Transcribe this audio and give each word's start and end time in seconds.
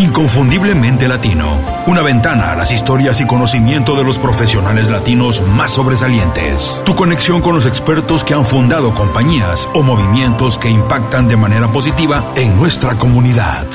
Inconfundiblemente 0.00 1.06
Latino. 1.06 1.58
Una 1.86 2.00
ventana 2.00 2.52
a 2.52 2.56
las 2.56 2.72
historias 2.72 3.20
y 3.20 3.26
conocimiento 3.26 3.94
de 3.94 4.02
los 4.02 4.18
profesionales 4.18 4.88
latinos 4.88 5.42
más 5.54 5.72
sobresalientes. 5.72 6.80
Tu 6.86 6.94
conexión 6.94 7.42
con 7.42 7.54
los 7.54 7.66
expertos 7.66 8.24
que 8.24 8.32
han 8.32 8.46
fundado 8.46 8.94
compañías 8.94 9.68
o 9.74 9.82
movimientos 9.82 10.56
que 10.56 10.70
impactan 10.70 11.28
de 11.28 11.36
manera 11.36 11.68
positiva 11.68 12.24
en 12.34 12.58
nuestra 12.58 12.94
comunidad. 12.94 13.66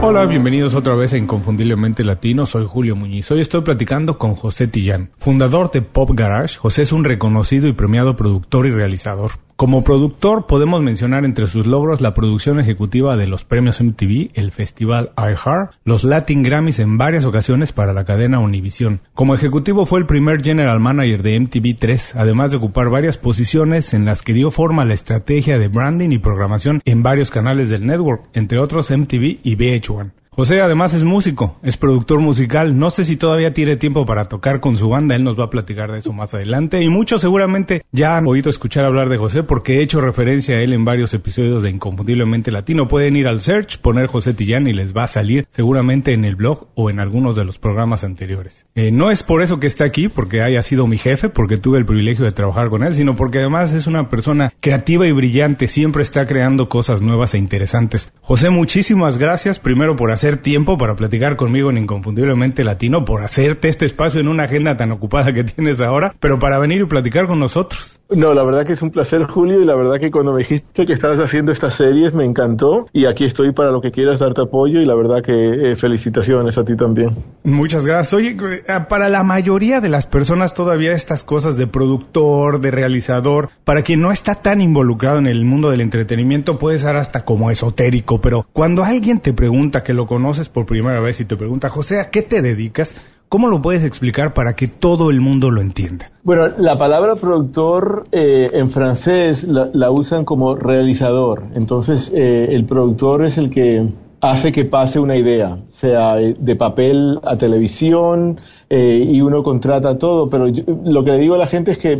Hola, 0.00 0.24
bienvenidos 0.24 0.74
otra 0.74 0.94
vez 0.94 1.12
a 1.12 1.18
Inconfundiblemente 1.18 2.02
Latino. 2.02 2.46
Soy 2.46 2.66
Julio 2.66 2.96
Muñiz. 2.96 3.30
Hoy 3.30 3.40
estoy 3.40 3.60
platicando 3.60 4.16
con 4.16 4.34
José 4.34 4.66
Tillán, 4.66 5.10
fundador 5.18 5.70
de 5.72 5.82
Pop 5.82 6.12
Garage. 6.14 6.56
José 6.56 6.82
es 6.82 6.92
un 6.92 7.04
reconocido 7.04 7.68
y 7.68 7.74
premiado 7.74 8.16
productor 8.16 8.66
y 8.66 8.70
realizador. 8.70 9.32
Como 9.56 9.84
productor 9.84 10.44
podemos 10.44 10.82
mencionar 10.82 11.24
entre 11.24 11.46
sus 11.46 11.66
logros 11.66 12.02
la 12.02 12.12
producción 12.12 12.60
ejecutiva 12.60 13.16
de 13.16 13.26
los 13.26 13.44
premios 13.44 13.80
MTV, 13.80 14.28
el 14.34 14.52
festival 14.52 15.12
iHeart, 15.16 15.72
los 15.82 16.04
Latin 16.04 16.42
Grammys 16.42 16.78
en 16.78 16.98
varias 16.98 17.24
ocasiones 17.24 17.72
para 17.72 17.94
la 17.94 18.04
cadena 18.04 18.38
Univision. 18.38 19.00
Como 19.14 19.34
ejecutivo 19.34 19.86
fue 19.86 20.00
el 20.00 20.04
primer 20.04 20.42
general 20.42 20.78
manager 20.78 21.22
de 21.22 21.40
MTV3, 21.40 22.16
además 22.16 22.50
de 22.50 22.58
ocupar 22.58 22.90
varias 22.90 23.16
posiciones 23.16 23.94
en 23.94 24.04
las 24.04 24.20
que 24.20 24.34
dio 24.34 24.50
forma 24.50 24.82
a 24.82 24.84
la 24.84 24.92
estrategia 24.92 25.58
de 25.58 25.68
branding 25.68 26.10
y 26.10 26.18
programación 26.18 26.82
en 26.84 27.02
varios 27.02 27.30
canales 27.30 27.70
del 27.70 27.86
network, 27.86 28.24
entre 28.34 28.58
otros 28.58 28.90
MTV 28.90 29.38
y 29.42 29.56
VH1. 29.56 30.10
José 30.36 30.60
además 30.60 30.92
es 30.92 31.02
músico, 31.02 31.56
es 31.62 31.78
productor 31.78 32.20
musical, 32.20 32.78
no 32.78 32.90
sé 32.90 33.06
si 33.06 33.16
todavía 33.16 33.54
tiene 33.54 33.76
tiempo 33.76 34.04
para 34.04 34.26
tocar 34.26 34.60
con 34.60 34.76
su 34.76 34.90
banda, 34.90 35.16
él 35.16 35.24
nos 35.24 35.40
va 35.40 35.44
a 35.44 35.50
platicar 35.50 35.90
de 35.90 36.00
eso 36.00 36.12
más 36.12 36.34
adelante. 36.34 36.82
Y 36.82 36.90
muchos 36.90 37.22
seguramente 37.22 37.86
ya 37.90 38.18
han 38.18 38.26
oído 38.26 38.50
escuchar 38.50 38.84
hablar 38.84 39.08
de 39.08 39.16
José 39.16 39.44
porque 39.44 39.78
he 39.78 39.82
hecho 39.82 39.98
referencia 40.02 40.56
a 40.56 40.60
él 40.60 40.74
en 40.74 40.84
varios 40.84 41.14
episodios 41.14 41.62
de 41.62 41.70
Inconfundiblemente 41.70 42.50
Latino, 42.50 42.86
pueden 42.86 43.16
ir 43.16 43.28
al 43.28 43.40
search, 43.40 43.78
poner 43.78 44.08
José 44.08 44.34
Tillán 44.34 44.66
y 44.66 44.74
les 44.74 44.94
va 44.94 45.04
a 45.04 45.08
salir 45.08 45.48
seguramente 45.52 46.12
en 46.12 46.26
el 46.26 46.36
blog 46.36 46.68
o 46.74 46.90
en 46.90 47.00
algunos 47.00 47.34
de 47.34 47.46
los 47.46 47.58
programas 47.58 48.04
anteriores. 48.04 48.66
Eh, 48.74 48.90
no 48.90 49.10
es 49.10 49.22
por 49.22 49.40
eso 49.40 49.58
que 49.58 49.66
está 49.66 49.84
aquí, 49.84 50.10
porque 50.10 50.42
haya 50.42 50.60
sido 50.60 50.86
mi 50.86 50.98
jefe, 50.98 51.30
porque 51.30 51.56
tuve 51.56 51.78
el 51.78 51.86
privilegio 51.86 52.26
de 52.26 52.32
trabajar 52.32 52.68
con 52.68 52.84
él, 52.84 52.92
sino 52.92 53.14
porque 53.14 53.38
además 53.38 53.72
es 53.72 53.86
una 53.86 54.10
persona 54.10 54.52
creativa 54.60 55.06
y 55.06 55.12
brillante, 55.12 55.66
siempre 55.66 56.02
está 56.02 56.26
creando 56.26 56.68
cosas 56.68 57.00
nuevas 57.00 57.32
e 57.32 57.38
interesantes. 57.38 58.12
José, 58.20 58.50
muchísimas 58.50 59.16
gracias 59.16 59.58
primero 59.58 59.96
por 59.96 60.10
hacer 60.10 60.25
tiempo 60.34 60.76
para 60.76 60.96
platicar 60.96 61.36
conmigo 61.36 61.70
en 61.70 61.78
Inconfundiblemente 61.78 62.64
Latino, 62.64 63.04
por 63.04 63.22
hacerte 63.22 63.68
este 63.68 63.86
espacio 63.86 64.20
en 64.20 64.26
una 64.26 64.44
agenda 64.44 64.76
tan 64.76 64.90
ocupada 64.90 65.32
que 65.32 65.44
tienes 65.44 65.80
ahora, 65.80 66.12
pero 66.18 66.40
para 66.40 66.58
venir 66.58 66.80
y 66.82 66.86
platicar 66.86 67.28
con 67.28 67.38
nosotros. 67.38 68.00
No, 68.08 68.34
la 68.34 68.44
verdad 68.44 68.64
que 68.64 68.72
es 68.72 68.82
un 68.82 68.90
placer, 68.90 69.24
Julio, 69.24 69.60
y 69.60 69.64
la 69.64 69.74
verdad 69.74 69.98
que 69.98 70.10
cuando 70.10 70.32
me 70.32 70.38
dijiste 70.38 70.86
que 70.86 70.92
estabas 70.92 71.18
haciendo 71.18 71.50
estas 71.50 71.74
series 71.74 72.14
me 72.14 72.24
encantó 72.24 72.86
y 72.92 73.06
aquí 73.06 73.24
estoy 73.24 73.52
para 73.52 73.70
lo 73.70 73.80
que 73.80 73.90
quieras 73.90 74.20
darte 74.20 74.42
apoyo 74.42 74.80
y 74.80 74.84
la 74.84 74.94
verdad 74.94 75.22
que 75.22 75.72
eh, 75.72 75.76
felicitaciones 75.76 76.56
a 76.56 76.64
ti 76.64 76.76
también. 76.76 77.16
Muchas 77.42 77.84
gracias. 77.84 78.14
Oye, 78.14 78.36
eh, 78.68 78.80
para 78.88 79.08
la 79.08 79.22
mayoría 79.22 79.80
de 79.80 79.88
las 79.88 80.06
personas 80.06 80.54
todavía 80.54 80.92
estas 80.92 81.24
cosas 81.24 81.56
de 81.56 81.66
productor, 81.66 82.60
de 82.60 82.70
realizador, 82.70 83.50
para 83.64 83.82
quien 83.82 84.00
no 84.00 84.12
está 84.12 84.36
tan 84.36 84.60
involucrado 84.60 85.18
en 85.18 85.26
el 85.26 85.44
mundo 85.44 85.70
del 85.70 85.80
entretenimiento 85.80 86.58
puede 86.58 86.78
ser 86.78 86.96
hasta 86.96 87.24
como 87.24 87.50
esotérico, 87.50 88.20
pero 88.20 88.46
cuando 88.52 88.84
alguien 88.84 89.18
te 89.18 89.32
pregunta 89.32 89.82
que 89.82 89.94
lo 89.94 90.06
conoces 90.16 90.48
por 90.48 90.64
primera 90.64 90.98
vez 90.98 91.20
y 91.20 91.26
te 91.26 91.36
pregunta, 91.36 91.68
José, 91.68 92.00
¿a 92.00 92.08
qué 92.08 92.22
te 92.22 92.40
dedicas? 92.40 92.94
¿Cómo 93.28 93.48
lo 93.48 93.60
puedes 93.60 93.84
explicar 93.84 94.32
para 94.32 94.54
que 94.54 94.66
todo 94.66 95.10
el 95.10 95.20
mundo 95.20 95.50
lo 95.50 95.60
entienda? 95.60 96.06
Bueno, 96.22 96.48
la 96.56 96.78
palabra 96.78 97.16
productor 97.16 98.04
eh, 98.12 98.48
en 98.54 98.70
francés 98.70 99.44
la, 99.44 99.68
la, 99.74 99.90
usan 99.90 100.24
como 100.24 100.54
realizador. 100.54 101.42
Entonces, 101.54 102.10
eh, 102.14 102.46
el 102.48 102.64
productor 102.64 103.26
es 103.26 103.36
el 103.36 103.50
que 103.50 103.86
hace 104.22 104.52
que 104.52 104.64
pase 104.64 104.98
una 104.98 105.16
idea, 105.16 105.58
sea 105.68 106.14
de 106.16 106.56
papel 106.56 107.18
a 107.22 107.36
televisión, 107.36 108.40
eh, 108.70 109.04
y 109.06 109.20
uno 109.20 109.42
contrata 109.42 109.98
todo, 109.98 110.30
pero 110.30 110.48
yo, 110.48 110.64
lo 110.82 111.04
que 111.04 111.10
le 111.10 111.18
digo 111.18 111.34
a 111.34 111.38
la 111.38 111.46
gente 111.46 111.72
es 111.72 111.78
que 111.78 111.98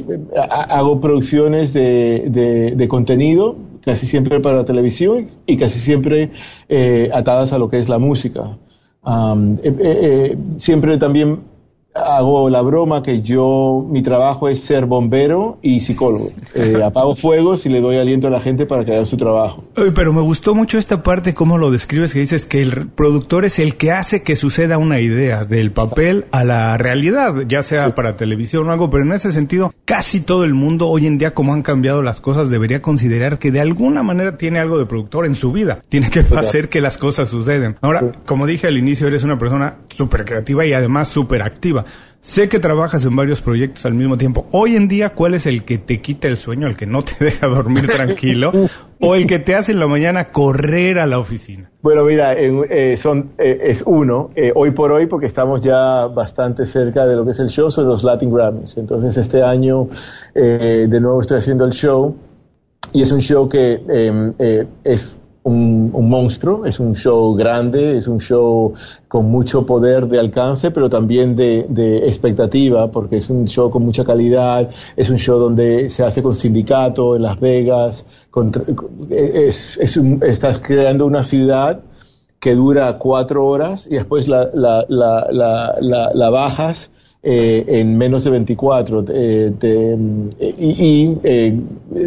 hago 0.48 1.02
producciones 1.02 1.74
de, 1.74 2.72
de 2.74 2.88
contenido, 2.88 3.56
casi 3.86 4.08
siempre 4.08 4.40
para 4.40 4.56
la 4.56 4.64
televisión 4.64 5.30
y 5.46 5.56
casi 5.56 5.78
siempre 5.78 6.32
eh, 6.68 7.08
atadas 7.14 7.52
a 7.52 7.58
lo 7.58 7.70
que 7.70 7.78
es 7.78 7.88
la 7.88 8.00
música. 8.00 8.58
Um, 9.04 9.58
eh, 9.62 10.36
siempre 10.56 10.98
también 10.98 11.42
hago 12.04 12.48
la 12.48 12.62
broma 12.62 13.02
que 13.02 13.22
yo, 13.22 13.86
mi 13.88 14.02
trabajo 14.02 14.48
es 14.48 14.60
ser 14.60 14.86
bombero 14.86 15.58
y 15.62 15.80
psicólogo. 15.80 16.30
Eh, 16.56 16.82
apago 16.82 17.14
fuegos 17.14 17.66
y 17.66 17.68
le 17.68 17.82
doy 17.82 17.98
aliento 17.98 18.28
a 18.28 18.30
la 18.30 18.40
gente 18.40 18.64
para 18.64 18.82
que 18.82 18.94
haga 18.94 19.04
su 19.04 19.18
trabajo. 19.18 19.62
Pero 19.74 20.14
me 20.14 20.22
gustó 20.22 20.54
mucho 20.54 20.78
esta 20.78 21.02
parte, 21.02 21.34
cómo 21.34 21.58
lo 21.58 21.70
describes, 21.70 22.14
que 22.14 22.20
dices 22.20 22.46
que 22.46 22.62
el 22.62 22.88
productor 22.88 23.44
es 23.44 23.58
el 23.58 23.76
que 23.76 23.92
hace 23.92 24.22
que 24.22 24.36
suceda 24.36 24.78
una 24.78 24.98
idea, 24.98 25.44
del 25.44 25.70
papel 25.70 26.24
a 26.30 26.44
la 26.44 26.78
realidad, 26.78 27.42
ya 27.46 27.62
sea 27.62 27.86
sí. 27.86 27.92
para 27.94 28.16
televisión 28.16 28.68
o 28.68 28.72
algo, 28.72 28.88
pero 28.88 29.04
en 29.04 29.12
ese 29.12 29.32
sentido, 29.32 29.74
casi 29.84 30.20
todo 30.20 30.44
el 30.44 30.54
mundo 30.54 30.88
hoy 30.88 31.06
en 31.06 31.18
día, 31.18 31.34
como 31.34 31.52
han 31.52 31.62
cambiado 31.62 32.02
las 32.02 32.22
cosas, 32.22 32.48
debería 32.48 32.80
considerar 32.80 33.38
que 33.38 33.50
de 33.50 33.60
alguna 33.60 34.02
manera 34.02 34.36
tiene 34.36 34.58
algo 34.58 34.78
de 34.78 34.86
productor 34.86 35.26
en 35.26 35.34
su 35.34 35.52
vida. 35.52 35.82
Tiene 35.88 36.10
que 36.10 36.20
hacer 36.20 36.68
que 36.68 36.80
las 36.80 36.96
cosas 36.98 37.28
suceden. 37.28 37.76
Ahora, 37.82 38.12
como 38.24 38.46
dije 38.46 38.66
al 38.66 38.78
inicio, 38.78 39.08
eres 39.08 39.24
una 39.24 39.38
persona 39.38 39.76
súper 39.88 40.24
creativa 40.24 40.64
y 40.66 40.72
además 40.72 41.08
súper 41.08 41.42
activa. 41.42 41.84
Sé 42.26 42.48
que 42.48 42.58
trabajas 42.58 43.04
en 43.04 43.14
varios 43.14 43.40
proyectos 43.40 43.86
al 43.86 43.94
mismo 43.94 44.18
tiempo. 44.18 44.48
Hoy 44.50 44.74
en 44.74 44.88
día, 44.88 45.10
¿cuál 45.10 45.34
es 45.34 45.46
el 45.46 45.62
que 45.62 45.78
te 45.78 46.00
quita 46.00 46.26
el 46.26 46.36
sueño, 46.36 46.66
el 46.66 46.76
que 46.76 46.84
no 46.84 47.02
te 47.02 47.12
deja 47.24 47.46
dormir 47.46 47.86
tranquilo? 47.86 48.50
¿O 48.98 49.14
el 49.14 49.28
que 49.28 49.38
te 49.38 49.54
hace 49.54 49.70
en 49.70 49.78
la 49.78 49.86
mañana 49.86 50.32
correr 50.32 50.98
a 50.98 51.06
la 51.06 51.20
oficina? 51.20 51.70
Bueno, 51.82 52.04
mira, 52.04 52.32
eh, 52.34 52.96
son, 52.96 53.30
eh, 53.38 53.60
es 53.66 53.80
uno. 53.86 54.30
Eh, 54.34 54.50
hoy 54.52 54.72
por 54.72 54.90
hoy, 54.90 55.06
porque 55.06 55.26
estamos 55.26 55.60
ya 55.60 56.06
bastante 56.06 56.66
cerca 56.66 57.06
de 57.06 57.14
lo 57.14 57.24
que 57.24 57.30
es 57.30 57.38
el 57.38 57.48
show, 57.48 57.70
son 57.70 57.86
los 57.86 58.02
Latin 58.02 58.34
Grammys. 58.34 58.76
Entonces, 58.76 59.16
este 59.18 59.44
año, 59.44 59.88
eh, 60.34 60.86
de 60.88 61.00
nuevo 61.00 61.20
estoy 61.20 61.38
haciendo 61.38 61.64
el 61.64 61.74
show. 61.74 62.16
Y 62.92 63.02
es 63.02 63.12
un 63.12 63.20
show 63.20 63.48
que 63.48 63.80
eh, 63.88 64.66
es 64.82 65.14
un, 65.92 66.08
monstruo, 66.08 66.66
es 66.66 66.80
un 66.80 66.94
show 66.94 67.34
grande, 67.34 67.98
es 67.98 68.08
un 68.08 68.20
show 68.20 68.74
con 69.08 69.30
mucho 69.30 69.64
poder 69.64 70.06
de 70.06 70.18
alcance, 70.18 70.70
pero 70.70 70.88
también 70.88 71.36
de, 71.36 71.98
expectativa, 72.06 72.90
porque 72.90 73.18
es 73.18 73.30
un 73.30 73.46
show 73.46 73.70
con 73.70 73.84
mucha 73.84 74.04
calidad, 74.04 74.70
es 74.96 75.10
un 75.10 75.18
show 75.18 75.38
donde 75.38 75.90
se 75.90 76.04
hace 76.04 76.22
con 76.22 76.34
sindicato 76.34 77.16
en 77.16 77.22
Las 77.22 77.40
Vegas, 77.40 78.06
con, 78.30 78.52
estás 80.22 80.60
creando 80.60 81.06
una 81.06 81.22
ciudad 81.22 81.80
que 82.40 82.54
dura 82.54 82.98
cuatro 82.98 83.46
horas 83.46 83.86
y 83.90 83.94
después 83.94 84.28
la, 84.28 84.48
la, 84.52 84.84
la, 84.88 86.10
la 86.14 86.30
bajas 86.30 86.90
eh, 87.22 87.64
en 87.66 87.96
menos 87.96 88.24
de 88.24 88.30
24. 88.30 89.04
Eh, 89.08 89.52
de, 89.58 89.98
y, 90.58 90.86
y 90.86 91.18
eh, 91.24 91.60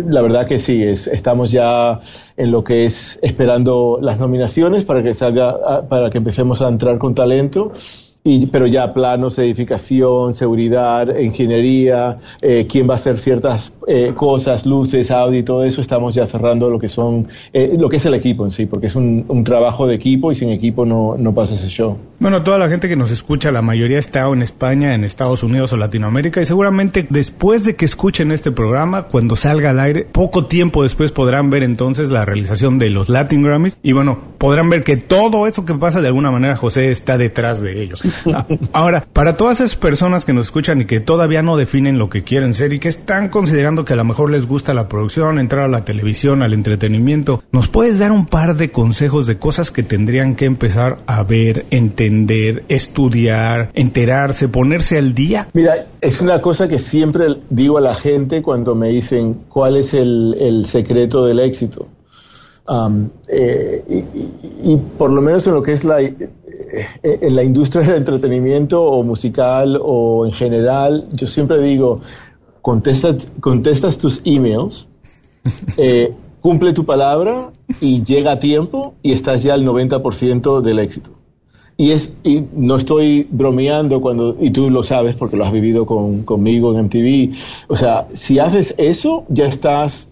la 0.08 0.22
verdad 0.22 0.48
que 0.48 0.60
sí, 0.60 0.82
es, 0.84 1.08
estamos 1.08 1.52
ya 1.52 2.00
en 2.38 2.52
lo 2.52 2.64
que 2.64 2.86
es 2.86 3.20
esperando 3.22 4.00
las 4.02 4.20
nominaciones 4.20 4.86
para 4.86 5.04
que 5.04 5.14
salga, 5.14 5.88
para 5.90 6.10
que 6.10 6.18
empecemos 6.20 6.62
a 6.62 6.70
entrar 6.70 6.98
con 6.98 7.16
talento. 7.16 7.74
Y, 8.24 8.48
pero 8.48 8.68
ya 8.68 8.94
planos, 8.94 9.38
edificación, 9.40 10.34
seguridad, 10.34 11.18
ingeniería, 11.18 12.18
eh, 12.42 12.68
quién 12.70 12.88
va 12.90 12.94
a 12.94 12.98
hacer 12.98 13.18
ciertas 13.18 13.74
eh, 13.88 14.14
cosas, 14.14 14.66
luces, 14.66 15.10
audio 15.10 15.40
y 15.40 15.44
todo 15.44 15.64
eso, 15.64 15.82
estamos 15.82 16.14
ya 16.14 16.26
cerrando 16.26 16.70
lo 16.70 16.80
que 16.80 16.90
son, 16.90 17.28
eh, 17.54 17.76
lo 17.78 17.90
que 17.90 17.98
es 17.98 18.06
el 18.06 18.14
equipo 18.14 18.46
en 18.46 18.52
sí, 18.52 18.66
porque 18.66 18.88
es 18.88 18.96
un, 18.96 19.26
un 19.28 19.44
trabajo 19.44 19.88
de 19.88 19.96
equipo 19.96 20.32
y 20.32 20.36
sin 20.36 20.50
equipo 20.50 20.86
no, 20.86 21.16
no 21.18 21.34
pasa 21.34 21.54
ese 21.54 21.70
show. 21.70 21.98
Bueno, 22.20 22.44
toda 22.44 22.58
la 22.58 22.68
gente 22.68 22.90
que 22.90 22.98
nos 22.98 23.12
escucha, 23.12 23.50
la 23.50 23.62
mayoría 23.62 23.98
está 23.98 24.28
en 24.28 24.42
España, 24.42 24.94
en 24.94 25.06
Estados 25.06 25.42
Unidos 25.42 25.72
o 25.72 25.78
Latinoamérica 25.78 26.42
y 26.42 26.46
seguramente 26.46 27.08
después 27.10 27.64
de 27.64 27.78
que 27.78 27.86
escuchen 27.86 28.34
este 28.34 28.52
programa, 28.52 29.04
cuando 29.04 29.38
salga 29.38 29.70
al 29.70 29.80
aire, 29.80 30.06
poco 30.12 30.46
tiempo 30.46 30.84
después 30.84 31.14
podrán 31.14 31.50
ver 31.50 31.64
entonces 31.64 32.10
la 32.10 32.26
realización 32.26 32.78
de 32.78 32.90
los 32.90 33.08
Latin 33.08 33.42
Grammys 33.42 33.78
y 33.82 33.94
bueno, 33.94 34.20
podrán 34.38 34.70
ver 34.70 34.84
que 34.84 34.98
todo 34.98 35.48
eso 35.48 35.64
que 35.64 35.74
pasa 35.76 36.02
de 36.02 36.08
alguna 36.08 36.30
manera 36.30 36.58
José 36.58 36.92
está 36.92 37.18
detrás 37.18 37.62
de 37.62 37.82
ellos. 37.82 38.04
Ah, 38.34 38.46
ahora, 38.74 39.06
para 39.14 39.36
todas 39.36 39.62
esas 39.62 39.76
personas 39.76 40.26
que 40.26 40.34
nos 40.34 40.48
escuchan 40.48 40.82
y 40.82 40.86
que 40.86 41.00
todavía 41.00 41.42
no 41.42 41.58
definen 41.58 41.98
lo 41.98 42.10
que 42.10 42.24
quieren 42.24 42.54
ser 42.54 42.74
y 42.74 42.80
que 42.80 42.90
están 42.90 43.30
considerando 43.30 43.86
que 43.86 43.94
a 43.94 43.96
lo 43.96 44.04
mejor 44.04 44.32
les 44.32 44.48
gusta 44.48 44.74
la 44.74 44.88
producción, 44.88 45.40
entrar 45.40 45.66
a 45.66 45.68
la 45.68 45.86
televisión, 45.86 46.44
al 46.44 46.54
entretenimiento, 46.54 47.44
¿nos 47.52 47.68
puedes 47.68 48.00
dar 48.00 48.12
un 48.12 48.26
par 48.26 48.56
de 48.56 48.70
consejos 48.70 49.28
de 49.28 49.38
cosas 49.38 49.72
que 49.72 49.84
tendrían 49.84 50.36
que 50.36 50.46
empezar 50.46 51.00
a 51.08 51.24
ver, 51.24 51.66
entender, 51.72 52.64
estudiar, 52.70 53.70
enterarse, 53.74 54.48
ponerse 54.48 54.98
al 54.98 55.14
día? 55.14 55.48
Mira, 55.54 55.88
es 56.02 56.22
una 56.22 56.42
cosa 56.42 56.68
que 56.68 56.80
siempre 56.80 57.26
digo 57.50 57.78
a 57.78 57.82
la 57.82 57.96
gente 57.96 58.42
cuando 58.42 58.76
me 58.76 58.90
dicen 58.90 59.42
cuál 59.50 59.78
es 59.78 59.94
el, 59.94 60.36
el 60.40 60.66
secreto 60.66 61.26
del 61.26 61.40
éxito. 61.40 61.88
Um, 62.70 63.10
eh, 63.28 63.84
y, 63.90 64.74
y, 64.74 64.78
por 64.96 65.12
lo 65.12 65.24
menos 65.24 65.48
en 65.48 65.56
lo 65.56 65.64
que 65.64 65.74
es 65.74 65.84
la, 65.84 66.00
eh, 66.02 66.20
en 67.02 67.36
la 67.36 67.44
industria 67.44 67.82
del 67.82 67.96
entretenimiento 67.96 68.84
o 68.84 69.02
musical 69.02 69.80
o 69.82 70.26
en 70.28 70.34
general, 70.34 71.08
yo 71.14 71.26
siempre 71.26 71.62
digo, 71.64 72.02
contestas, 72.62 73.32
contestas 73.40 73.98
tus 73.98 74.22
emails, 74.24 74.88
eh, 75.78 76.14
cumple 76.42 76.74
tu 76.74 76.86
palabra 76.86 77.52
y 77.82 78.04
llega 78.04 78.34
a 78.34 78.40
tiempo 78.40 78.94
y 79.02 79.14
estás 79.14 79.42
ya 79.42 79.56
al 79.56 79.66
90% 79.66 80.62
del 80.62 80.80
éxito. 80.80 81.12
Y, 81.76 81.92
es, 81.92 82.12
y 82.24 82.44
no 82.54 82.76
estoy 82.76 83.26
bromeando 83.32 84.02
cuando, 84.02 84.36
y 84.40 84.52
tú 84.52 84.70
lo 84.70 84.84
sabes 84.84 85.16
porque 85.16 85.38
lo 85.38 85.46
has 85.46 85.54
vivido 85.54 85.86
con, 85.86 86.24
conmigo 86.24 86.74
en 86.74 86.86
MTV, 86.86 87.36
o 87.70 87.76
sea, 87.76 88.08
si 88.14 88.38
haces 88.38 88.76
eso, 88.78 89.24
ya 89.30 89.46
estás 89.46 90.09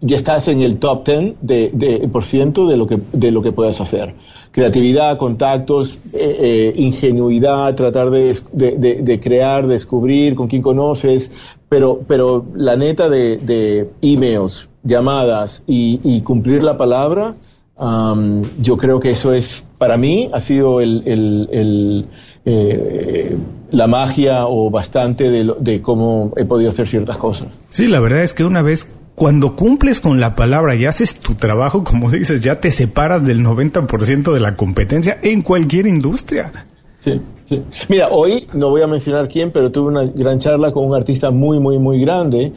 ya 0.00 0.16
estás 0.16 0.48
en 0.48 0.62
el 0.62 0.78
top 0.78 1.06
10 1.06 1.34
de, 1.42 1.70
de, 1.72 2.08
por 2.08 2.24
ciento 2.24 2.66
de 2.66 2.76
lo 2.76 2.86
que 2.86 2.98
de 3.12 3.30
lo 3.30 3.42
que 3.42 3.52
puedes 3.52 3.80
hacer 3.80 4.14
creatividad 4.50 5.18
contactos 5.18 5.98
eh, 6.12 6.36
eh, 6.40 6.74
ingenuidad 6.76 7.74
tratar 7.74 8.10
de, 8.10 8.38
de, 8.52 9.02
de, 9.02 9.20
crear 9.20 9.66
descubrir 9.66 10.34
con 10.34 10.48
quién 10.48 10.62
conoces 10.62 11.30
pero 11.68 12.00
pero 12.06 12.44
la 12.54 12.76
neta 12.76 13.08
de, 13.08 13.36
de 13.36 13.90
emails 14.00 14.68
llamadas 14.82 15.62
y, 15.66 16.00
y, 16.02 16.22
cumplir 16.22 16.62
la 16.62 16.78
palabra 16.78 17.34
um, 17.76 18.42
yo 18.60 18.76
creo 18.76 19.00
que 19.00 19.10
eso 19.10 19.32
es 19.32 19.62
para 19.76 19.98
mí 19.98 20.30
ha 20.32 20.40
sido 20.40 20.80
el, 20.80 21.02
el, 21.06 21.48
el 21.50 22.06
eh, 22.48 23.36
la 23.72 23.88
magia 23.88 24.46
o 24.46 24.70
bastante 24.70 25.24
de, 25.24 25.52
de 25.58 25.82
cómo 25.82 26.32
he 26.36 26.44
podido 26.44 26.70
hacer 26.70 26.86
ciertas 26.86 27.16
cosas. 27.16 27.48
Sí, 27.70 27.88
la 27.88 27.98
verdad 27.98 28.22
es 28.22 28.32
que 28.32 28.44
una 28.44 28.62
vez 28.62 28.95
cuando 29.16 29.56
cumples 29.56 30.00
con 30.00 30.20
la 30.20 30.34
palabra 30.34 30.76
y 30.76 30.84
haces 30.84 31.18
tu 31.18 31.34
trabajo, 31.34 31.82
como 31.82 32.10
dices, 32.10 32.42
ya 32.42 32.56
te 32.56 32.70
separas 32.70 33.24
del 33.24 33.42
90% 33.42 34.32
de 34.32 34.40
la 34.40 34.56
competencia 34.56 35.18
en 35.22 35.40
cualquier 35.40 35.86
industria. 35.86 36.52
Sí, 37.00 37.20
sí. 37.46 37.62
Mira, 37.88 38.08
hoy 38.10 38.46
no 38.52 38.68
voy 38.68 38.82
a 38.82 38.86
mencionar 38.86 39.26
quién, 39.28 39.52
pero 39.52 39.72
tuve 39.72 39.88
una 39.88 40.04
gran 40.04 40.38
charla 40.38 40.70
con 40.70 40.84
un 40.84 40.94
artista 40.94 41.30
muy, 41.30 41.58
muy, 41.58 41.78
muy 41.78 41.98
grande 41.98 42.52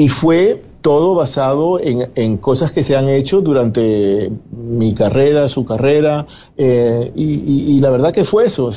y 0.00 0.08
fue 0.08 0.62
todo 0.80 1.14
basado 1.14 1.78
en, 1.78 2.38
cosas 2.38 2.72
que 2.72 2.82
se 2.82 2.96
han 2.96 3.10
hecho 3.10 3.42
durante 3.42 4.32
mi 4.50 4.94
carrera, 4.94 5.50
su 5.50 5.66
carrera, 5.66 6.26
eh, 6.56 7.12
y, 7.14 7.78
la 7.80 7.90
verdad 7.90 8.10
que 8.10 8.24
fue 8.24 8.46
eso, 8.46 8.70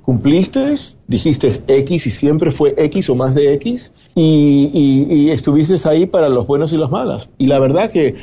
cumpliste, 0.00 0.76
dijiste 1.06 1.62
X 1.66 2.06
y 2.06 2.10
siempre 2.10 2.50
fue 2.50 2.74
X 2.78 3.10
o 3.10 3.14
más 3.14 3.34
de 3.34 3.52
X, 3.56 3.92
y, 4.14 4.70
y, 4.72 5.30
estuviste 5.32 5.76
ahí 5.86 6.06
para 6.06 6.30
los 6.30 6.46
buenos 6.46 6.72
y 6.72 6.78
los 6.78 6.90
malos. 6.90 7.28
Y 7.36 7.46
la 7.46 7.58
verdad 7.58 7.90
que 7.90 8.14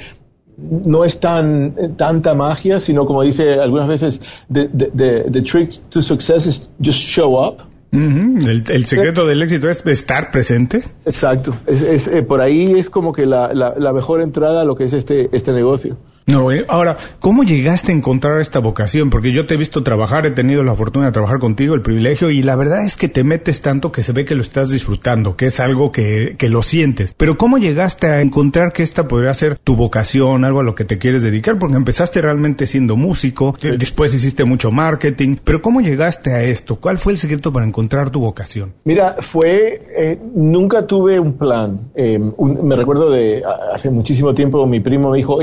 no 0.57 1.03
es 1.03 1.19
tan 1.19 1.95
tanta 1.95 2.33
magia, 2.33 2.79
sino 2.79 3.05
como 3.05 3.21
dice 3.21 3.53
algunas 3.53 3.87
veces, 3.87 4.19
the, 4.51 4.67
the, 4.67 5.25
the 5.31 5.41
trick 5.43 5.69
to 5.89 6.01
success 6.01 6.47
is 6.47 6.71
just 6.81 7.03
show 7.03 7.37
up 7.39 7.70
el, 7.91 8.63
el, 8.69 8.85
secreto 8.85 9.25
del 9.25 9.41
éxito 9.41 9.69
es 9.69 9.85
estar 9.85 10.31
presente. 10.31 10.81
Exacto. 11.05 11.55
Es, 11.67 11.81
es 11.81 12.07
eh, 12.07 12.23
por 12.23 12.39
ahí 12.39 12.79
es 12.79 12.89
como 12.89 13.11
que 13.11 13.25
la, 13.25 13.53
la, 13.53 13.75
la, 13.77 13.91
mejor 13.91 14.21
entrada 14.21 14.61
a 14.61 14.63
lo 14.63 14.75
que 14.75 14.85
es 14.85 14.93
este, 14.93 15.29
este 15.35 15.51
negocio. 15.51 15.97
No, 16.27 16.51
eh, 16.51 16.65
ahora, 16.67 16.97
¿cómo 17.19 17.43
llegaste 17.43 17.91
a 17.91 17.95
encontrar 17.95 18.39
esta 18.39 18.59
vocación? 18.59 19.09
Porque 19.09 19.33
yo 19.33 19.45
te 19.45 19.55
he 19.55 19.57
visto 19.57 19.83
trabajar, 19.83 20.25
he 20.25 20.31
tenido 20.31 20.63
la 20.63 20.75
fortuna 20.75 21.07
de 21.07 21.11
trabajar 21.11 21.39
contigo, 21.39 21.73
el 21.73 21.81
privilegio, 21.81 22.29
y 22.29 22.43
la 22.43 22.55
verdad 22.55 22.85
es 22.85 22.95
que 22.95 23.09
te 23.09 23.23
metes 23.23 23.61
tanto 23.61 23.91
que 23.91 24.03
se 24.03 24.13
ve 24.13 24.25
que 24.25 24.35
lo 24.35 24.41
estás 24.41 24.69
disfrutando, 24.69 25.35
que 25.35 25.47
es 25.47 25.59
algo 25.59 25.91
que, 25.91 26.35
que 26.37 26.49
lo 26.49 26.61
sientes. 26.61 27.13
Pero 27.17 27.37
¿cómo 27.37 27.57
llegaste 27.57 28.07
a 28.07 28.21
encontrar 28.21 28.71
que 28.71 28.83
esta 28.83 29.07
podría 29.07 29.33
ser 29.33 29.57
tu 29.57 29.75
vocación, 29.75 30.45
algo 30.45 30.59
a 30.59 30.63
lo 30.63 30.75
que 30.75 30.85
te 30.85 30.97
quieres 30.97 31.23
dedicar? 31.23 31.57
Porque 31.57 31.75
empezaste 31.75 32.21
realmente 32.21 32.65
siendo 32.65 32.95
músico, 32.95 33.55
después 33.61 34.13
hiciste 34.13 34.45
mucho 34.45 34.71
marketing, 34.71 35.37
pero 35.43 35.61
¿cómo 35.61 35.81
llegaste 35.81 36.33
a 36.33 36.43
esto? 36.43 36.77
¿Cuál 36.77 36.97
fue 36.97 37.13
el 37.13 37.17
secreto 37.17 37.51
para 37.51 37.65
encontrar 37.65 38.09
tu 38.09 38.19
vocación? 38.19 38.73
Mira, 38.85 39.17
fue, 39.31 39.81
eh, 39.97 40.19
nunca 40.35 40.85
tuve 40.85 41.19
un 41.19 41.33
plan. 41.33 41.91
Eh, 41.95 42.19
un, 42.37 42.67
me 42.67 42.75
recuerdo 42.75 43.09
de 43.09 43.43
hace 43.73 43.89
muchísimo 43.89 44.33
tiempo 44.33 44.65
mi 44.65 44.79
primo 44.79 45.11
me 45.11 45.17
dijo, 45.17 45.39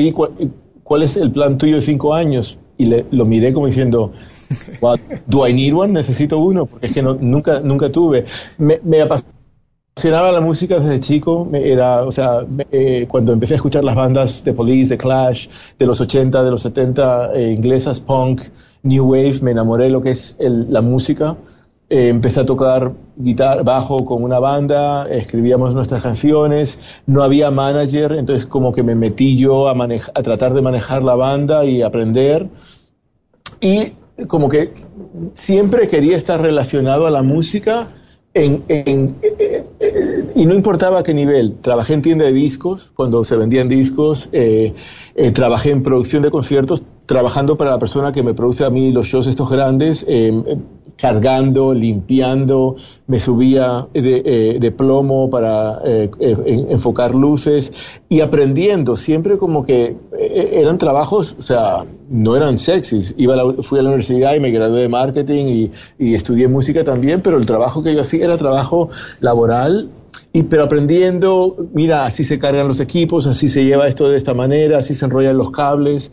¿cuál 0.88 1.02
es 1.02 1.19
el 1.19 1.31
plan 1.31 1.58
tuyo 1.58 1.76
de 1.76 1.82
cinco 1.82 2.14
años? 2.14 2.56
Y 2.79 2.87
lo 2.87 3.26
miré 3.26 3.52
como 3.52 3.67
diciendo, 3.67 4.12
¿do 5.26 5.46
I 5.46 5.52
need 5.52 5.75
one? 5.75 5.93
Necesito 5.93 6.38
uno, 6.38 6.64
porque 6.64 6.87
es 6.87 6.94
que 6.94 7.02
nunca, 7.02 7.61
nunca 7.61 7.90
tuve. 7.90 8.25
Me, 8.56 9.02
apasionaba 9.02 10.32
la 10.32 10.40
música 10.40 10.81
desde 10.81 11.00
chico, 11.00 11.46
era, 11.52 12.06
o 12.06 12.12
sea, 12.12 12.46
eh, 12.73 13.06
cuando 13.06 13.35
empecé 13.35 13.55
a 13.55 13.56
escuchar 13.56 13.85
las 13.85 13.96
bandas 13.96 14.43
de 14.43 14.55
Police, 14.55 14.88
de 14.88 14.96
Clash, 14.96 15.49
de 15.79 15.87
los 15.87 16.00
80, 16.00 16.43
de 16.43 16.50
los 16.50 16.62
70, 16.62 17.34
eh, 17.34 17.52
inglesas, 17.52 18.00
punk, 18.00 18.41
New 18.82 19.11
Wave, 19.11 19.41
me 19.43 19.50
enamoré 19.50 19.84
de 19.84 19.91
lo 19.91 20.00
que 20.00 20.12
es 20.12 20.37
la 20.38 20.81
música. 20.81 21.37
Eh, 21.90 22.11
empecé 22.11 22.40
a 22.40 22.44
tocar 22.44 22.93
guitarra, 23.17 23.62
bajo 23.62 24.05
con 24.05 24.23
una 24.23 24.38
banda, 24.38 25.08
escribíamos 25.08 25.75
nuestras 25.75 26.02
canciones, 26.02 26.79
no 27.06 27.23
había 27.23 27.50
manager, 27.50 28.12
entonces 28.12 28.44
como 28.44 28.75
que 28.75 28.82
me 28.82 28.94
metí 28.94 29.38
yo 29.38 29.69
a, 29.69 29.73
a 29.73 30.23
tratar 30.23 30.52
de 30.52 30.61
manejar 30.61 31.02
la 31.02 31.14
banda 31.14 31.64
y 31.64 31.81
aprender. 31.81 32.46
Y 33.62 33.93
como 34.26 34.50
que 34.50 34.75
siempre 35.35 35.88
quería 35.88 36.19
estar 36.19 36.43
relacionado 36.43 37.06
a 37.06 37.11
la 37.11 37.23
música 37.23 37.88
en, 38.34 38.64
en, 38.69 39.17
eh, 39.23 39.64
eh, 39.81 40.32
y 40.34 40.44
no 40.44 40.55
importaba 40.55 40.98
a 40.98 41.03
qué 41.03 41.15
nivel. 41.15 41.56
Trabajé 41.63 41.94
en 41.94 42.03
tienda 42.03 42.27
de 42.27 42.32
discos, 42.32 42.93
cuando 42.94 43.24
se 43.24 43.34
vendían 43.34 43.67
discos, 43.67 44.29
trabajé 45.32 45.70
en 45.70 45.82
producción 45.82 46.22
de 46.22 46.31
conciertos, 46.31 46.84
trabajando 47.08 47.56
para 47.56 47.70
la 47.70 47.79
persona 47.79 48.12
que 48.12 48.22
me 48.22 48.34
produce 48.34 48.67
a 48.67 48.70
mí 48.70 48.93
los 48.93 49.06
shows 49.06 49.27
estos 49.27 49.48
grandes, 49.48 50.05
eh, 50.06 50.31
cargando, 50.98 51.72
limpiando, 51.72 52.77
me 53.06 53.19
subía 53.19 53.86
de, 53.94 54.22
eh, 54.24 54.58
de 54.60 54.72
plomo 54.72 55.31
para 55.31 55.79
eh, 55.84 56.10
enfocar 56.69 57.15
luces 57.15 57.72
y 58.10 58.20
aprendiendo, 58.20 58.96
siempre 58.96 59.38
como 59.38 59.65
que 59.65 59.96
eh, 60.19 60.50
eran 60.53 60.77
trabajos, 60.77 61.34
o 61.38 61.43
sea, 61.43 61.84
no 62.10 62.36
eran 62.36 62.58
sexys. 62.58 63.15
Iba 63.17 63.34
a 63.34 63.36
la, 63.36 63.62
fui 63.62 63.79
a 63.79 63.82
la 63.82 63.88
universidad 63.88 64.34
y 64.34 64.41
me 64.41 64.50
gradué 64.50 64.82
de 64.82 64.88
marketing 64.88 65.46
y, 65.46 65.70
y 65.98 66.15
estudié 66.15 66.46
música 66.46 66.84
también, 66.84 67.22
pero 67.22 67.38
el 67.38 67.46
trabajo 67.46 67.82
que 67.82 67.94
yo 67.94 68.03
hacía 68.03 68.27
era 68.27 68.36
trabajo 68.36 68.91
laboral. 69.20 69.88
Y 70.32 70.43
pero 70.43 70.65
aprendiendo, 70.65 71.56
mira, 71.72 72.05
así 72.05 72.24
se 72.24 72.38
cargan 72.38 72.69
los 72.69 72.81
equipos, 72.81 73.27
así 73.27 73.48
se 73.48 73.65
lleva 73.65 73.88
esto 73.88 74.08
de 74.08 74.19
esta 74.19 74.34
manera, 74.34 74.79
así 74.79 74.94
se 74.94 75.06
enrollan 75.06 75.38
los 75.38 75.50
cables, 75.50 76.12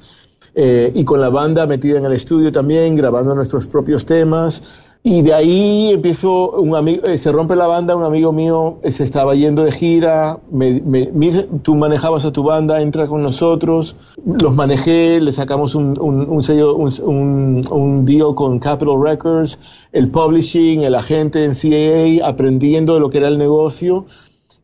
eh, 0.55 0.91
y 0.95 1.03
con 1.03 1.19
la 1.19 1.29
banda 1.29 1.67
metida 1.67 1.97
en 1.97 2.05
el 2.05 2.13
estudio 2.13 2.51
también, 2.51 2.95
grabando 2.95 3.35
nuestros 3.35 3.67
propios 3.67 4.05
temas. 4.05 4.63
Y 5.07 5.21
de 5.21 5.35
ahí 5.35 5.91
empiezo, 5.93 6.49
un 6.53 6.75
amigo, 6.75 7.03
eh, 7.05 7.19
se 7.19 7.31
rompe 7.31 7.55
la 7.55 7.67
banda, 7.67 7.95
un 7.95 8.03
amigo 8.03 8.31
mío 8.31 8.79
eh, 8.81 8.89
se 8.89 9.03
estaba 9.03 9.35
yendo 9.35 9.63
de 9.63 9.71
gira, 9.71 10.39
me, 10.49 10.81
me, 10.81 11.11
me, 11.13 11.43
tú 11.61 11.75
manejabas 11.75 12.25
a 12.25 12.31
tu 12.31 12.41
banda, 12.41 12.81
entra 12.81 13.05
con 13.05 13.21
nosotros, 13.21 13.95
los 14.25 14.55
manejé, 14.55 15.21
le 15.21 15.31
sacamos 15.31 15.75
un, 15.75 15.95
un, 16.01 16.27
un 16.27 16.41
sello, 16.41 16.75
un, 16.75 16.91
un, 17.03 17.61
un 17.69 18.05
deal 18.05 18.33
con 18.33 18.57
Capitol 18.57 18.99
Records, 18.99 19.59
el 19.91 20.09
publishing, 20.09 20.81
el 20.81 20.95
agente 20.95 21.45
en 21.45 21.51
CAA, 21.51 22.27
aprendiendo 22.27 22.95
de 22.95 22.99
lo 22.99 23.11
que 23.11 23.19
era 23.19 23.27
el 23.27 23.37
negocio, 23.37 24.07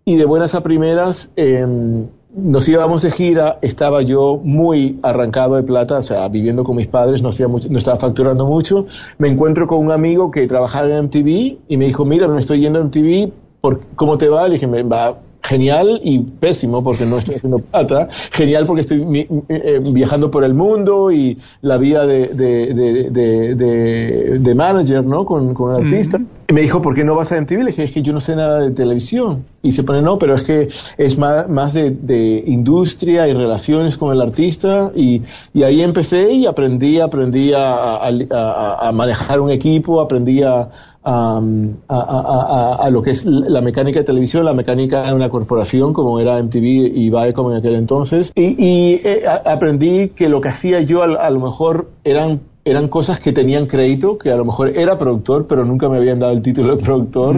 y 0.06 0.16
de 0.16 0.26
buenas 0.26 0.56
a 0.56 0.64
primeras, 0.64 1.30
eh, 1.36 2.08
nos 2.36 2.68
íbamos 2.70 3.02
de 3.02 3.12
gira, 3.12 3.58
estaba 3.62 4.02
yo 4.02 4.40
muy 4.44 5.00
arrancado 5.04 5.56
de 5.56 5.64
plata, 5.64 6.00
o 6.00 6.02
sea, 6.02 6.28
viviendo 6.28 6.64
con 6.64 6.76
mis 6.76 6.88
padres, 6.88 7.22
no, 7.22 7.30
hacía 7.30 7.48
mucho, 7.48 7.68
no 7.70 7.78
estaba 7.78 7.98
facturando 7.98 8.46
mucho. 8.46 8.86
Me 9.18 9.28
encuentro 9.28 9.68
con 9.68 9.80
un 9.80 9.92
amigo 9.92 10.32
que 10.32 10.48
trabajaba 10.48 10.88
en 10.88 11.06
MTV 11.06 11.58
y 11.68 11.78
me 11.78 11.86
dijo, 11.86 12.06
mira, 12.06 12.28
me 12.28 12.40
estoy 12.40 12.62
yendo 12.62 12.80
a 12.80 12.84
MTV, 12.84 13.32
¿por, 13.60 13.82
¿cómo 13.96 14.18
te 14.18 14.30
va? 14.30 14.48
Le 14.48 14.56
dije, 14.56 14.68
me 14.68 14.84
va 14.84 15.18
genial 15.44 16.00
y 16.04 16.20
pésimo 16.20 16.84
porque 16.84 17.06
no 17.06 17.18
estoy 17.18 17.36
haciendo 17.36 17.60
plata, 17.60 18.08
genial 18.32 18.66
porque 18.66 18.82
estoy 18.82 19.28
eh, 19.50 19.80
viajando 19.82 20.30
por 20.30 20.44
el 20.44 20.54
mundo 20.54 21.12
y 21.12 21.38
la 21.62 21.78
vida 21.78 22.06
de, 22.06 22.28
de, 22.28 24.40
de, 24.40 24.56
manager, 24.56 25.04
¿no? 25.04 25.26
Con, 25.26 25.54
con 25.54 25.76
el 25.76 25.86
artista. 25.86 26.20
Y 26.52 26.54
me 26.54 26.64
dijo, 26.64 26.82
¿por 26.82 26.94
qué 26.96 27.06
no 27.06 27.16
vas 27.16 27.32
a 27.32 27.40
MTV? 27.40 27.60
Le 27.60 27.66
dije, 27.68 27.86
es 27.86 27.92
que 27.94 28.02
yo 28.02 28.12
no 28.12 28.20
sé 28.20 28.36
nada 28.36 28.60
de 28.60 28.72
televisión. 28.72 29.46
Y 29.64 29.72
se 29.72 29.84
pone, 29.84 30.02
no, 30.02 30.18
pero 30.18 30.36
es 30.36 30.44
que 30.44 30.68
es 30.98 31.18
más, 31.18 31.48
más 31.48 31.72
de, 31.72 32.44
industria 32.46 33.26
y 33.30 33.34
relaciones 33.34 33.98
con 33.98 34.12
el 34.12 34.20
artista. 34.20 34.92
Y, 34.94 35.22
y 35.54 35.64
ahí 35.64 35.82
empecé 35.82 36.30
y 36.30 36.48
aprendí, 36.48 37.00
aprendí 37.00 37.54
a, 37.56 38.92
manejar 38.94 39.40
un 39.40 39.50
equipo, 39.50 40.02
aprendí 40.02 40.44
a, 40.44 40.70
a, 41.04 42.90
lo 42.92 43.02
que 43.02 43.12
es 43.12 43.24
la 43.24 43.62
mecánica 43.62 44.00
de 44.00 44.06
televisión, 44.06 44.44
la 44.44 44.54
mecánica 44.54 45.04
de 45.04 45.14
una 45.14 45.30
corporación 45.30 45.94
como 45.94 46.20
era 46.20 46.44
MTV 46.44 46.66
y 46.94 47.10
Viacom 47.10 47.52
en 47.52 47.58
aquel 47.60 47.76
entonces. 47.76 48.30
Y, 48.36 49.00
eh, 49.06 49.24
aprendí 49.46 50.10
que 50.10 50.28
lo 50.28 50.42
que 50.42 50.50
hacía 50.50 50.82
yo 50.82 51.02
a, 51.04 51.30
lo 51.30 51.40
mejor 51.40 51.92
eran 52.04 52.42
eran 52.66 52.88
cosas 52.88 53.20
que 53.20 53.34
tenían 53.34 53.66
crédito, 53.66 54.18
que 54.18 54.32
a 54.32 54.36
lo 54.36 54.46
mejor 54.46 54.70
era 54.70 54.98
productor, 54.98 55.48
pero 55.48 55.66
nunca 55.66 55.90
me 55.90 55.98
habían 55.98 56.20
dado 56.20 56.34
el 56.34 56.42
título 56.42 56.76
de 56.76 56.84
productor. 56.84 57.38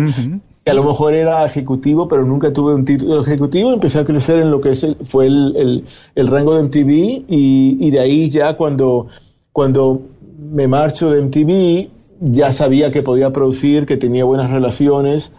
Que 0.63 0.71
a 0.71 0.73
lo 0.73 0.85
mejor 0.85 1.13
era 1.13 1.45
ejecutivo, 1.45 2.07
pero 2.07 2.25
nunca 2.25 2.53
tuve 2.53 2.73
un 2.73 2.85
título 2.85 3.21
ejecutivo. 3.21 3.73
Empecé 3.73 3.99
a 3.99 4.05
crecer 4.05 4.39
en 4.39 4.49
lo 4.49 4.61
que 4.61 4.71
es 4.71 4.87
fue 5.05 5.27
el, 5.27 5.85
el, 6.15 6.27
rango 6.27 6.55
de 6.55 6.63
MTV 6.63 6.89
y, 7.27 7.77
y 7.81 7.91
de 7.91 7.99
ahí 7.99 8.29
ya 8.29 8.55
cuando, 8.55 9.07
cuando 9.51 10.03
me 10.39 10.67
marcho 10.67 11.11
de 11.11 11.21
MTV, 11.21 11.89
ya 12.21 12.53
sabía 12.53 12.91
que 12.91 13.03
podía 13.03 13.31
producir, 13.31 13.85
que 13.85 13.97
tenía 13.97 14.23
buenas 14.23 14.51
relaciones 14.51 15.33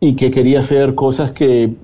y 0.00 0.14
que 0.16 0.30
quería 0.30 0.60
hacer 0.60 0.94
cosas 0.94 1.32
que 1.32 1.74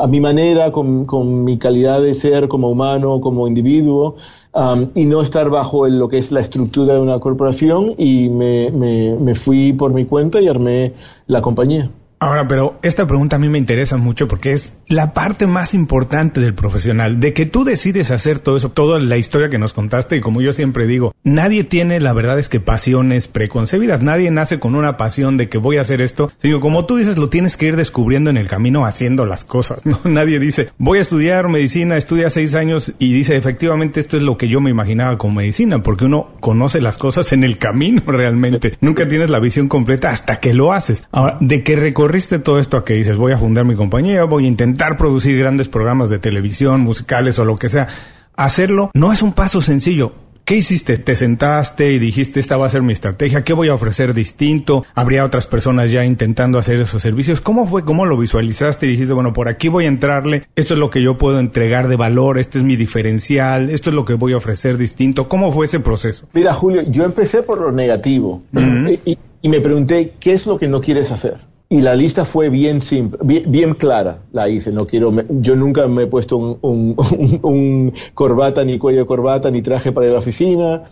a, 0.00 0.06
mi 0.06 0.20
manera, 0.20 0.72
con, 0.72 1.44
mi 1.44 1.58
calidad 1.58 2.00
de 2.00 2.14
ser 2.14 2.48
como 2.48 2.70
humano, 2.70 3.20
como 3.20 3.46
individuo, 3.46 4.16
um, 4.54 4.90
y 4.94 5.06
no 5.06 5.22
estar 5.22 5.50
bajo 5.50 5.86
lo 5.88 6.08
que 6.08 6.18
es 6.18 6.32
la 6.32 6.40
estructura 6.40 6.94
de 6.94 7.00
una 7.00 7.18
corporación 7.18 7.94
y 7.98 8.28
me, 8.28 8.70
me 8.70 9.34
fui 9.34 9.72
por 9.72 9.92
mi 9.92 10.04
cuenta 10.04 10.40
y 10.40 10.48
armé 10.48 10.94
la 11.26 11.42
compañía. 11.42 11.90
Ahora, 12.22 12.46
pero 12.46 12.78
esta 12.84 13.04
pregunta 13.04 13.34
a 13.34 13.38
mí 13.40 13.48
me 13.48 13.58
interesa 13.58 13.96
mucho 13.96 14.28
porque 14.28 14.52
es 14.52 14.74
la 14.86 15.12
parte 15.12 15.48
más 15.48 15.74
importante 15.74 16.40
del 16.40 16.54
profesional, 16.54 17.18
de 17.18 17.32
que 17.32 17.46
tú 17.46 17.64
decides 17.64 18.12
hacer 18.12 18.38
todo 18.38 18.56
eso, 18.56 18.70
toda 18.70 19.00
la 19.00 19.16
historia 19.16 19.48
que 19.48 19.58
nos 19.58 19.72
contaste 19.72 20.16
y 20.16 20.20
como 20.20 20.40
yo 20.40 20.52
siempre 20.52 20.86
digo, 20.86 21.16
nadie 21.24 21.64
tiene, 21.64 21.98
la 21.98 22.12
verdad 22.12 22.38
es 22.38 22.48
que 22.48 22.60
pasiones 22.60 23.26
preconcebidas, 23.26 24.02
nadie 24.02 24.30
nace 24.30 24.60
con 24.60 24.76
una 24.76 24.96
pasión 24.96 25.36
de 25.36 25.48
que 25.48 25.58
voy 25.58 25.78
a 25.78 25.80
hacer 25.80 26.00
esto, 26.00 26.30
sino 26.40 26.60
como 26.60 26.86
tú 26.86 26.96
dices, 26.96 27.18
lo 27.18 27.28
tienes 27.28 27.56
que 27.56 27.66
ir 27.66 27.74
descubriendo 27.74 28.30
en 28.30 28.36
el 28.36 28.48
camino 28.48 28.86
haciendo 28.86 29.26
las 29.26 29.44
cosas, 29.44 29.84
¿no? 29.84 29.98
Nadie 30.04 30.38
dice, 30.38 30.70
voy 30.78 30.98
a 30.98 31.02
estudiar 31.02 31.48
medicina, 31.48 31.96
estudia 31.96 32.30
seis 32.30 32.54
años 32.54 32.92
y 33.00 33.12
dice, 33.12 33.34
efectivamente, 33.34 33.98
esto 33.98 34.16
es 34.16 34.22
lo 34.22 34.36
que 34.36 34.46
yo 34.46 34.60
me 34.60 34.70
imaginaba 34.70 35.18
con 35.18 35.34
medicina, 35.34 35.82
porque 35.82 36.04
uno 36.04 36.28
conoce 36.38 36.80
las 36.80 36.98
cosas 36.98 37.32
en 37.32 37.42
el 37.42 37.58
camino 37.58 38.00
realmente, 38.06 38.78
nunca 38.80 39.08
tienes 39.08 39.28
la 39.28 39.40
visión 39.40 39.66
completa 39.66 40.10
hasta 40.10 40.36
que 40.38 40.54
lo 40.54 40.72
haces. 40.72 41.04
Ahora, 41.10 41.36
de 41.40 41.64
que 41.64 41.74
recorrer 41.74 42.11
corriste 42.12 42.38
todo 42.38 42.58
esto 42.58 42.76
a 42.76 42.84
que 42.84 42.92
dices, 42.92 43.16
voy 43.16 43.32
a 43.32 43.38
fundar 43.38 43.64
mi 43.64 43.74
compañía, 43.74 44.24
voy 44.24 44.44
a 44.44 44.48
intentar 44.48 44.98
producir 44.98 45.38
grandes 45.38 45.68
programas 45.68 46.10
de 46.10 46.18
televisión, 46.18 46.82
musicales 46.82 47.38
o 47.38 47.46
lo 47.46 47.56
que 47.56 47.70
sea, 47.70 47.88
hacerlo 48.36 48.90
no 48.92 49.14
es 49.14 49.22
un 49.22 49.32
paso 49.32 49.62
sencillo. 49.62 50.12
¿Qué 50.44 50.56
hiciste? 50.56 50.98
¿Te 50.98 51.16
sentaste 51.16 51.90
y 51.90 51.98
dijiste, 51.98 52.38
esta 52.38 52.58
va 52.58 52.66
a 52.66 52.68
ser 52.68 52.82
mi 52.82 52.92
estrategia? 52.92 53.44
¿Qué 53.44 53.54
voy 53.54 53.68
a 53.68 53.74
ofrecer 53.74 54.12
distinto? 54.12 54.84
¿Habría 54.94 55.24
otras 55.24 55.46
personas 55.46 55.90
ya 55.90 56.04
intentando 56.04 56.58
hacer 56.58 56.82
esos 56.82 57.00
servicios? 57.00 57.40
¿Cómo 57.40 57.66
fue? 57.66 57.82
¿Cómo 57.82 58.04
lo 58.04 58.18
visualizaste? 58.18 58.84
Y 58.84 58.90
dijiste, 58.90 59.14
bueno, 59.14 59.32
por 59.32 59.48
aquí 59.48 59.68
voy 59.68 59.86
a 59.86 59.88
entrarle, 59.88 60.42
esto 60.54 60.74
es 60.74 60.80
lo 60.80 60.90
que 60.90 61.00
yo 61.00 61.16
puedo 61.16 61.40
entregar 61.40 61.88
de 61.88 61.96
valor, 61.96 62.38
este 62.38 62.58
es 62.58 62.64
mi 62.64 62.76
diferencial, 62.76 63.70
esto 63.70 63.88
es 63.88 63.96
lo 63.96 64.04
que 64.04 64.12
voy 64.12 64.34
a 64.34 64.36
ofrecer 64.36 64.76
distinto. 64.76 65.30
¿Cómo 65.30 65.50
fue 65.50 65.64
ese 65.64 65.80
proceso? 65.80 66.26
Mira, 66.34 66.52
Julio, 66.52 66.82
yo 66.90 67.04
empecé 67.04 67.42
por 67.42 67.58
lo 67.58 67.72
negativo 67.72 68.42
y 68.54 69.48
me 69.48 69.60
pregunté, 69.62 70.12
¿qué 70.20 70.34
es 70.34 70.46
lo 70.46 70.58
que 70.58 70.68
no 70.68 70.82
quieres 70.82 71.10
hacer? 71.10 71.51
Y 71.72 71.80
la 71.80 71.94
lista 71.94 72.26
fue 72.26 72.50
bien 72.50 72.82
simple, 72.82 73.18
bien, 73.46 73.72
clara, 73.72 74.18
la 74.30 74.46
hice. 74.46 74.70
No 74.70 74.86
quiero, 74.86 75.10
yo 75.30 75.56
nunca 75.56 75.88
me 75.88 76.02
he 76.02 76.06
puesto 76.06 76.36
un, 76.36 77.94
corbata, 78.12 78.62
ni 78.62 78.78
cuello 78.78 79.00
de 79.00 79.06
corbata, 79.06 79.50
ni 79.50 79.62
traje 79.62 79.90
para 79.90 80.04
ir 80.04 80.10
a 80.10 80.12
la 80.12 80.18
oficina. 80.18 80.82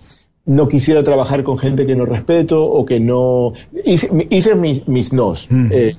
No 0.46 0.68
quisiera 0.68 1.04
trabajar 1.04 1.44
con 1.44 1.58
gente 1.58 1.84
que 1.84 1.94
no 1.94 2.06
respeto 2.06 2.64
o 2.64 2.87
que 2.87 2.99
no. 2.99 3.52
Hice, 3.84 4.54
mis, 4.54 4.88
mis 4.88 5.12
nos. 5.12 5.46
Eh, 5.50 5.96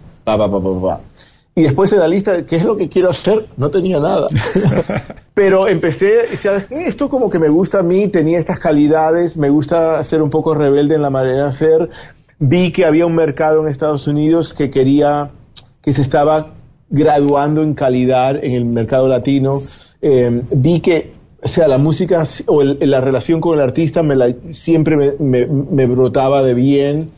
y 1.54 1.62
después 1.62 1.92
de 1.92 1.98
la 1.98 2.08
lista, 2.08 2.44
¿qué 2.46 2.56
es 2.56 2.66
lo 2.66 2.76
que 2.76 2.90
quiero 2.90 3.12
hacer? 3.12 3.50
No 3.58 3.70
tenía 3.70 4.00
nada. 4.00 4.30
Pero 5.36 5.68
empecé, 5.68 6.26
¿sabes 6.38 6.66
qué? 6.66 6.88
Esto 6.88 7.08
como 7.08 7.30
que 7.30 7.40
me 7.40 7.50
gusta 7.50 7.80
a 7.80 7.84
mí, 7.84 8.08
tenía 8.08 8.40
estas 8.40 8.58
calidades, 8.58 9.38
me 9.38 9.50
gusta 9.50 10.04
ser 10.04 10.22
un 10.22 10.30
poco 10.30 10.56
rebelde 10.56 10.96
en 10.96 11.02
la 11.02 11.10
manera 11.10 11.44
de 11.44 11.50
hacer 11.50 11.90
vi 12.42 12.72
que 12.72 12.86
había 12.86 13.06
un 13.06 13.16
mercado 13.16 13.62
en 13.62 13.68
Estados 13.68 14.08
Unidos 14.08 14.54
que 14.54 14.72
quería, 14.72 15.30
que 15.82 15.94
se 15.94 16.02
estaba 16.02 16.48
graduando 16.90 17.62
en 17.62 17.76
calidad 17.76 18.44
en 18.44 18.54
el 18.54 18.66
mercado 18.66 19.08
latino. 19.08 19.62
Eh, 20.02 20.42
vi 20.52 20.82
que, 20.82 21.14
o 21.42 21.48
sea, 21.48 21.68
la 21.68 21.78
música 21.78 22.24
o 22.48 22.64
la 22.64 23.00
relación 23.00 23.40
con 23.42 23.54
el 23.54 23.62
artista 23.62 24.02
me 24.02 24.16
la, 24.16 24.34
siempre 24.50 25.14
me, 25.20 25.86
brotaba 25.86 26.42
de 26.42 26.56
bien, 26.56 27.12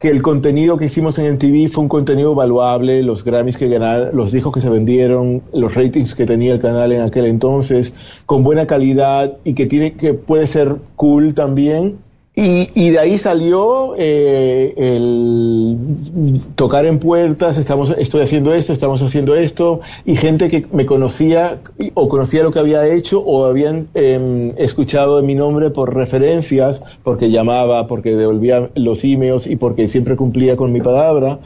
que 0.00 0.08
el 0.08 0.20
contenido 0.20 0.76
que 0.76 0.86
hicimos 0.86 1.16
en 1.20 1.34
MTV 1.34 1.70
fue 1.70 1.84
un 1.84 1.88
contenido 1.88 2.34
valuable, 2.34 3.04
los 3.04 3.22
Grammys 3.22 3.56
que 3.56 3.68
ganaron, 3.68 4.16
los 4.16 4.32
discos 4.32 4.52
que 4.52 4.60
se 4.60 4.68
vendieron, 4.68 5.42
los 5.54 5.76
ratings 5.76 6.16
que 6.16 6.26
tenía 6.26 6.52
el 6.52 6.60
canal 6.60 6.90
en 6.90 7.02
aquel 7.02 7.26
entonces, 7.26 7.94
con 8.26 8.42
buena 8.42 8.66
calidad 8.66 9.38
y 9.44 9.54
que 9.54 9.66
tiene 9.66 9.92
que 9.92 10.12
puede 10.12 10.48
ser 10.48 10.74
cool 10.96 11.34
también 11.34 11.98
y, 12.38 12.68
y, 12.74 12.90
de 12.90 12.98
ahí 12.98 13.16
salió 13.16 13.94
eh, 13.96 14.74
el 14.76 16.40
tocar 16.54 16.84
en 16.84 16.98
puertas, 16.98 17.56
estamos, 17.56 17.94
estoy 17.96 18.20
haciendo 18.20 18.52
esto, 18.52 18.74
estamos 18.74 19.00
haciendo 19.00 19.34
esto, 19.34 19.80
y 20.04 20.16
gente 20.16 20.50
que 20.50 20.66
me 20.70 20.84
conocía 20.84 21.60
o 21.94 22.10
conocía 22.10 22.42
lo 22.42 22.50
que 22.50 22.58
había 22.58 22.86
hecho 22.88 23.20
o 23.20 23.46
habían 23.46 23.88
em, 23.94 24.52
escuchado 24.58 25.22
mi 25.22 25.34
nombre 25.34 25.70
por 25.70 25.94
referencias, 25.94 26.82
porque 27.02 27.30
llamaba, 27.30 27.86
porque 27.86 28.10
devolvía 28.10 28.68
los 28.74 29.02
emails 29.02 29.46
y 29.46 29.56
porque 29.56 29.88
siempre 29.88 30.14
cumplía 30.14 30.56
con 30.56 30.72
mi 30.72 30.82
palabra 30.82 31.38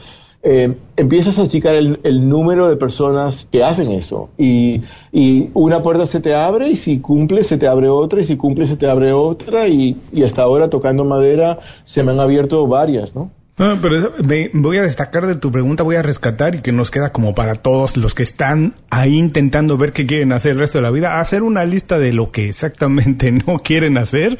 eh, 0.43 0.75
empiezas 0.97 1.37
a 1.37 1.43
achicar 1.43 1.75
el, 1.75 1.99
el, 2.03 2.27
número 2.27 2.67
de 2.67 2.75
personas 2.75 3.47
que 3.51 3.63
hacen 3.63 3.91
eso. 3.91 4.29
Y, 4.37 4.81
y, 5.11 5.49
una 5.53 5.83
puerta 5.83 6.07
se 6.07 6.19
te 6.19 6.33
abre 6.33 6.69
y 6.69 6.75
si 6.75 6.99
cumple 6.99 7.43
se 7.43 7.57
te 7.57 7.67
abre 7.67 7.89
otra 7.89 8.21
y 8.21 8.25
si 8.25 8.37
cumple 8.37 8.65
se 8.65 8.77
te 8.77 8.87
abre 8.87 9.13
otra 9.13 9.67
y, 9.67 9.97
y 10.11 10.23
hasta 10.23 10.41
ahora 10.41 10.69
tocando 10.69 11.05
madera 11.05 11.59
se 11.85 12.03
me 12.03 12.11
han 12.11 12.19
abierto 12.19 12.65
varias, 12.67 13.13
¿no? 13.15 13.29
No, 13.61 13.77
pero 13.79 14.11
voy 14.53 14.77
a 14.77 14.81
destacar 14.81 15.27
de 15.27 15.35
tu 15.35 15.51
pregunta, 15.51 15.83
voy 15.83 15.95
a 15.95 16.01
rescatar 16.01 16.55
y 16.55 16.61
que 16.61 16.71
nos 16.71 16.89
queda 16.89 17.11
como 17.11 17.35
para 17.35 17.53
todos 17.53 17.95
los 17.95 18.15
que 18.15 18.23
están 18.23 18.73
ahí 18.89 19.15
intentando 19.15 19.77
ver 19.77 19.91
qué 19.91 20.07
quieren 20.07 20.33
hacer 20.33 20.53
el 20.53 20.59
resto 20.59 20.79
de 20.79 20.81
la 20.81 20.89
vida, 20.89 21.19
hacer 21.19 21.43
una 21.43 21.63
lista 21.63 21.99
de 21.99 22.11
lo 22.11 22.31
que 22.31 22.45
exactamente 22.45 23.31
no 23.47 23.59
quieren 23.59 23.99
hacer 23.99 24.39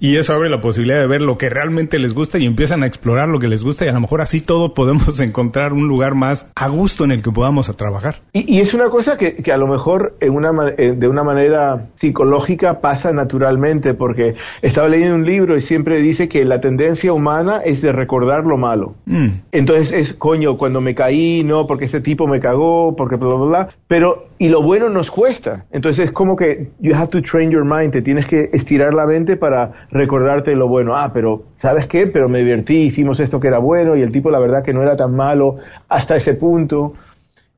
y 0.00 0.16
eso 0.16 0.34
abre 0.34 0.50
la 0.50 0.60
posibilidad 0.60 0.98
de 0.98 1.06
ver 1.06 1.22
lo 1.22 1.38
que 1.38 1.48
realmente 1.48 1.98
les 1.98 2.12
gusta 2.12 2.36
y 2.36 2.44
empiezan 2.44 2.82
a 2.82 2.86
explorar 2.86 3.28
lo 3.28 3.38
que 3.38 3.48
les 3.48 3.64
gusta 3.64 3.86
y 3.86 3.88
a 3.88 3.92
lo 3.92 4.00
mejor 4.00 4.20
así 4.20 4.42
todos 4.42 4.72
podemos 4.72 5.18
encontrar 5.22 5.72
un 5.72 5.88
lugar 5.88 6.14
más 6.14 6.46
a 6.54 6.68
gusto 6.68 7.04
en 7.04 7.12
el 7.12 7.22
que 7.22 7.30
podamos 7.30 7.70
a 7.70 7.72
trabajar. 7.72 8.16
Y, 8.34 8.60
es 8.60 8.74
una 8.74 8.90
cosa 8.90 9.16
que, 9.16 9.36
que, 9.36 9.50
a 9.50 9.56
lo 9.56 9.66
mejor 9.66 10.18
en 10.20 10.34
una, 10.34 10.50
eh, 10.76 10.92
de 10.94 11.08
una 11.08 11.22
manera 11.22 11.86
psicológica 11.94 12.82
pasa 12.82 13.12
naturalmente 13.12 13.94
porque 13.94 14.34
estaba 14.60 14.88
leyendo 14.88 15.14
un 15.14 15.24
libro 15.24 15.56
y 15.56 15.62
siempre 15.62 16.02
dice 16.02 16.28
que 16.28 16.44
la 16.44 16.60
tendencia 16.60 17.14
humana 17.14 17.62
es 17.64 17.80
de 17.80 17.92
recordar 17.92 18.44
lo 18.44 18.57
malo. 18.58 18.94
Mm. 19.06 19.28
Entonces 19.52 19.92
es, 19.92 20.14
coño, 20.14 20.58
cuando 20.58 20.80
me 20.80 20.94
caí, 20.94 21.42
no, 21.44 21.66
porque 21.66 21.86
este 21.86 22.00
tipo 22.00 22.26
me 22.26 22.40
cagó, 22.40 22.94
porque 22.96 23.16
bla, 23.16 23.34
bla, 23.34 23.46
bla. 23.46 23.68
Pero, 23.86 24.28
y 24.38 24.48
lo 24.48 24.62
bueno 24.62 24.88
nos 24.88 25.10
cuesta. 25.10 25.64
Entonces 25.70 26.06
es 26.06 26.12
como 26.12 26.36
que 26.36 26.70
you 26.80 26.94
have 26.94 27.08
to 27.08 27.22
train 27.22 27.50
your 27.50 27.64
mind, 27.64 27.92
te 27.92 28.02
tienes 28.02 28.26
que 28.26 28.50
estirar 28.52 28.94
la 28.94 29.06
mente 29.06 29.36
para 29.36 29.72
recordarte 29.90 30.54
lo 30.54 30.68
bueno. 30.68 30.96
Ah, 30.96 31.12
pero, 31.14 31.44
¿sabes 31.60 31.86
qué? 31.86 32.06
Pero 32.06 32.28
me 32.28 32.40
divertí, 32.40 32.76
hicimos 32.76 33.20
esto 33.20 33.40
que 33.40 33.48
era 33.48 33.58
bueno 33.58 33.96
y 33.96 34.02
el 34.02 34.12
tipo 34.12 34.30
la 34.30 34.40
verdad 34.40 34.62
que 34.62 34.72
no 34.72 34.82
era 34.82 34.96
tan 34.96 35.14
malo 35.14 35.56
hasta 35.88 36.16
ese 36.16 36.34
punto. 36.34 36.94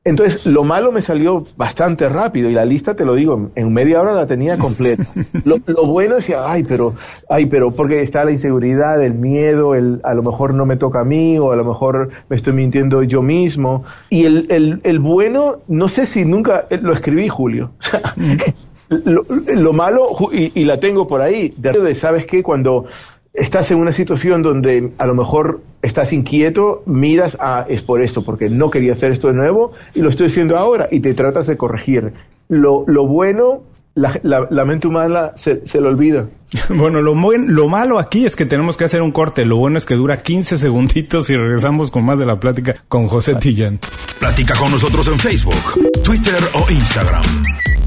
Entonces, 0.03 0.47
lo 0.47 0.63
malo 0.63 0.91
me 0.91 1.03
salió 1.03 1.43
bastante 1.57 2.09
rápido 2.09 2.49
y 2.49 2.53
la 2.53 2.65
lista, 2.65 2.95
te 2.95 3.05
lo 3.05 3.13
digo, 3.13 3.51
en 3.53 3.71
media 3.71 4.01
hora 4.01 4.13
la 4.13 4.25
tenía 4.25 4.57
completa. 4.57 5.03
lo, 5.45 5.59
bueno 5.85 6.17
es 6.17 6.25
que, 6.25 6.35
ay, 6.35 6.63
pero, 6.63 6.95
ay, 7.29 7.45
pero, 7.45 7.69
porque 7.69 8.01
está 8.01 8.25
la 8.25 8.31
inseguridad, 8.31 9.03
el 9.03 9.13
miedo, 9.13 9.75
el, 9.75 10.01
a 10.03 10.15
lo 10.15 10.23
mejor 10.23 10.55
no 10.55 10.65
me 10.65 10.75
toca 10.75 11.01
a 11.01 11.03
mí 11.03 11.37
o 11.37 11.51
a 11.51 11.55
lo 11.55 11.63
mejor 11.63 12.09
me 12.29 12.35
estoy 12.35 12.53
mintiendo 12.53 13.03
yo 13.03 13.21
mismo. 13.21 13.83
Y 14.09 14.25
el, 14.25 14.47
el, 14.49 14.81
el 14.83 14.97
bueno, 14.97 15.57
no 15.67 15.87
sé 15.87 16.07
si 16.07 16.25
nunca 16.25 16.65
eh, 16.71 16.79
lo 16.81 16.93
escribí, 16.93 17.29
Julio. 17.29 17.69
lo, 18.89 19.21
lo, 19.55 19.73
malo, 19.73 20.09
y, 20.33 20.59
y, 20.59 20.65
la 20.65 20.79
tengo 20.79 21.05
por 21.05 21.21
ahí, 21.21 21.53
de, 21.57 21.93
¿sabes 21.93 22.25
qué? 22.25 22.41
Cuando 22.41 22.85
estás 23.33 23.71
en 23.71 23.77
una 23.77 23.91
situación 23.91 24.41
donde 24.41 24.91
a 24.97 25.05
lo 25.05 25.15
mejor 25.15 25.61
estás 25.81 26.13
inquieto, 26.13 26.83
miras 26.85 27.37
a 27.39 27.65
es 27.67 27.81
por 27.81 28.01
esto, 28.01 28.23
porque 28.23 28.49
no 28.49 28.69
quería 28.69 28.93
hacer 28.93 29.11
esto 29.11 29.27
de 29.27 29.33
nuevo 29.33 29.71
y 29.95 30.01
lo 30.01 30.09
estoy 30.09 30.27
haciendo 30.27 30.57
ahora 30.57 30.87
y 30.91 30.99
te 30.99 31.13
tratas 31.13 31.47
de 31.47 31.57
corregir. 31.57 32.13
Lo, 32.49 32.83
lo 32.87 33.07
bueno, 33.07 33.61
la, 33.95 34.19
la, 34.23 34.65
mente 34.65 34.87
humana 34.87 35.31
se, 35.35 35.65
se 35.65 35.81
lo 35.81 35.89
olvida. 35.89 36.27
Bueno, 36.69 37.01
lo, 37.01 37.15
lo 37.15 37.67
malo 37.69 37.97
aquí 37.97 38.25
es 38.25 38.35
que 38.35 38.45
tenemos 38.45 38.75
que 38.75 38.83
hacer 38.83 39.01
un 39.01 39.11
corte. 39.11 39.45
Lo 39.45 39.57
bueno 39.57 39.77
es 39.77 39.85
que 39.85 39.95
dura 39.95 40.17
15 40.17 40.57
segunditos 40.57 41.29
y 41.29 41.35
regresamos 41.35 41.91
con 41.91 42.03
más 42.03 42.19
de 42.19 42.25
la 42.25 42.39
plática 42.39 42.75
con 42.89 43.07
José 43.07 43.35
Tillán. 43.35 43.79
Platica 44.19 44.53
con 44.55 44.71
nosotros 44.71 45.07
en 45.07 45.17
Facebook, 45.17 45.55
Twitter 46.03 46.39
o 46.53 46.69
Instagram. 46.69 47.23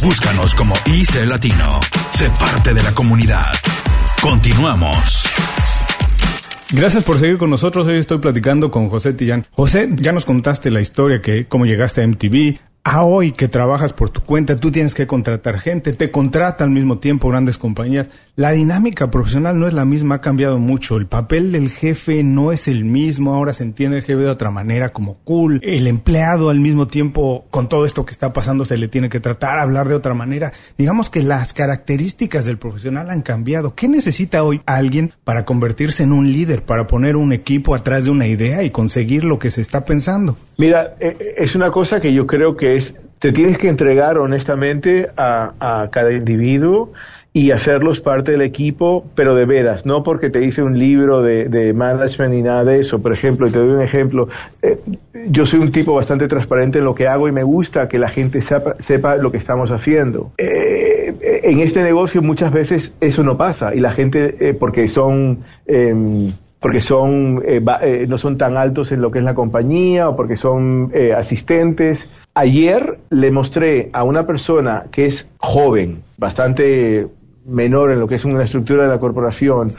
Búscanos 0.02 0.54
como 0.54 0.74
IC 0.86 1.28
Latino. 1.28 1.68
Sé 2.10 2.30
parte 2.40 2.72
de 2.72 2.82
la 2.82 2.94
comunidad. 2.94 3.42
Continuamos. 4.24 5.26
Gracias 6.72 7.04
por 7.04 7.18
seguir 7.18 7.36
con 7.36 7.50
nosotros. 7.50 7.86
Hoy 7.86 7.98
estoy 7.98 8.20
platicando 8.20 8.70
con 8.70 8.88
José 8.88 9.12
Tillán. 9.12 9.44
José, 9.50 9.90
ya 9.96 10.12
nos 10.12 10.24
contaste 10.24 10.70
la 10.70 10.80
historia 10.80 11.20
que 11.20 11.44
cómo 11.44 11.66
llegaste 11.66 12.02
a 12.02 12.06
MTV, 12.06 12.58
a 12.86 12.96
ah, 12.96 13.04
hoy 13.04 13.32
que 13.32 13.48
trabajas 13.48 13.94
por 13.94 14.10
tu 14.10 14.20
cuenta, 14.20 14.56
tú 14.56 14.70
tienes 14.70 14.94
que 14.94 15.06
contratar 15.06 15.58
gente, 15.58 15.94
te 15.94 16.10
contrata 16.10 16.64
al 16.64 16.70
mismo 16.70 16.98
tiempo 16.98 17.30
grandes 17.30 17.56
compañías. 17.56 18.10
La 18.36 18.50
dinámica 18.50 19.10
profesional 19.10 19.58
no 19.58 19.66
es 19.66 19.72
la 19.72 19.86
misma, 19.86 20.16
ha 20.16 20.20
cambiado 20.20 20.58
mucho. 20.58 20.98
El 20.98 21.06
papel 21.06 21.50
del 21.50 21.70
jefe 21.70 22.22
no 22.22 22.52
es 22.52 22.68
el 22.68 22.84
mismo, 22.84 23.32
ahora 23.32 23.54
se 23.54 23.62
entiende 23.62 23.96
el 23.96 24.02
jefe 24.02 24.20
de 24.20 24.28
otra 24.28 24.50
manera, 24.50 24.90
como 24.90 25.14
cool. 25.24 25.60
El 25.62 25.86
empleado 25.86 26.50
al 26.50 26.60
mismo 26.60 26.86
tiempo, 26.86 27.46
con 27.48 27.70
todo 27.70 27.86
esto 27.86 28.04
que 28.04 28.12
está 28.12 28.34
pasando, 28.34 28.66
se 28.66 28.76
le 28.76 28.88
tiene 28.88 29.08
que 29.08 29.20
tratar, 29.20 29.60
hablar 29.60 29.88
de 29.88 29.94
otra 29.94 30.12
manera. 30.12 30.52
Digamos 30.76 31.08
que 31.08 31.22
las 31.22 31.54
características 31.54 32.44
del 32.44 32.58
profesional 32.58 33.08
han 33.08 33.22
cambiado. 33.22 33.74
¿Qué 33.74 33.88
necesita 33.88 34.42
hoy 34.42 34.60
alguien 34.66 35.14
para 35.24 35.46
convertirse 35.46 36.02
en 36.02 36.12
un 36.12 36.30
líder, 36.30 36.64
para 36.64 36.86
poner 36.86 37.16
un 37.16 37.32
equipo 37.32 37.74
atrás 37.74 38.04
de 38.04 38.10
una 38.10 38.26
idea 38.26 38.62
y 38.62 38.70
conseguir 38.70 39.24
lo 39.24 39.38
que 39.38 39.50
se 39.50 39.62
está 39.62 39.86
pensando? 39.86 40.36
Mira, 40.58 40.96
eh, 41.00 41.34
es 41.38 41.54
una 41.54 41.70
cosa 41.70 42.00
que 42.00 42.12
yo 42.12 42.26
creo 42.26 42.56
que 42.56 42.73
es, 42.74 42.94
te 43.18 43.32
tienes 43.32 43.58
que 43.58 43.68
entregar 43.68 44.18
honestamente 44.18 45.10
a, 45.16 45.88
cada 45.90 46.12
individuo 46.12 46.92
y 47.32 47.50
hacerlos 47.50 48.00
parte 48.00 48.32
del 48.32 48.42
equipo, 48.42 49.04
pero 49.16 49.34
de 49.34 49.44
veras, 49.44 49.86
no 49.86 50.04
porque 50.04 50.30
te 50.30 50.44
hice 50.44 50.62
un 50.62 50.78
libro 50.78 51.22
de, 51.22 51.72
management 51.74 52.32
ni 52.32 52.42
nada 52.42 52.64
de 52.64 52.80
eso. 52.80 53.02
Por 53.02 53.12
ejemplo, 53.12 53.48
y 53.48 53.50
te 53.50 53.58
doy 53.58 53.70
un 53.70 53.82
ejemplo, 53.82 54.28
eh, 54.62 54.78
yo 55.28 55.44
soy 55.44 55.60
un 55.60 55.72
tipo 55.72 55.94
bastante 55.94 56.28
transparente 56.28 56.78
en 56.78 56.84
lo 56.84 56.94
que 56.94 57.08
hago 57.08 57.26
y 57.26 57.32
me 57.32 57.42
gusta 57.42 57.88
que 57.88 57.98
la 57.98 58.10
gente 58.10 58.40
sepa, 58.42 59.16
lo 59.16 59.32
que 59.32 59.38
estamos 59.38 59.70
haciendo. 59.70 60.32
en 60.38 61.60
este 61.60 61.82
negocio 61.82 62.22
muchas 62.22 62.52
veces 62.52 62.92
eso 63.00 63.22
no 63.22 63.36
pasa 63.36 63.74
y 63.74 63.80
la 63.80 63.92
gente, 63.92 64.54
porque 64.58 64.88
son 64.88 65.38
em, 65.66 66.32
porque 66.64 66.80
son, 66.80 67.42
eh, 67.44 67.62
eh, 67.82 68.06
no 68.08 68.16
son 68.16 68.38
tan 68.38 68.56
altos 68.56 68.90
en 68.90 69.02
lo 69.02 69.10
que 69.10 69.18
es 69.18 69.24
la 69.26 69.34
compañía 69.34 70.08
o 70.08 70.16
porque 70.16 70.38
son 70.38 70.90
eh, 70.94 71.12
asistentes. 71.12 72.08
Ayer 72.34 72.98
le 73.10 73.30
mostré 73.30 73.90
a 73.92 74.02
una 74.02 74.26
persona 74.26 74.86
que 74.90 75.06
es 75.06 75.30
joven, 75.38 76.02
bastante 76.16 77.06
menor 77.46 77.92
en 77.92 78.00
lo 78.00 78.08
que 78.08 78.16
es 78.16 78.24
una 78.24 78.42
estructura 78.42 78.82
de 78.82 78.88
la 78.88 78.98
corporación, 78.98 79.72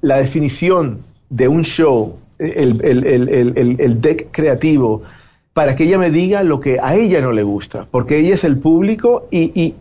la 0.00 0.18
definición 0.18 1.04
de 1.28 1.46
un 1.46 1.62
show, 1.62 2.18
el, 2.38 4.00
deck 4.00 4.28
creativo, 4.32 5.02
para 5.52 5.76
que 5.76 5.84
ella 5.84 5.98
me 5.98 6.10
diga 6.10 6.42
lo 6.42 6.58
que 6.58 6.78
a 6.82 6.96
ella 6.96 7.20
no 7.20 7.30
le 7.30 7.44
gusta, 7.44 7.86
porque 7.90 8.18
ella 8.18 8.34
es 8.34 8.42
el 8.42 8.58
público 8.58 9.28
y, 9.30 9.74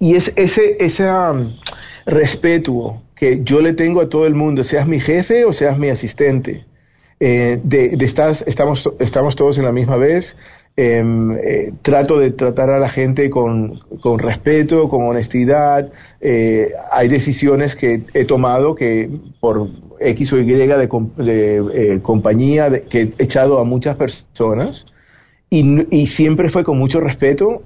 es 0.00 0.32
ese, 0.34 0.76
ese 0.80 1.10
um, 1.10 1.52
respeto 2.06 3.02
que 3.14 3.42
yo 3.44 3.60
le 3.60 3.72
tengo 3.72 4.00
a 4.00 4.08
todo 4.08 4.26
el 4.26 4.34
mundo, 4.34 4.64
seas 4.64 4.86
mi 4.86 4.98
jefe 4.98 5.44
o 5.44 5.52
seas 5.52 5.78
mi 5.78 5.90
asistente. 5.90 6.64
Eh, 7.20 7.60
de, 7.62 7.96
estás, 8.00 8.44
estamos, 8.46 8.88
estamos 8.98 9.36
todos 9.36 9.58
en 9.58 9.64
la 9.64 9.72
misma 9.72 9.96
vez. 9.96 10.36
Em, 10.76 11.32
eh, 11.32 11.72
trato 11.82 12.20
de 12.20 12.30
tratar 12.30 12.70
a 12.70 12.78
la 12.78 12.88
gente 12.88 13.28
con, 13.30 13.80
con 14.00 14.18
respeto, 14.20 14.88
con 14.88 15.08
honestidad. 15.08 15.90
Eh, 16.20 16.72
hay 16.92 17.08
decisiones 17.08 17.74
que 17.74 18.02
he 18.14 18.24
tomado 18.24 18.76
que 18.76 19.10
por 19.40 19.68
X 19.98 20.32
o 20.32 20.38
Y 20.38 20.44
de, 20.44 20.66
de 20.66 22.00
compañía 22.00 22.70
que 22.88 23.10
he 23.18 23.24
echado 23.24 23.58
a 23.58 23.64
muchas 23.64 23.96
personas 23.96 24.86
y, 25.50 25.86
y 25.96 26.06
siempre 26.06 26.48
fue 26.48 26.64
con 26.64 26.78
mucho 26.78 27.00
respeto. 27.00 27.62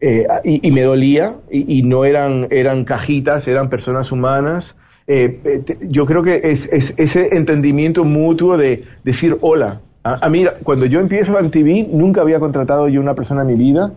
Eh, 0.00 0.26
y, 0.44 0.70
me 0.70 0.82
dolía, 0.82 1.36
y, 1.50 1.82
no 1.82 2.04
eran, 2.04 2.48
eran 2.50 2.84
cajitas, 2.84 3.46
eran 3.48 3.68
personas 3.68 4.10
humanas. 4.12 4.74
Eh, 5.12 5.40
eh, 5.42 5.76
yo 5.88 6.06
creo 6.06 6.22
que 6.22 6.40
es, 6.44 6.68
ese 6.70 7.34
entendimiento 7.36 8.04
mutuo 8.04 8.56
de 8.56 8.84
decir 9.02 9.36
hola. 9.40 9.80
A, 10.04 10.28
mí, 10.30 10.44
cuando 10.62 10.86
yo 10.86 11.00
empiezo 11.00 11.36
en 11.36 11.50
TV, 11.50 11.88
nunca 11.90 12.20
había 12.20 12.38
contratado 12.38 12.88
yo 12.88 13.00
una 13.00 13.14
persona 13.14 13.40
en 13.42 13.48
mi 13.48 13.54
vida 13.54 13.92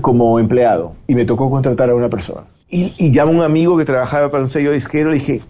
como 0.00 0.40
empleado, 0.40 0.96
y 1.06 1.14
me 1.14 1.24
tocó 1.24 1.48
contratar 1.50 1.88
a 1.88 1.94
una 1.94 2.08
persona. 2.08 2.42
Y, 2.68 2.94
y 2.98 3.10
llamo 3.12 3.30
a 3.30 3.34
un 3.36 3.42
amigo 3.42 3.78
que 3.78 3.84
trabajaba 3.84 4.28
para 4.32 4.42
un 4.42 4.50
sello 4.50 4.72
disquero 4.72 5.14
y 5.14 5.20
dije, 5.20 5.40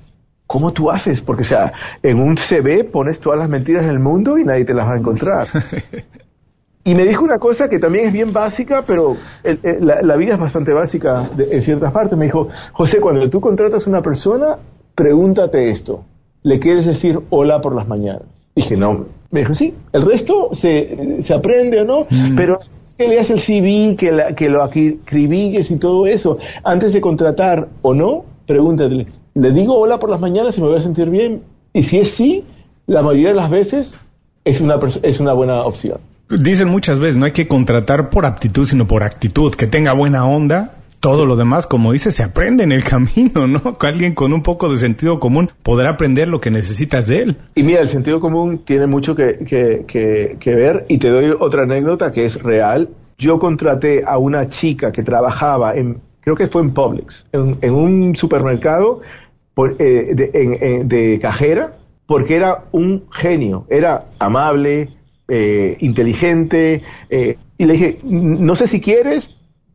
¿cómo 0.47 0.75
tú 0.75 0.91
haces? 0.91 1.23
Porque, 1.23 1.43
o 1.43 1.47
sea, 1.47 1.73
en 2.03 2.21
un 2.21 2.37
CV 2.37 2.85
pones 2.85 3.21
todas 3.21 3.39
las 3.39 3.49
mentiras 3.49 3.87
del 3.87 4.01
mundo 4.01 4.37
y 4.37 4.45
nadie 4.45 4.67
te 4.67 4.75
las 4.75 4.87
va 4.87 4.93
a 4.93 4.99
encontrar. 4.99 5.49
Y 6.87 6.95
me 6.95 7.07
dijo 7.07 7.25
una 7.25 7.39
cosa 7.39 7.71
que 7.71 7.79
también 7.79 8.07
es 8.07 8.13
bien 8.13 8.35
básica, 8.35 8.85
pero 8.87 9.17
la, 9.43 10.17
vida 10.17 10.35
es 10.35 10.41
bastante 10.41 10.71
básica 10.75 11.31
en 11.39 11.63
ciertas 11.63 11.91
partes. 11.93 12.19
Me 12.19 12.27
dijo, 12.27 12.49
José, 12.75 13.01
cuando 13.01 13.31
tú 13.31 13.41
contratas 13.41 13.87
a 13.87 13.91
una 13.91 14.03
persona, 14.03 14.59
pregúntate 14.95 15.71
esto. 15.71 16.05
¿Le 16.43 16.59
quieres 16.59 16.87
decir 16.87 17.21
hola 17.31 17.61
por 17.61 17.75
las 17.75 17.89
mañanas? 17.89 18.23
Dije, 18.55 18.77
no. 18.77 19.07
Me 19.31 19.41
dijo, 19.41 19.55
sí. 19.55 19.75
El 19.93 20.03
resto 20.03 20.51
se, 20.53 21.23
se 21.23 21.35
aprende 21.35 21.81
o 21.81 21.85
no, 21.85 22.03
mm. 22.09 22.37
pero 22.37 22.59
que 22.97 23.09
leas 23.09 23.31
el 23.31 23.41
CV, 23.41 23.97
que, 23.97 24.35
que 24.37 24.49
lo 24.49 24.65
escribigues 24.65 25.71
y 25.71 25.77
todo 25.77 26.07
eso. 26.07 26.39
Antes 26.63 26.93
de 26.93 27.01
contratar 27.01 27.69
o 27.83 27.95
no, 27.95 28.25
pregúntate, 28.47 29.07
¿le 29.35 29.53
digo 29.53 29.79
hola 29.79 29.99
por 29.99 30.11
las 30.11 30.21
mañanas 30.21 30.57
y 30.59 30.61
me 30.61 30.69
voy 30.69 30.79
a 30.79 30.83
sentir 30.83 31.11
bien? 31.11 31.43
Y 31.73 31.83
si 31.83 31.99
es 31.99 32.11
sí, 32.13 32.45
la 32.87 33.03
mayoría 33.03 33.31
de 33.31 33.35
las 33.35 33.51
veces 33.51 33.93
es 34.45 34.61
una, 34.61 34.79
es 35.03 35.21
una 35.21 35.33
buena 35.33 35.63
opción. 35.63 35.99
Dicen 36.29 36.69
muchas 36.69 37.01
veces, 37.01 37.17
no 37.17 37.27
hay 37.27 37.33
que 37.33 37.49
contratar 37.49 38.11
por 38.11 38.25
aptitud, 38.25 38.67
sino 38.67 38.87
por 38.87 39.03
actitud, 39.03 39.55
que 39.55 39.67
tenga 39.67 39.93
buena 39.93 40.25
onda. 40.27 40.77
Todo 41.05 41.27
lo 41.27 41.37
demás, 41.37 41.67
como 41.67 41.93
dice, 41.93 42.11
se 42.11 42.23
aprende 42.23 42.65
en 42.65 42.73
el 42.73 42.83
camino, 42.83 43.47
¿no? 43.47 43.61
Alguien 43.81 44.15
con 44.15 44.33
un 44.33 44.43
poco 44.43 44.71
de 44.71 44.79
sentido 44.79 45.21
común 45.21 45.51
podrá 45.63 45.91
aprender 45.91 46.29
lo 46.29 46.41
que 46.41 46.51
necesitas 46.51 47.07
de 47.07 47.19
él. 47.19 47.37
Y 47.55 47.63
mira, 47.63 47.83
el 47.83 47.91
sentido 47.91 48.21
común 48.21 48.63
tiene 48.65 48.87
mucho 48.87 49.15
que, 49.15 49.37
que, 49.47 49.85
que, 49.87 50.55
ver 50.55 50.87
y 50.89 50.97
te 50.97 51.11
doy 51.11 51.37
otra 51.39 51.65
anécdota 51.65 52.11
que 52.11 52.25
es 52.25 52.43
real. 52.43 52.89
Yo 53.19 53.39
contraté 53.39 54.03
a 54.07 54.17
una 54.17 54.49
chica 54.49 54.93
que 54.93 55.03
trabajaba 55.03 55.75
en, 55.75 56.01
creo 56.23 56.37
que 56.37 56.47
fue 56.47 56.63
en 56.63 56.73
Publix, 56.73 57.27
en, 57.33 57.75
un 57.75 58.17
supermercado 58.17 59.03
por, 59.53 59.77
eh, 59.79 60.15
de, 60.15 60.85
de 60.87 61.19
cajera, 61.21 61.77
porque 62.07 62.35
era 62.37 62.65
un 62.73 63.05
genio, 63.13 63.67
era 63.69 64.07
amable, 64.19 64.89
eh, 65.29 65.77
inteligente. 65.81 66.83
Eh, 67.11 67.37
y 67.57 67.65
le 67.65 67.73
dije, 67.75 67.99
no 68.05 68.57
sé 68.57 68.67
si 68.67 68.81
quieres, 68.81 69.34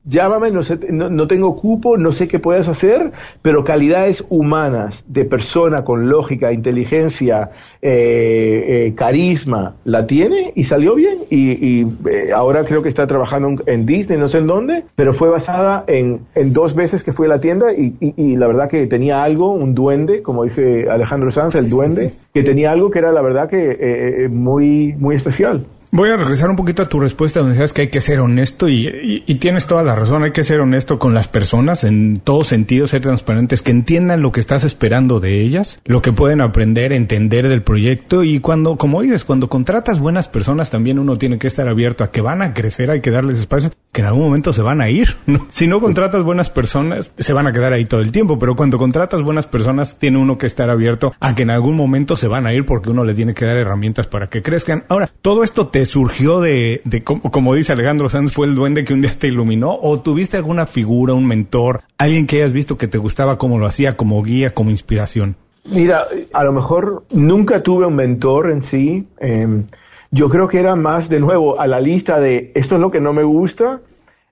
llámame, 0.09 0.51
no, 0.51 0.63
sé, 0.63 0.79
no, 0.91 1.27
tengo 1.27 1.55
cupo, 1.55 1.97
no 1.97 2.11
sé 2.11 2.27
qué 2.27 2.39
puedes 2.39 2.67
hacer, 2.67 3.11
pero 3.41 3.63
calidades 3.63 4.25
humanas 4.29 5.03
de 5.07 5.23
persona 5.25 5.83
con 5.85 6.09
lógica, 6.09 6.51
inteligencia, 6.51 7.51
eh, 7.81 8.87
eh, 8.87 8.93
carisma, 8.95 9.75
la 9.85 10.07
tiene 10.07 10.51
y 10.55 10.63
salió 10.63 10.95
bien. 10.95 11.19
Y, 11.29 11.83
eh, 12.09 12.31
ahora 12.35 12.63
creo 12.65 12.81
que 12.81 12.89
está 12.89 13.05
trabajando 13.07 13.61
en 13.67 13.85
Disney, 13.85 14.17
no 14.17 14.27
sé 14.27 14.39
en 14.39 14.47
dónde, 14.47 14.83
pero 14.95 15.13
fue 15.13 15.29
basada 15.29 15.83
en, 15.87 16.21
en 16.35 16.53
dos 16.53 16.73
veces 16.73 17.03
que 17.03 17.13
fue 17.13 17.27
a 17.27 17.29
la 17.29 17.39
tienda 17.39 17.71
y, 17.73 17.95
y, 17.99 18.35
la 18.35 18.47
verdad 18.47 18.69
que 18.69 18.87
tenía 18.87 19.23
algo, 19.23 19.53
un 19.53 19.75
duende, 19.75 20.21
como 20.21 20.43
dice 20.43 20.89
Alejandro 20.89 21.31
Sanz, 21.31 21.55
el 21.55 21.69
duende, 21.69 22.11
que 22.33 22.43
tenía 22.43 22.71
algo 22.71 22.89
que 22.89 22.99
era 22.99 23.11
la 23.11 23.21
verdad 23.21 23.49
que 23.49 24.27
muy, 24.29 24.93
muy 24.97 25.15
especial. 25.15 25.65
Voy 25.91 26.12
a 26.12 26.17
regresar 26.17 26.52
un 26.52 26.56
poquito 26.56 26.84
a 26.84 26.86
tu 26.88 26.99
respuesta 26.99 27.39
donde 27.39 27.54
decías 27.56 27.73
que 27.73 27.82
hay 27.82 27.88
que 27.89 27.99
ser 27.99 28.19
honesto 28.19 28.69
y, 28.69 29.21
tienes 29.39 29.65
toda 29.65 29.82
la 29.82 29.95
razón, 29.95 30.23
hay 30.23 30.32
que 30.32 30.43
ser 30.43 30.60
honesto 30.60 30.99
con 30.99 31.15
las 31.15 31.28
personas 31.28 31.84
en 31.84 32.17
todos 32.17 32.47
sentidos, 32.47 32.91
ser 32.91 33.02
transparentes, 33.02 33.63
que 33.63 33.71
entiendan 33.71 34.21
lo 34.21 34.32
que 34.32 34.39
estás 34.39 34.65
esperando 34.65 35.19
de 35.19 35.41
ellas, 35.41 35.82
lo 35.86 36.04
que 36.04 36.12
pueden 36.12 36.41
aprender, 36.41 36.93
entender 36.93 37.47
del 37.47 37.63
proyecto 37.63 38.23
y 38.23 38.39
cuando, 38.39 38.75
como 38.75 39.02
dices, 39.02 39.25
cuando 39.25 39.49
contratas 39.49 39.99
buenas 39.99 40.28
personas 40.28 40.69
también 40.69 40.99
uno 40.99 41.17
tiene 41.17 41.39
que 41.39 41.47
estar 41.47 41.67
abierto 41.67 42.04
a 42.04 42.12
que 42.12 42.21
van 42.21 42.43
a 42.43 42.54
crecer, 42.54 42.91
hay 42.91 43.02
que 43.02 43.10
darles 43.10 43.39
espacio, 43.39 43.71
que 43.91 44.02
en 44.02 44.08
algún 44.08 44.25
momento 44.25 44.54
se 44.54 44.62
van 44.62 44.82
a 44.82 44.89
ir. 44.89 45.15
Si 45.49 45.67
no 45.67 45.82
contratas 45.82 46.23
buenas 46.23 46.49
personas, 46.49 47.12
se 47.17 47.34
van 47.34 47.47
a 47.47 47.52
quedar 47.52 47.73
ahí 47.73 47.86
todo 47.86 48.02
el 48.02 48.12
tiempo, 48.12 48.38
pero 48.38 48.56
cuando 48.56 48.78
contratas 48.78 49.23
buenas 49.23 49.47
personas 49.47 49.97
tiene 49.97 50.19
uno 50.19 50.38
que 50.38 50.45
estar 50.45 50.69
abierto 50.69 51.13
a 51.19 51.34
que 51.34 51.43
en 51.43 51.49
algún 51.49 51.75
momento 51.75 52.15
se 52.15 52.28
van 52.28 52.45
a 52.45 52.54
ir 52.54 52.65
porque 52.65 52.89
uno 52.89 53.04
le 53.04 53.15
tiene 53.15 53.34
que 53.34 53.45
dar 53.45 53.58
herramientas 53.58 54.08
para 54.08 54.28
que 54.28 54.41
crezcan. 54.41 54.84
Ahora, 54.89 55.10
todo 55.21 55.43
esto 55.43 55.67
te 55.67 55.78
surgió 55.85 56.39
de, 56.39 56.81
de 56.85 57.03
como, 57.03 57.55
dice 57.55 57.73
Alejandro 57.73 58.09
Sanz, 58.09 58.31
fue 58.31 58.47
el 58.47 58.55
duende 58.55 58.85
que 58.85 58.93
un 58.93 59.01
día 59.01 59.11
te 59.17 59.27
iluminó? 59.27 59.77
¿O 59.81 60.01
tuviste 60.01 60.37
alguna 60.37 60.65
figura, 60.65 61.13
un 61.13 61.25
mentor, 61.25 61.81
alguien 61.97 62.27
que 62.27 62.37
hayas 62.37 62.53
visto 62.53 62.77
que 62.77 62.87
te 62.87 62.97
gustaba 62.97 63.37
cómo 63.37 63.57
lo 63.57 63.65
hacía, 63.65 63.97
como 63.97 64.21
guía, 64.23 64.53
como 64.53 64.69
inspiración? 64.69 65.35
Mira, 65.65 66.07
a 66.33 66.43
lo 66.43 66.51
mejor 66.51 67.03
nunca 67.11 67.61
tuve 67.61 67.85
un 67.85 67.95
mentor 67.95 68.51
en 68.51 68.63
sí. 68.63 69.07
Em, 69.19 69.65
yo 70.11 70.29
creo 70.29 70.47
que 70.47 70.59
era 70.59 70.75
más, 70.75 71.09
de 71.09 71.19
nuevo, 71.19 71.59
a 71.59 71.67
la 71.67 71.79
lista 71.79 72.19
de 72.19 72.51
esto 72.55 72.75
es 72.75 72.81
lo 72.81 72.91
que 72.91 72.99
no 72.99 73.13
me 73.13 73.23
gusta, 73.23 73.81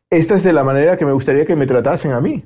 esta 0.10 0.38
es 0.38 0.43
de 0.43 0.53
la 0.53 0.63
manera 0.63 0.97
que 0.97 1.05
me 1.05 1.12
gustaría 1.12 1.45
que 1.45 1.55
me 1.55 1.67
tratasen 1.67 2.12
a 2.12 2.21
mí. 2.21 2.43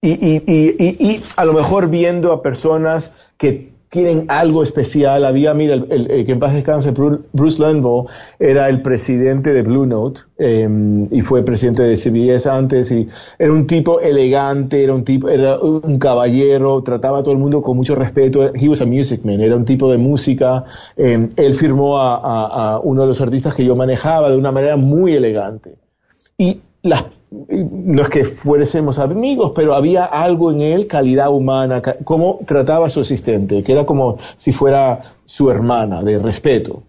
Y, 0.00 0.10
y, 0.10 0.42
y, 0.46 1.04
y 1.04 1.24
a 1.36 1.44
lo 1.44 1.52
mejor 1.52 1.88
viendo 1.88 2.32
a 2.32 2.42
personas 2.42 3.12
que 3.36 3.72
tienen 3.90 4.26
algo 4.28 4.62
especial. 4.62 5.24
Había, 5.24 5.54
mira, 5.54 5.74
el, 5.74 6.26
que 6.26 6.32
en 6.32 6.38
paz 6.38 6.54
descanse, 6.54 6.90
Bruce 6.90 7.62
Limbaugh 7.62 8.06
era 8.38 8.68
el 8.68 8.82
presidente 8.82 9.52
de 9.52 9.62
Blue 9.62 9.86
Note 9.86 10.20
em, 10.38 11.06
y 11.10 11.22
fue 11.22 11.42
presidente 11.42 11.82
de 11.82 11.96
CBS 11.96 12.48
antes 12.48 12.90
y 12.90 13.08
era 13.38 13.52
un 13.52 13.66
tipo 13.66 14.00
elegante, 14.00 14.82
era 14.82 14.94
un 14.94 15.04
tipo, 15.04 15.28
era 15.28 15.58
un 15.58 15.98
caballero, 15.98 16.82
trataba 16.82 17.18
a 17.18 17.22
todo 17.22 17.32
el 17.32 17.40
mundo 17.40 17.62
con 17.62 17.76
mucho 17.76 17.94
respeto. 17.94 18.52
He 18.54 18.68
was 18.68 18.82
a 18.82 18.86
music 18.86 19.24
man, 19.24 19.40
era 19.40 19.56
un 19.56 19.64
tipo 19.64 19.90
de 19.90 19.98
música. 19.98 20.64
Em, 20.96 21.30
él 21.36 21.54
firmó 21.54 21.98
a, 21.98 22.74
a 22.74 22.80
uno 22.80 23.02
de 23.02 23.08
los 23.08 23.20
artistas 23.20 23.54
que 23.54 23.64
yo 23.64 23.74
manejaba 23.74 24.30
de 24.30 24.36
una 24.36 24.52
manera 24.52 24.76
muy 24.76 25.14
elegante. 25.14 25.76
Y 26.36 26.60
las 26.82 27.04
no 27.30 28.02
es 28.02 28.08
que 28.08 28.24
fuésemos 28.24 28.98
amigos, 28.98 29.52
pero 29.54 29.74
había 29.74 30.04
algo 30.04 30.50
en 30.50 30.60
él, 30.60 30.86
calidad 30.86 31.30
humana, 31.30 31.82
cómo 32.04 32.38
trataba 32.46 32.86
a 32.86 32.90
su 32.90 33.00
asistente, 33.00 33.62
que 33.62 33.72
era 33.72 33.84
como 33.84 34.18
si 34.36 34.52
fuera 34.52 35.02
su 35.24 35.50
hermana, 35.50 36.02
de 36.02 36.18
respeto. 36.18 36.82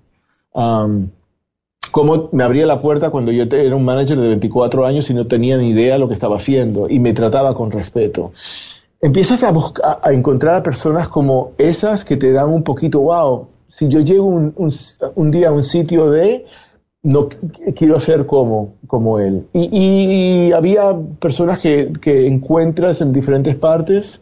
cómo 1.91 2.30
me 2.32 2.43
abría 2.43 2.65
la 2.65 2.82
puerta 2.82 3.10
cuando 3.10 3.32
yo 3.32 3.43
era 3.43 3.75
un 3.75 3.84
manager 3.84 4.19
de 4.19 4.28
24 4.28 4.86
años 4.86 5.10
y 5.10 5.13
no 5.13 5.28
tenía 5.28 5.58
ni 5.58 5.69
idea 5.69 5.93
de 5.93 5.99
lo 5.99 6.08
que 6.08 6.13
estaba 6.13 6.38
haciendo 6.38 6.89
y 6.89 6.99
me 6.99 7.13
trataba 7.13 7.54
con 7.54 7.71
respeto. 7.71 8.32
Empiezas 9.02 9.43
a, 9.43 9.52
buscar, 9.52 9.99
a 10.02 10.12
encontrar 10.12 10.56
a 10.56 10.63
personas 10.63 11.08
como 11.08 11.52
esas 11.58 12.04
que 12.04 12.17
te 12.17 12.32
dan 12.32 12.49
un 12.49 12.63
poquito, 12.63 12.99
wow, 12.99 13.47
si 13.69 13.88
yo 13.88 13.99
llego 13.99 14.25
un 14.25 15.32
día 15.32 15.49
a 15.49 15.52
un 15.52 15.63
sitio 15.63 16.10
de, 16.10 16.45
no 17.03 17.29
quiero 17.75 17.99
ser 17.99 18.25
como, 18.25 18.75
como 18.88 19.19
él. 19.19 19.45
Y, 19.53 20.51
había 20.51 20.95
personas 21.19 21.59
que, 21.59 21.93
que, 22.01 22.27
encuentras 22.27 23.01
en 23.01 23.13
diferentes 23.13 23.55
partes 23.55 24.21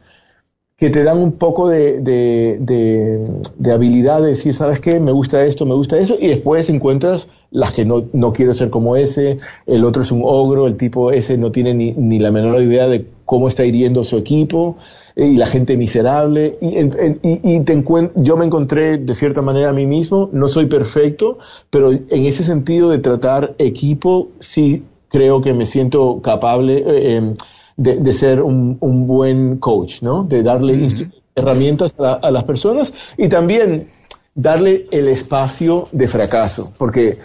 que 0.77 0.91
te 0.91 1.03
dan 1.03 1.17
un 1.17 1.31
poco 1.31 1.69
de, 1.69 1.99
de, 1.99 3.71
habilidad 3.71 4.21
de 4.21 4.29
decir, 4.29 4.53
¿sabes 4.53 4.79
qué? 4.79 4.99
Me 4.99 5.11
gusta 5.11 5.43
esto, 5.43 5.65
me 5.65 5.73
gusta 5.73 5.97
eso, 5.97 6.15
y 6.19 6.27
después 6.27 6.69
encuentras 6.69 7.27
las 7.49 7.73
que 7.73 7.83
no, 7.83 8.03
no 8.13 8.31
quiero 8.31 8.53
ser 8.53 8.69
como 8.69 8.95
ese, 8.95 9.39
el 9.65 9.83
otro 9.83 10.03
es 10.03 10.11
un 10.11 10.21
ogro, 10.23 10.67
el 10.67 10.77
tipo 10.77 11.11
ese 11.11 11.35
no 11.37 11.51
tiene 11.51 11.73
ni, 11.73 11.93
ni 11.93 12.19
la 12.19 12.29
menor 12.29 12.61
idea 12.61 12.87
de 12.87 13.07
cómo 13.25 13.47
está 13.47 13.65
hiriendo 13.65 14.03
su 14.03 14.17
equipo 14.17 14.77
y 15.17 15.36
la 15.36 15.47
gente 15.47 15.75
miserable. 15.75 16.58
Y, 16.62 16.77
y, 17.23 17.60
te 17.62 17.84
yo 18.15 18.38
me 18.38 18.45
encontré 18.45 18.97
de 18.97 19.13
cierta 19.15 19.41
manera 19.41 19.71
a 19.71 19.73
mí 19.73 19.86
mismo, 19.86 20.30
no 20.32 20.47
soy 20.47 20.67
perfecto, 20.67 21.39
pero 21.69 21.91
en 21.91 22.25
ese 22.25 22.43
sentido 22.43 22.89
de 22.89 22.99
tratar 22.99 23.56
equipo, 23.58 24.30
sí 24.39 24.84
creo 25.10 25.41
que 25.41 25.53
me 25.53 25.65
siento 25.65 26.21
capable 26.21 26.77
eh, 26.77 27.15
em, 27.15 27.34
de, 27.77 28.13
ser 28.13 28.41
un, 28.41 28.77
buen 29.08 29.58
coach, 29.58 30.01
¿no? 30.01 30.23
De 30.23 30.43
darle 30.43 30.88
herramientas 31.36 31.95
a, 31.99 32.32
las 32.32 32.43
personas 32.43 32.93
y 33.17 33.30
también 33.30 33.89
darle 34.36 34.88
el 34.91 35.08
espacio 35.08 35.88
de 35.91 36.08
fracaso, 36.08 36.73
porque 36.77 37.19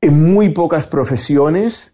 en 0.00 0.32
muy 0.32 0.50
pocas 0.50 0.86
profesiones 0.86 1.93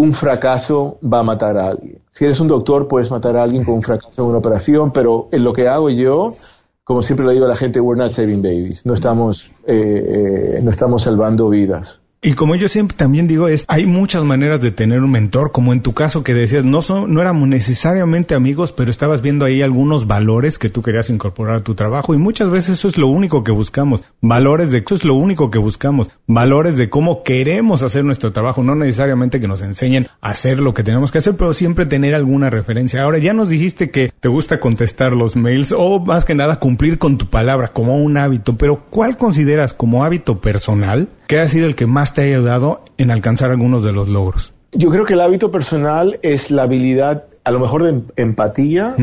un 0.00 0.14
fracaso 0.14 0.98
va 1.02 1.18
a 1.18 1.22
matar 1.22 1.58
a 1.58 1.66
alguien. 1.68 1.98
Si 2.10 2.24
eres 2.24 2.40
un 2.40 2.48
doctor, 2.48 2.88
puedes 2.88 3.10
matar 3.10 3.36
a 3.36 3.42
alguien 3.42 3.64
con 3.64 3.74
un 3.74 3.82
fracaso 3.82 4.22
en 4.22 4.28
una 4.28 4.38
operación, 4.38 4.92
pero 4.92 5.28
en 5.30 5.44
lo 5.44 5.52
que 5.52 5.68
hago 5.68 5.90
yo, 5.90 6.36
como 6.84 7.02
siempre 7.02 7.26
le 7.26 7.34
digo 7.34 7.44
a 7.44 7.48
la 7.48 7.54
gente, 7.54 7.82
we're 7.82 8.02
not 8.02 8.10
saving 8.10 8.40
babies. 8.40 8.86
No 8.86 8.94
estamos, 8.94 9.52
eh, 9.66 10.54
eh, 10.56 10.60
no 10.62 10.70
estamos 10.70 11.02
salvando 11.02 11.50
vidas. 11.50 11.99
Y 12.22 12.34
como 12.34 12.54
yo 12.54 12.68
siempre 12.68 12.98
también 12.98 13.26
digo, 13.26 13.48
es 13.48 13.64
hay 13.66 13.86
muchas 13.86 14.24
maneras 14.24 14.60
de 14.60 14.70
tener 14.70 15.00
un 15.00 15.10
mentor, 15.10 15.52
como 15.52 15.72
en 15.72 15.80
tu 15.80 15.94
caso 15.94 16.22
que 16.22 16.34
decías, 16.34 16.66
no 16.66 16.82
son, 16.82 17.14
no 17.14 17.22
éramos 17.22 17.48
necesariamente 17.48 18.34
amigos, 18.34 18.72
pero 18.72 18.90
estabas 18.90 19.22
viendo 19.22 19.46
ahí 19.46 19.62
algunos 19.62 20.06
valores 20.06 20.58
que 20.58 20.68
tú 20.68 20.82
querías 20.82 21.08
incorporar 21.08 21.56
a 21.56 21.64
tu 21.64 21.74
trabajo. 21.74 22.12
Y 22.12 22.18
muchas 22.18 22.50
veces 22.50 22.78
eso 22.78 22.88
es 22.88 22.98
lo 22.98 23.06
único 23.06 23.42
que 23.42 23.52
buscamos, 23.52 24.02
valores 24.20 24.70
de 24.70 24.80
eso 24.84 24.94
es 24.94 25.06
lo 25.06 25.14
único 25.14 25.50
que 25.50 25.58
buscamos, 25.58 26.10
valores 26.26 26.76
de 26.76 26.90
cómo 26.90 27.22
queremos 27.22 27.82
hacer 27.82 28.04
nuestro 28.04 28.32
trabajo, 28.32 28.62
no 28.62 28.74
necesariamente 28.74 29.40
que 29.40 29.48
nos 29.48 29.62
enseñen 29.62 30.08
a 30.20 30.32
hacer 30.32 30.60
lo 30.60 30.74
que 30.74 30.82
tenemos 30.82 31.10
que 31.10 31.18
hacer, 31.18 31.38
pero 31.38 31.54
siempre 31.54 31.86
tener 31.86 32.14
alguna 32.14 32.50
referencia. 32.50 33.02
Ahora 33.02 33.16
ya 33.16 33.32
nos 33.32 33.48
dijiste 33.48 33.90
que 33.90 34.12
te 34.20 34.28
gusta 34.28 34.60
contestar 34.60 35.14
los 35.14 35.36
mails 35.36 35.72
o 35.74 36.00
más 36.00 36.26
que 36.26 36.34
nada 36.34 36.56
cumplir 36.56 36.98
con 36.98 37.16
tu 37.16 37.30
palabra 37.30 37.68
como 37.68 37.96
un 37.96 38.18
hábito, 38.18 38.58
pero 38.58 38.84
¿cuál 38.90 39.16
consideras 39.16 39.72
como 39.72 40.04
hábito 40.04 40.42
personal 40.42 41.08
que 41.30 41.38
ha 41.38 41.46
sido 41.46 41.68
el 41.68 41.76
que 41.76 41.86
más 41.86 42.09
te 42.12 42.22
ha 42.22 42.24
ayudado 42.24 42.82
en 42.98 43.10
alcanzar 43.10 43.50
algunos 43.50 43.82
de 43.82 43.92
los 43.92 44.08
logros? 44.08 44.54
Yo 44.72 44.90
creo 44.90 45.04
que 45.04 45.14
el 45.14 45.20
hábito 45.20 45.50
personal 45.50 46.18
es 46.22 46.50
la 46.50 46.62
habilidad, 46.62 47.24
a 47.44 47.50
lo 47.50 47.60
mejor 47.60 47.84
de 47.84 48.02
empatía 48.16 48.94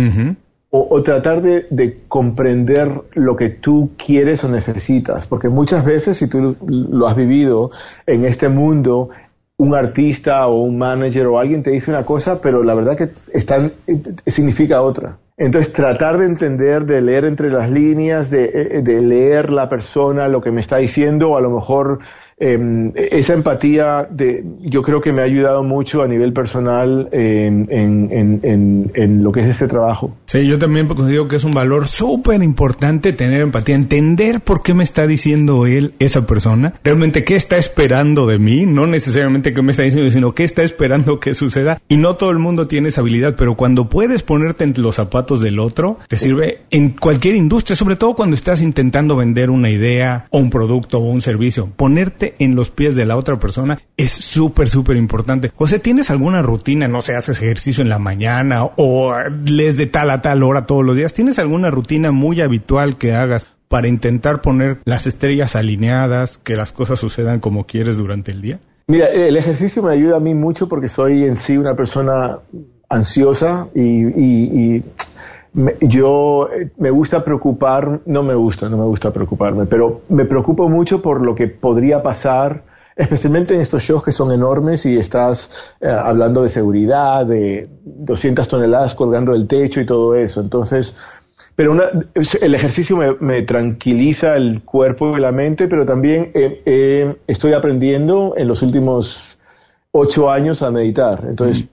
o, 0.69 1.01
tratar 1.01 1.41
de, 1.41 1.97
comprender 2.07 2.91
lo 3.13 3.35
que 3.35 3.49
tú 3.49 3.91
quieres 3.97 4.43
o 4.43 4.49
necesitas. 4.49 5.25
Porque 5.25 5.49
muchas 5.49 5.85
veces, 5.85 6.17
si 6.17 6.29
tú 6.29 6.55
lo 6.67 7.07
has 7.07 7.15
vivido 7.15 7.71
en 8.05 8.25
este 8.25 8.49
mundo, 8.49 9.09
un 9.57 9.73
artista 9.73 10.45
o 10.47 10.61
un 10.61 10.77
manager 10.77 11.27
o 11.27 11.39
alguien 11.39 11.63
te 11.63 11.71
dice 11.71 11.89
una 11.89 12.03
cosa, 12.03 12.41
pero 12.41 12.63
la 12.63 12.75
verdad 12.75 12.97
que 12.97 13.09
están, 13.33 13.73
significa 14.25 14.81
otra. 14.81 15.17
Entonces, 15.37 15.71
tratar 15.71 16.17
de 16.17 16.25
entender, 16.25 16.85
de 16.85 17.01
leer 17.01 17.25
entre 17.25 17.49
las 17.49 17.71
líneas, 17.71 18.29
de, 18.29 18.81
de 18.83 19.01
leer 19.01 19.51
la 19.51 19.69
persona, 19.69 20.27
lo 20.27 20.41
que 20.41 20.51
me 20.51 20.61
está 20.61 20.77
diciendo, 20.77 21.31
o 21.31 21.37
a 21.37 21.41
lo 21.41 21.51
mejor 21.51 21.99
Em, 22.39 22.91
esa 22.93 23.33
empatía 23.33 24.07
de, 24.11 24.45
yo 24.61 24.83
creo 24.83 25.01
que 25.01 25.11
me 25.11 25.21
ha 25.21 25.25
ayudado 25.25 25.63
mucho 25.63 26.03
a 26.03 26.07
nivel 26.07 26.33
personal 26.33 27.09
en, 27.11 27.67
en, 27.71 29.23
lo 29.23 29.31
que 29.31 29.39
es 29.39 29.47
este 29.47 29.67
trabajo. 29.67 30.15
Sí, 30.25 30.45
yo 30.47 30.59
también 30.59 30.87
digo 31.07 31.27
que 31.27 31.37
es 31.37 31.43
un 31.43 31.51
valor 31.51 31.87
súper 31.87 32.43
importante 32.43 33.11
tener 33.13 33.41
empatía, 33.41 33.73
entender 33.73 34.41
por 34.41 34.61
qué 34.61 34.75
me 34.75 34.83
está 34.83 35.07
diciendo 35.07 35.65
él, 35.65 35.93
esa 35.97 36.27
persona, 36.27 36.73
realmente 36.83 37.23
qué 37.23 37.33
está 37.33 37.57
esperando 37.57 38.27
de 38.27 38.37
mí, 38.37 38.67
no 38.67 38.85
necesariamente 38.85 39.51
qué 39.51 39.63
me 39.63 39.71
está 39.71 39.81
diciendo, 39.81 40.11
sino 40.11 40.33
qué 40.33 40.43
está 40.43 40.61
esperando 40.61 41.19
que 41.19 41.33
suceda. 41.33 41.81
Y 41.89 41.97
no 41.97 42.13
todo 42.13 42.29
el 42.29 42.37
mundo 42.37 42.67
tiene 42.67 42.89
esa 42.89 43.01
habilidad, 43.01 43.33
pero 43.35 43.55
cuando 43.55 43.89
puedes 43.89 44.21
ponerte 44.21 44.63
entre 44.63 44.83
los 44.83 44.97
zapatos 44.97 45.41
del 45.41 45.57
otro, 45.57 45.97
te 46.07 46.17
sirve 46.17 46.59
en 46.69 46.89
cualquier 46.89 47.33
industria, 47.33 47.75
sobre 47.75 47.95
todo 47.95 48.13
cuando 48.13 48.35
estás 48.35 48.61
intentando 48.61 49.15
vender 49.15 49.49
una 49.49 49.71
idea 49.71 50.27
o 50.29 50.37
un 50.37 50.51
producto 50.51 50.99
o 50.99 51.09
un 51.09 51.21
servicio. 51.21 51.69
Ponerte 51.75 52.26
en 52.39 52.55
los 52.55 52.69
pies 52.69 52.95
de 52.95 53.05
la 53.05 53.17
otra 53.17 53.39
persona 53.39 53.79
es 53.95 54.11
súper, 54.11 54.69
súper 54.69 54.97
importante. 54.97 55.51
José, 55.55 55.79
¿tienes 55.79 56.09
alguna 56.09 56.41
rutina? 56.41 56.87
No 56.87 57.01
sé, 57.01 57.15
haces 57.15 57.41
ejercicio 57.41 57.81
en 57.81 57.89
la 57.89 57.99
mañana 57.99 58.63
o 58.77 59.13
lees 59.45 59.77
de 59.77 59.87
tal 59.87 60.09
a 60.09 60.21
tal 60.21 60.43
hora 60.43 60.65
todos 60.65 60.85
los 60.85 60.95
días. 60.95 61.13
¿Tienes 61.13 61.39
alguna 61.39 61.71
rutina 61.71 62.11
muy 62.11 62.41
habitual 62.41 62.97
que 62.97 63.13
hagas 63.13 63.47
para 63.67 63.87
intentar 63.87 64.41
poner 64.41 64.79
las 64.85 65.07
estrellas 65.07 65.55
alineadas, 65.55 66.37
que 66.37 66.55
las 66.55 66.71
cosas 66.71 66.99
sucedan 66.99 67.39
como 67.39 67.65
quieres 67.65 67.97
durante 67.97 68.31
el 68.31 68.41
día? 68.41 68.59
Mira, 68.87 69.07
el 69.07 69.35
ejercicio 69.35 69.83
me 69.83 69.91
ayuda 69.91 70.17
a 70.17 70.19
mí 70.21 70.33
mucho 70.33 70.69
porque 70.69 70.87
soy 70.87 71.25
en 71.25 71.35
sí 71.35 71.57
una 71.57 71.75
persona 71.75 72.39
ansiosa 72.89 73.67
y, 73.75 74.05
eh, 74.77 74.83
me 75.57 76.91
gusta 76.91 77.25
preocupar, 77.25 78.01
no 78.05 78.21
me 78.21 78.35
gusta, 78.35 78.69
no 78.69 78.77
me 78.77 78.85
gusta 78.85 79.11
preocuparme, 79.11 79.65
pero 79.65 80.01
me 80.09 80.25
preocupo 80.25 80.69
mucho 80.69 81.01
por 81.01 81.25
lo 81.25 81.33
que 81.33 81.47
podría 81.47 82.03
pasar, 82.03 82.63
especialmente 82.95 83.55
en 83.55 83.61
estos 83.61 83.83
shows 83.83 84.03
que 84.03 84.11
son 84.11 84.31
enormes 84.31 84.85
y 84.85 84.97
estás 84.97 85.51
eh, 85.81 85.87
hablando 85.87 86.43
de 86.43 86.49
seguridad, 86.49 87.25
de 87.25 87.67
200 87.83 88.47
toneladas 88.47 88.93
colgando 88.93 89.33
del 89.33 89.47
techo 89.47 89.81
y 89.81 89.85
todo 89.85 90.15
eso. 90.15 90.41
Entonces, 90.41 90.95
pero 91.55 91.75
el 92.41 92.53
ejercicio 92.53 93.17
me, 93.19 93.41
tranquiliza 93.41 94.35
el 94.35 94.61
cuerpo 94.61 95.17
y 95.17 95.21
la 95.21 95.31
mente, 95.31 95.67
pero 95.67 95.87
también 95.87 96.31
estoy 97.25 97.53
aprendiendo 97.53 98.35
en 98.37 98.47
los 98.47 98.61
últimos 98.61 99.39
ocho 99.91 100.29
años 100.29 100.61
a 100.61 100.69
meditar. 100.69 101.23
Entonces, 101.27 101.67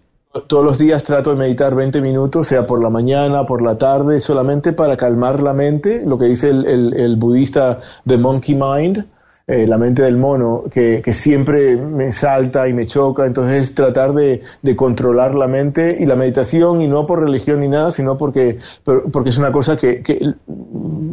todos 0.47 0.65
los 0.65 0.79
días 0.79 1.05
trato 1.05 1.31
de 1.31 1.37
meditar 1.37 1.75
20 1.75 2.01
minutos, 2.01 2.49
sea 2.49 2.67
por 2.67 2.83
la 2.83 2.91
mañana, 2.91 3.47
por 3.47 3.63
la 3.63 3.79
tarde, 3.79 4.21
solamente 4.21 4.73
para 4.73 4.97
calmar 4.97 5.43
la 5.43 5.53
mente, 5.53 6.03
lo 6.05 6.19
que 6.19 6.27
dice 6.27 6.51
el, 6.51 7.17
budista 7.17 7.79
The 8.05 8.19
Monkey 8.19 8.55
Mind, 8.55 9.07
eh, 9.47 9.67
la 9.67 9.79
mente 9.79 10.03
del 10.03 10.17
mono, 10.17 10.65
que, 10.73 11.03
siempre 11.13 11.77
me 11.77 12.11
salta 12.13 12.67
y 12.69 12.73
me 12.73 12.87
choca, 12.87 13.27
entonces 13.27 13.75
tratar 13.75 14.13
de, 14.13 14.43
controlar 14.77 15.35
la 15.35 15.47
mente 15.47 15.97
y 16.01 16.07
la 16.07 16.17
meditación, 16.17 16.83
y 16.83 16.89
no 16.89 17.07
por 17.07 17.21
religión 17.21 17.61
ni 17.61 17.69
nada, 17.69 17.93
sino 17.93 18.19
porque, 18.19 18.59
porque 18.85 19.31
es 19.31 19.39
una 19.39 19.53
cosa 19.53 19.77
que, 19.77 20.03
que 20.03 20.35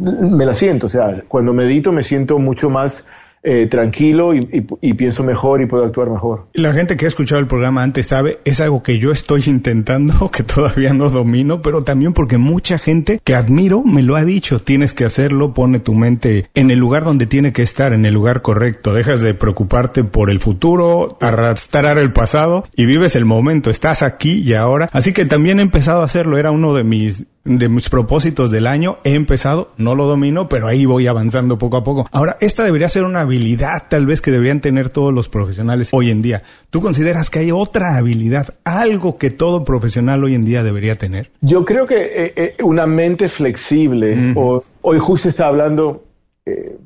me 0.04 0.44
la 0.44 0.54
siento, 0.54 0.86
o 0.86 0.88
sea, 0.88 1.22
cuando 1.28 1.52
medito 1.52 1.92
me 1.92 2.02
siento 2.02 2.38
mucho 2.38 2.70
más 2.70 3.04
eh, 3.44 3.66
tranquilo 3.68 4.34
y, 4.34 4.94
pienso 4.94 5.24
mejor 5.24 5.62
y 5.62 5.66
puedo 5.66 5.84
actuar 5.84 6.08
mejor. 6.10 6.46
La 6.52 6.72
gente 6.72 6.96
que 6.96 7.06
ha 7.06 7.08
escuchado 7.08 7.40
el 7.40 7.48
programa 7.48 7.82
antes 7.82 8.06
sabe, 8.06 8.38
es 8.44 8.60
algo 8.60 8.82
que 8.82 8.98
yo 8.98 9.10
estoy 9.10 9.42
intentando, 9.46 10.30
que 10.30 10.42
todavía 10.42 10.92
no 10.92 11.10
domino, 11.10 11.60
pero 11.60 11.82
también 11.82 12.12
porque 12.12 12.38
mucha 12.38 12.78
gente 12.78 13.20
que 13.24 13.34
admiro 13.34 13.82
me 13.82 14.02
lo 14.02 14.16
ha 14.16 14.24
dicho, 14.24 14.60
tienes 14.60 14.94
que 14.94 15.04
hacerlo, 15.04 15.54
pone 15.54 15.80
tu 15.80 15.94
mente 15.94 16.46
en 16.54 16.70
el 16.70 16.78
lugar 16.78 17.04
donde 17.04 17.26
tiene 17.26 17.52
que 17.52 17.62
estar, 17.62 17.92
en 17.92 18.06
el 18.06 18.14
lugar 18.14 18.42
correcto, 18.42 18.94
dejas 18.94 19.22
de 19.22 19.34
preocuparte 19.34 20.04
por 20.04 20.30
el 20.30 20.38
futuro, 20.38 21.18
arrastrar 21.20 21.98
el 21.98 22.12
pasado 22.12 22.64
y 22.76 22.86
vives 22.86 23.16
el 23.16 23.24
momento, 23.24 23.70
estás 23.70 24.02
aquí 24.02 24.40
y 24.40 24.54
ahora. 24.54 24.88
Así 24.92 25.12
que 25.12 25.24
también 25.24 25.58
he 25.58 25.62
empezado 25.62 26.02
a 26.02 26.04
hacerlo, 26.04 26.38
era 26.38 26.50
uno 26.50 26.74
de 26.74 26.84
mis 26.84 27.26
de 27.44 27.68
mis 27.68 27.88
propósitos 27.88 28.50
del 28.50 28.66
año. 28.66 28.98
He 29.04 29.14
empezado, 29.14 29.72
no 29.76 29.94
lo 29.94 30.06
domino, 30.06 30.48
pero 30.48 30.68
ahí 30.68 30.84
voy 30.84 31.06
avanzando 31.06 31.58
poco 31.58 31.76
a 31.76 31.84
poco. 31.84 32.06
Ahora, 32.12 32.36
esta 32.40 32.62
debería 32.62 32.88
ser 32.88 33.04
una 33.04 33.20
habilidad 33.20 33.84
tal 33.88 34.06
vez 34.06 34.20
que 34.20 34.30
deberían 34.30 34.60
tener 34.60 34.90
todos 34.90 35.12
los 35.12 35.28
profesionales 35.28 35.90
hoy 35.92 36.10
en 36.10 36.20
día. 36.20 36.42
¿Tú 36.70 36.80
consideras 36.80 37.30
que 37.30 37.40
hay 37.40 37.52
otra 37.52 37.96
habilidad, 37.96 38.48
algo 38.64 39.18
que 39.18 39.30
todo 39.30 39.64
profesional 39.64 40.22
hoy 40.24 40.34
en 40.34 40.42
día 40.42 40.62
debería 40.62 40.94
tener? 40.94 41.30
Yo 41.40 41.64
creo 41.64 41.86
que 41.86 41.96
eh, 41.96 42.32
eh, 42.36 42.56
una 42.62 42.86
mente 42.86 43.28
flexible. 43.28 44.34
hoy 44.82 44.98
justo 44.98 45.28
está 45.28 45.46
hablando 45.46 46.04
eh, 46.46 46.76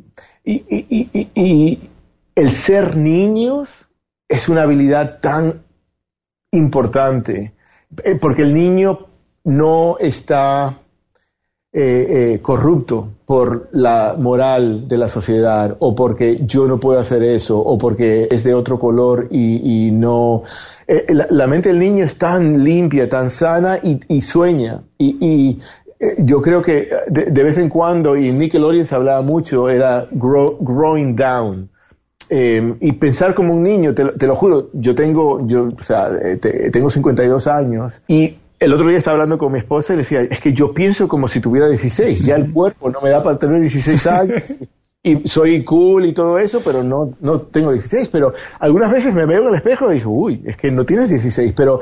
y 0.44 1.78
el 2.34 2.50
ser 2.50 2.96
niños 2.96 3.88
es 4.28 4.48
una 4.48 4.62
habilidad 4.62 5.20
tan 5.20 5.62
importante 6.52 7.52
porque 8.20 8.42
el 8.42 8.54
niño 8.54 9.06
no 9.46 9.96
está 9.98 10.80
eh, 11.72 12.32
eh, 12.34 12.38
corrupto 12.42 13.10
por 13.24 13.68
la 13.72 14.16
moral 14.18 14.88
de 14.88 14.98
la 14.98 15.08
sociedad 15.08 15.76
o 15.78 15.94
porque 15.94 16.40
yo 16.44 16.66
no 16.66 16.78
puedo 16.78 16.98
hacer 16.98 17.22
eso 17.22 17.58
o 17.58 17.78
porque 17.78 18.28
es 18.30 18.42
de 18.42 18.54
otro 18.54 18.78
color 18.78 19.28
y, 19.30 19.90
no... 19.92 20.42
Eh, 20.88 21.06
la, 21.12 21.46
mente 21.46 21.68
del 21.68 21.78
niño 21.78 22.04
es 22.04 22.18
tan 22.18 22.64
limpia, 22.64 23.08
tan 23.08 23.30
sana 23.30 23.78
y, 23.82 24.20
sueña. 24.20 24.82
Y, 24.98 25.58
yo 26.18 26.42
creo 26.42 26.60
que 26.60 26.88
de, 27.08 27.42
vez 27.42 27.56
en 27.58 27.68
cuando, 27.68 28.16
y 28.16 28.28
en 28.28 28.38
Nickelodeon 28.38 28.86
hablaba 28.90 29.22
mucho, 29.22 29.70
era 29.70 30.06
growing 30.10 31.14
down. 31.14 31.68
y 32.28 32.92
pensar 32.92 33.34
como 33.34 33.54
un 33.54 33.62
niño, 33.62 33.94
te, 33.94 34.26
lo 34.26 34.34
juro, 34.34 34.70
yo 34.72 34.94
tengo, 34.94 35.46
yo, 35.46 35.68
o 35.78 35.82
sea, 35.82 36.08
tengo 36.72 36.90
52 36.90 37.46
años 37.46 38.02
y 38.08 38.36
el 38.58 38.72
otro 38.72 38.88
día 38.88 38.98
estaba 38.98 39.14
hablando 39.14 39.38
con 39.38 39.52
mi 39.52 39.58
esposa 39.58 39.92
y 39.92 39.96
le 39.96 40.02
decía, 40.02 40.22
es 40.22 40.40
que 40.40 40.52
yo 40.52 40.72
pienso 40.72 41.08
como 41.08 41.28
si 41.28 41.40
tuviera 41.40 41.68
16, 41.68 42.22
ya 42.22 42.36
el 42.36 42.52
cuerpo 42.52 42.90
no 42.90 43.00
me 43.00 43.10
da 43.10 43.22
para 43.22 43.38
tener 43.38 43.60
16 43.60 44.06
años 44.06 44.56
y 45.02 45.28
soy 45.28 45.62
cool 45.64 46.06
y 46.06 46.12
todo 46.12 46.38
eso, 46.38 46.60
pero 46.64 46.82
no, 46.82 47.14
no 47.20 47.40
tengo 47.40 47.72
16, 47.72 48.08
pero 48.08 48.32
algunas 48.58 48.90
veces 48.90 49.14
me 49.14 49.26
veo 49.26 49.42
en 49.42 49.48
el 49.48 49.54
espejo 49.54 49.92
y 49.92 49.96
digo, 49.96 50.10
uy, 50.10 50.42
es 50.46 50.56
que 50.56 50.70
no 50.70 50.84
tienes 50.84 51.10
16, 51.10 51.52
pero 51.56 51.80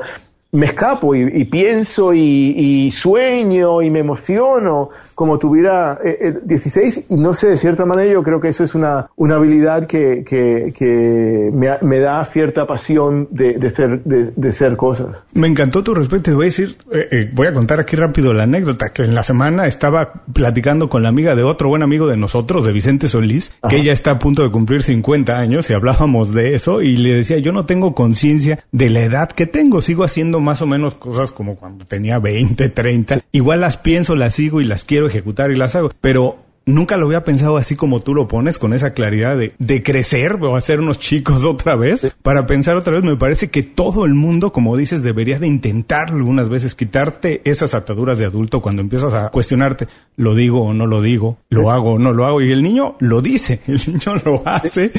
me 0.55 0.67
escapo 0.67 1.13
y, 1.15 1.45
pienso 1.45 2.13
y, 2.13 2.89
sueño 2.91 3.81
y 3.81 3.89
me 3.89 3.99
emociono 3.99 4.89
como 5.15 5.39
tuviera 5.39 5.99
16 6.43 6.97
eh, 6.97 6.99
eh, 6.99 7.05
y 7.09 7.17
no 7.17 7.33
sé, 7.33 7.47
de 7.47 7.57
cierta 7.57 7.85
manera 7.85 8.11
yo 8.11 8.21
creo 8.21 8.41
que 8.41 8.49
eso 8.49 8.63
es 8.63 8.75
una, 8.75 9.09
una 9.15 9.35
habilidad 9.35 9.87
que, 9.87 10.23
que, 10.25 11.51
me, 11.53 11.99
da 11.99 12.23
cierta 12.25 12.67
pasión 12.67 13.29
de, 13.31 13.53
de, 13.53 13.69
ser, 13.69 14.03
de, 14.03 14.51
ser 14.51 14.75
cosas. 14.75 15.23
Me 15.33 15.47
encantó 15.47 15.83
tu 15.83 15.93
respuesta. 15.93 16.33
Voy 16.33 16.45
a 16.45 16.47
decir, 16.47 16.75
eh, 16.91 17.31
voy 17.33 17.47
a 17.47 17.53
contar 17.53 17.79
aquí 17.79 17.95
rápido 17.95 18.33
la 18.33 18.43
anécdota, 18.43 18.89
que 18.89 19.03
en 19.03 19.15
la 19.15 19.23
semana 19.23 19.67
estaba 19.67 20.23
platicando 20.33 20.89
con 20.89 21.01
la 21.01 21.09
amiga 21.09 21.35
de 21.35 21.43
otro 21.43 21.69
buen 21.69 21.81
amigo 21.81 22.07
de 22.07 22.17
nosotros, 22.17 22.65
de 22.65 22.73
Vicente 22.73 23.07
Solís, 23.07 23.53
que 23.69 23.77
ella 23.77 23.93
está 23.93 24.11
a 24.11 24.19
punto 24.19 24.43
de 24.43 24.51
cumplir 24.51 24.83
50 24.83 25.33
años 25.37 25.69
y 25.69 25.73
hablábamos 25.73 26.33
de 26.33 26.55
eso 26.55 26.81
y 26.81 26.97
le 26.97 27.15
decía, 27.15 27.37
yo 27.39 27.53
no 27.53 27.65
tengo 27.65 27.95
conciencia 27.95 28.59
de 28.71 28.89
la 28.89 29.01
edad 29.01 29.29
que 29.29 29.47
tengo, 29.47 29.81
sigo 29.81 30.03
haciendo 30.03 30.41
más 30.41 30.61
o 30.61 30.67
menos 30.67 30.95
cosas 30.95 31.31
como 31.31 31.55
cuando 31.55 31.85
tenía 31.85 32.19
20, 32.19 32.69
30. 32.69 33.21
Igual 33.31 33.61
las 33.61 33.77
pienso, 33.77 34.15
las 34.15 34.33
sigo 34.33 34.61
y 34.61 34.65
las 34.65 34.83
quiero 34.83 35.04
ejecutar 35.07 35.51
y 35.51 35.55
las 35.55 35.75
hago. 35.75 35.91
Pero 36.01 36.37
nunca 36.65 36.97
lo 36.97 37.05
había 37.05 37.23
pensado 37.23 37.57
así 37.57 37.75
como 37.75 38.01
tú 38.01 38.13
lo 38.13 38.27
pones, 38.27 38.59
con 38.59 38.73
esa 38.73 38.93
claridad 38.93 39.37
de, 39.37 39.53
de 39.59 39.83
crecer 39.83 40.33
o 40.41 40.55
hacer 40.55 40.79
unos 40.79 40.99
chicos 40.99 41.45
otra 41.45 41.75
vez. 41.75 42.15
Para 42.21 42.45
pensar 42.45 42.75
otra 42.75 42.93
vez, 42.93 43.03
me 43.03 43.15
parece 43.15 43.49
que 43.49 43.63
todo 43.63 44.05
el 44.05 44.13
mundo, 44.13 44.51
como 44.51 44.75
dices, 44.75 45.03
debería 45.03 45.39
de 45.39 45.47
intentar 45.47 46.09
algunas 46.09 46.49
veces, 46.49 46.75
quitarte 46.75 47.41
esas 47.45 47.73
ataduras 47.73 48.17
de 48.17 48.25
adulto 48.25 48.61
cuando 48.61 48.81
empiezas 48.81 49.13
a 49.13 49.29
cuestionarte, 49.29 49.87
lo 50.15 50.35
digo 50.35 50.63
o 50.63 50.73
no 50.73 50.87
lo 50.87 51.01
digo, 51.01 51.37
lo 51.49 51.71
hago 51.71 51.93
o 51.93 51.99
no 51.99 52.13
lo 52.13 52.25
hago. 52.25 52.41
Y 52.41 52.51
el 52.51 52.63
niño 52.63 52.95
lo 52.99 53.21
dice, 53.21 53.61
el 53.67 53.79
niño 53.87 54.15
lo 54.25 54.41
hace. 54.45 54.91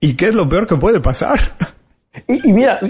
¿Y 0.00 0.14
qué 0.14 0.28
es 0.28 0.34
lo 0.34 0.48
peor 0.48 0.66
que 0.66 0.76
puede 0.76 1.00
pasar? 1.00 1.40
Y, 2.28 2.48
y 2.48 2.52
mira, 2.52 2.80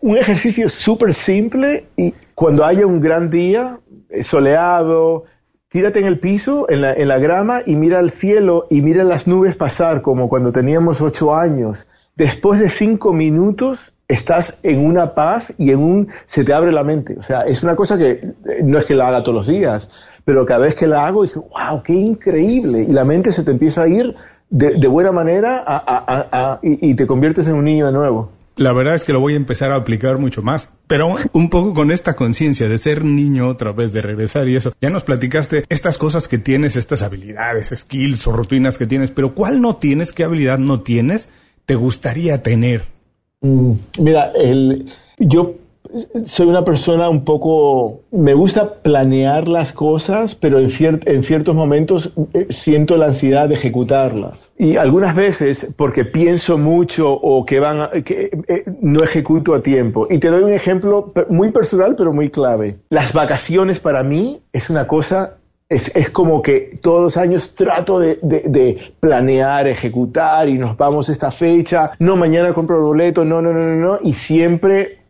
un 0.00 0.16
ejercicio 0.16 0.68
súper 0.68 1.14
simple 1.14 1.86
y 1.96 2.14
cuando 2.34 2.64
haya 2.64 2.86
un 2.86 3.00
gran 3.00 3.30
día 3.30 3.78
soleado, 4.22 5.24
tírate 5.72 5.98
en 5.98 6.06
el 6.06 6.20
piso, 6.20 6.66
en 6.68 6.82
la, 6.82 6.92
en 6.92 7.08
la 7.08 7.18
grama 7.18 7.60
y 7.64 7.76
mira 7.76 7.98
el 7.98 8.10
cielo 8.10 8.66
y 8.70 8.82
mira 8.82 9.04
las 9.04 9.26
nubes 9.26 9.56
pasar 9.56 10.02
como 10.02 10.28
cuando 10.28 10.52
teníamos 10.52 11.00
ocho 11.00 11.34
años. 11.34 11.86
Después 12.14 12.60
de 12.60 12.68
cinco 12.68 13.12
minutos 13.12 13.92
estás 14.06 14.58
en 14.62 14.84
una 14.84 15.14
paz 15.14 15.54
y 15.56 15.70
en 15.70 15.78
un 15.78 16.08
se 16.26 16.44
te 16.44 16.52
abre 16.52 16.70
la 16.72 16.84
mente. 16.84 17.16
O 17.18 17.22
sea, 17.22 17.42
es 17.42 17.62
una 17.62 17.74
cosa 17.74 17.96
que 17.96 18.10
eh, 18.10 18.32
no 18.62 18.78
es 18.78 18.84
que 18.84 18.94
la 18.94 19.08
haga 19.08 19.22
todos 19.22 19.34
los 19.34 19.46
días, 19.46 19.90
pero 20.24 20.44
cada 20.44 20.60
vez 20.60 20.74
que 20.74 20.86
la 20.86 21.06
hago 21.06 21.24
digo, 21.24 21.48
wow, 21.50 21.82
qué 21.82 21.94
increíble. 21.94 22.82
Y 22.82 22.92
la 22.92 23.04
mente 23.04 23.32
se 23.32 23.42
te 23.42 23.50
empieza 23.50 23.82
a 23.82 23.88
ir 23.88 24.14
de, 24.50 24.86
buena 24.86 25.12
manera 25.12 26.60
y 26.60 26.94
te 26.94 27.06
conviertes 27.06 27.48
en 27.48 27.54
un 27.54 27.64
niño 27.64 27.86
de 27.86 27.92
nuevo. 27.92 28.30
La 28.56 28.72
verdad 28.72 28.94
es 28.94 29.04
que 29.04 29.12
lo 29.12 29.20
voy 29.20 29.32
a 29.32 29.36
empezar 29.36 29.70
a 29.72 29.76
aplicar 29.76 30.18
mucho 30.18 30.42
más, 30.42 30.68
pero 30.86 31.14
un 31.32 31.48
poco 31.48 31.72
con 31.72 31.90
esta 31.90 32.14
conciencia 32.14 32.68
de 32.68 32.76
ser 32.78 33.04
niño 33.04 33.48
otra 33.48 33.72
vez, 33.72 33.92
de 33.92 34.02
regresar 34.02 34.48
y 34.48 34.56
eso. 34.56 34.72
Ya 34.80 34.90
nos 34.90 35.04
platicaste 35.04 35.64
estas 35.68 35.96
cosas 35.96 36.28
que 36.28 36.38
tienes, 36.38 36.76
estas 36.76 37.02
habilidades, 37.02 37.72
skills 37.74 38.26
o 38.26 38.32
rutinas 38.32 38.76
que 38.76 38.86
tienes, 38.86 39.10
pero 39.10 39.34
¿cuál 39.34 39.60
no 39.62 39.76
tienes? 39.76 40.12
¿Qué 40.12 40.24
habilidad 40.24 40.58
no 40.58 40.82
tienes? 40.82 41.28
¿Te 41.64 41.76
gustaría 41.76 42.42
tener? 42.42 42.82
Mm, 43.40 43.72
mira, 43.98 44.32
el, 44.34 44.92
yo 45.18 45.54
soy 46.24 46.46
una 46.46 46.64
persona 46.64 47.08
un 47.08 47.24
poco, 47.24 48.02
me 48.10 48.34
gusta 48.34 48.74
planear 48.82 49.48
las 49.48 49.72
cosas, 49.72 50.34
pero 50.34 50.58
en, 50.58 51.00
en 51.04 51.22
ciertos 51.22 51.54
momentos 51.54 52.12
eh, 52.32 52.46
siento 52.50 52.96
la 52.96 53.06
ansiedad 53.06 53.48
de 53.48 53.54
ejecutarlas. 53.54 54.50
Y 54.58 54.76
algunas 54.76 55.14
veces 55.14 55.72
porque 55.76 56.04
pienso 56.04 56.58
mucho 56.58 57.12
o 57.12 57.44
que 57.44 57.60
van, 57.60 58.02
que 58.04 58.30
eh, 58.48 58.64
no 58.80 59.02
ejecuto 59.02 59.54
a 59.54 59.62
tiempo. 59.62 60.06
Y 60.10 60.18
te 60.18 60.28
doy 60.28 60.42
un 60.42 60.52
ejemplo 60.52 61.12
muy 61.28 61.50
personal, 61.50 61.94
pero 61.96 62.12
muy 62.12 62.30
clave. 62.30 62.78
Las 62.88 63.12
vacaciones 63.12 63.80
para 63.80 64.02
mí 64.02 64.40
es 64.52 64.70
una 64.70 64.86
cosa 64.86 65.36
es, 65.68 65.90
es, 65.94 66.10
como 66.10 66.42
que 66.42 66.78
todos 66.82 67.02
los 67.02 67.16
años 67.16 67.54
trato 67.54 67.98
de, 67.98 68.18
de, 68.20 68.42
de, 68.46 68.94
planear, 69.00 69.66
ejecutar 69.66 70.46
y 70.48 70.58
nos 70.58 70.76
vamos 70.76 71.08
a 71.08 71.12
esta 71.12 71.30
fecha, 71.30 71.92
no 71.98 72.14
mañana 72.14 72.52
compro 72.52 72.76
el 72.76 72.82
boleto, 72.82 73.24
no, 73.24 73.40
no, 73.40 73.54
no, 73.54 73.60
no, 73.60 73.76
no, 73.76 73.98
y 74.02 74.12
siempre 74.12 75.01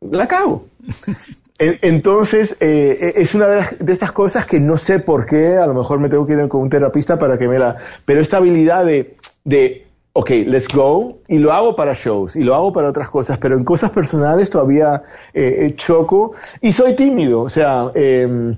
la 0.00 0.26
cago. 0.28 0.66
Entonces, 1.58 2.54
eh, 2.60 3.14
es 3.16 3.34
una 3.34 3.46
de, 3.80 3.92
estas 3.92 4.12
cosas 4.12 4.44
que 4.44 4.60
no 4.60 4.76
sé 4.76 4.98
por 4.98 5.24
qué, 5.24 5.56
a 5.56 5.66
lo 5.66 5.72
mejor 5.72 5.98
me 6.00 6.10
tengo 6.10 6.26
que 6.26 6.34
ir 6.34 6.48
con 6.48 6.60
un 6.60 6.68
terapista 6.68 7.18
para 7.18 7.38
que 7.38 7.48
me 7.48 7.58
la... 7.58 7.76
Pero 8.04 8.20
esta 8.20 8.36
habilidad 8.36 8.84
de, 8.84 9.16
de 9.44 9.86
ok, 10.12 10.30
let's 10.46 10.68
go, 10.68 11.20
y 11.28 11.38
lo 11.38 11.52
hago 11.52 11.74
para 11.74 11.94
shows, 11.94 12.36
y 12.36 12.42
lo 12.42 12.54
hago 12.54 12.74
para 12.74 12.90
otras 12.90 13.08
cosas, 13.08 13.38
pero 13.38 13.56
en 13.56 13.64
cosas 13.64 13.90
personales 13.90 14.50
todavía 14.50 15.02
eh, 15.32 15.72
choco, 15.76 16.32
y 16.60 16.72
soy 16.72 16.94
tímido, 16.94 17.40
o 17.40 17.48
sea, 17.48 17.90
eh, 17.94 18.56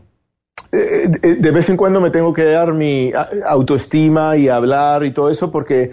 de 0.71 1.51
vez 1.51 1.69
en 1.71 1.77
cuando 1.77 2.01
me 2.01 2.11
tengo 2.11 2.33
que 2.33 2.45
dar 2.45 2.75
mi 2.75 3.13
autoestima 3.47 4.37
y 4.37 4.49
hablar 4.49 5.05
y 5.05 5.13
todo 5.13 5.31
eso 5.31 5.51
porque 5.51 5.93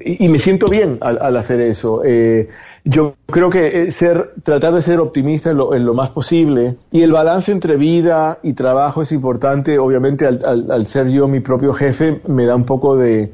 y, 0.00 0.28
me 0.28 0.38
siento 0.38 0.66
bien 0.66 0.98
al, 1.00 1.36
hacer 1.36 1.60
eso. 1.60 2.02
Eh, 2.04 2.48
yo 2.84 3.14
creo 3.26 3.48
que 3.48 3.92
ser, 3.92 4.34
tratar 4.42 4.74
de 4.74 4.82
ser 4.82 5.00
optimista 5.00 5.50
en 5.50 5.56
lo, 5.56 5.74
en 5.74 5.86
lo, 5.86 5.94
más 5.94 6.10
posible 6.10 6.76
y 6.92 7.00
el 7.00 7.12
balance 7.12 7.50
entre 7.50 7.76
vida 7.76 8.38
y 8.42 8.52
trabajo 8.52 9.00
es 9.00 9.10
importante. 9.12 9.78
Obviamente, 9.78 10.26
al, 10.26 10.84
ser 10.84 11.08
yo 11.08 11.26
mi 11.26 11.40
propio 11.40 11.72
jefe, 11.72 12.20
me 12.28 12.44
da 12.44 12.54
un 12.54 12.66
poco 12.66 12.94
de, 12.94 13.32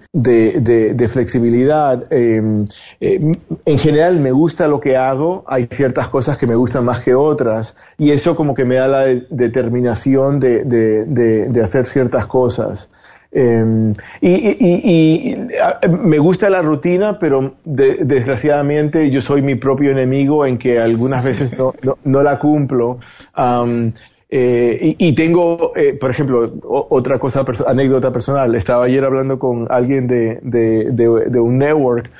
flexibilidad. 1.09 2.05
Eh, 2.11 2.67
eh, 3.01 3.33
en 3.65 3.79
general, 3.79 4.21
me 4.21 4.31
gusta 4.31 4.69
lo 4.69 4.79
que 4.79 4.97
hago. 4.97 5.43
Hay 5.49 5.67
ciertas 5.69 6.11
cosas 6.11 6.39
que 6.39 6.47
me 6.47 6.55
gustan 6.55 6.85
más 6.85 7.01
que 7.01 7.17
otras 7.17 7.75
y 7.99 8.13
eso 8.13 8.37
como 8.37 8.55
que 8.55 8.65
me 8.65 8.77
da 8.77 8.87
la 8.87 9.01
de, 9.01 9.27
determinación 9.31 10.39
de, 10.39 10.65
de 10.65 11.61
hacer 11.61 11.87
ciertas 11.87 12.27
cosas. 12.27 12.89
Eh, 13.33 13.93
y, 14.21 14.29
y, 14.29 14.57
y, 14.61 15.33
y, 15.33 15.88
me 15.88 16.19
gusta 16.19 16.51
la 16.51 16.62
rutina, 16.62 17.19
pero 17.19 17.55
de, 17.64 17.99
desgraciadamente 18.03 19.11
yo 19.11 19.21
soy 19.21 19.40
mi 19.40 19.55
propio 19.55 19.93
enemigo 19.93 20.45
en 20.45 20.59
que 20.59 20.81
algunas 20.81 21.25
veces 21.25 21.57
no, 21.59 21.73
no, 21.83 21.99
no 22.05 22.23
la 22.23 22.38
cumplo. 22.38 22.99
Um, 23.37 23.93
eh, 24.33 24.95
y, 24.97 25.12
tengo, 25.14 25.73
eh, 25.75 25.95
por 25.95 26.12
ejemplo, 26.12 26.53
otra 26.62 27.19
cosa, 27.19 27.45
anécdota 27.66 28.12
personal. 28.12 28.55
Estaba 28.55 28.85
ayer 28.85 29.05
hablando 29.05 29.40
con 29.40 29.66
alguien 29.69 30.07
de, 30.07 31.40
un 31.40 31.59
network 31.59 32.11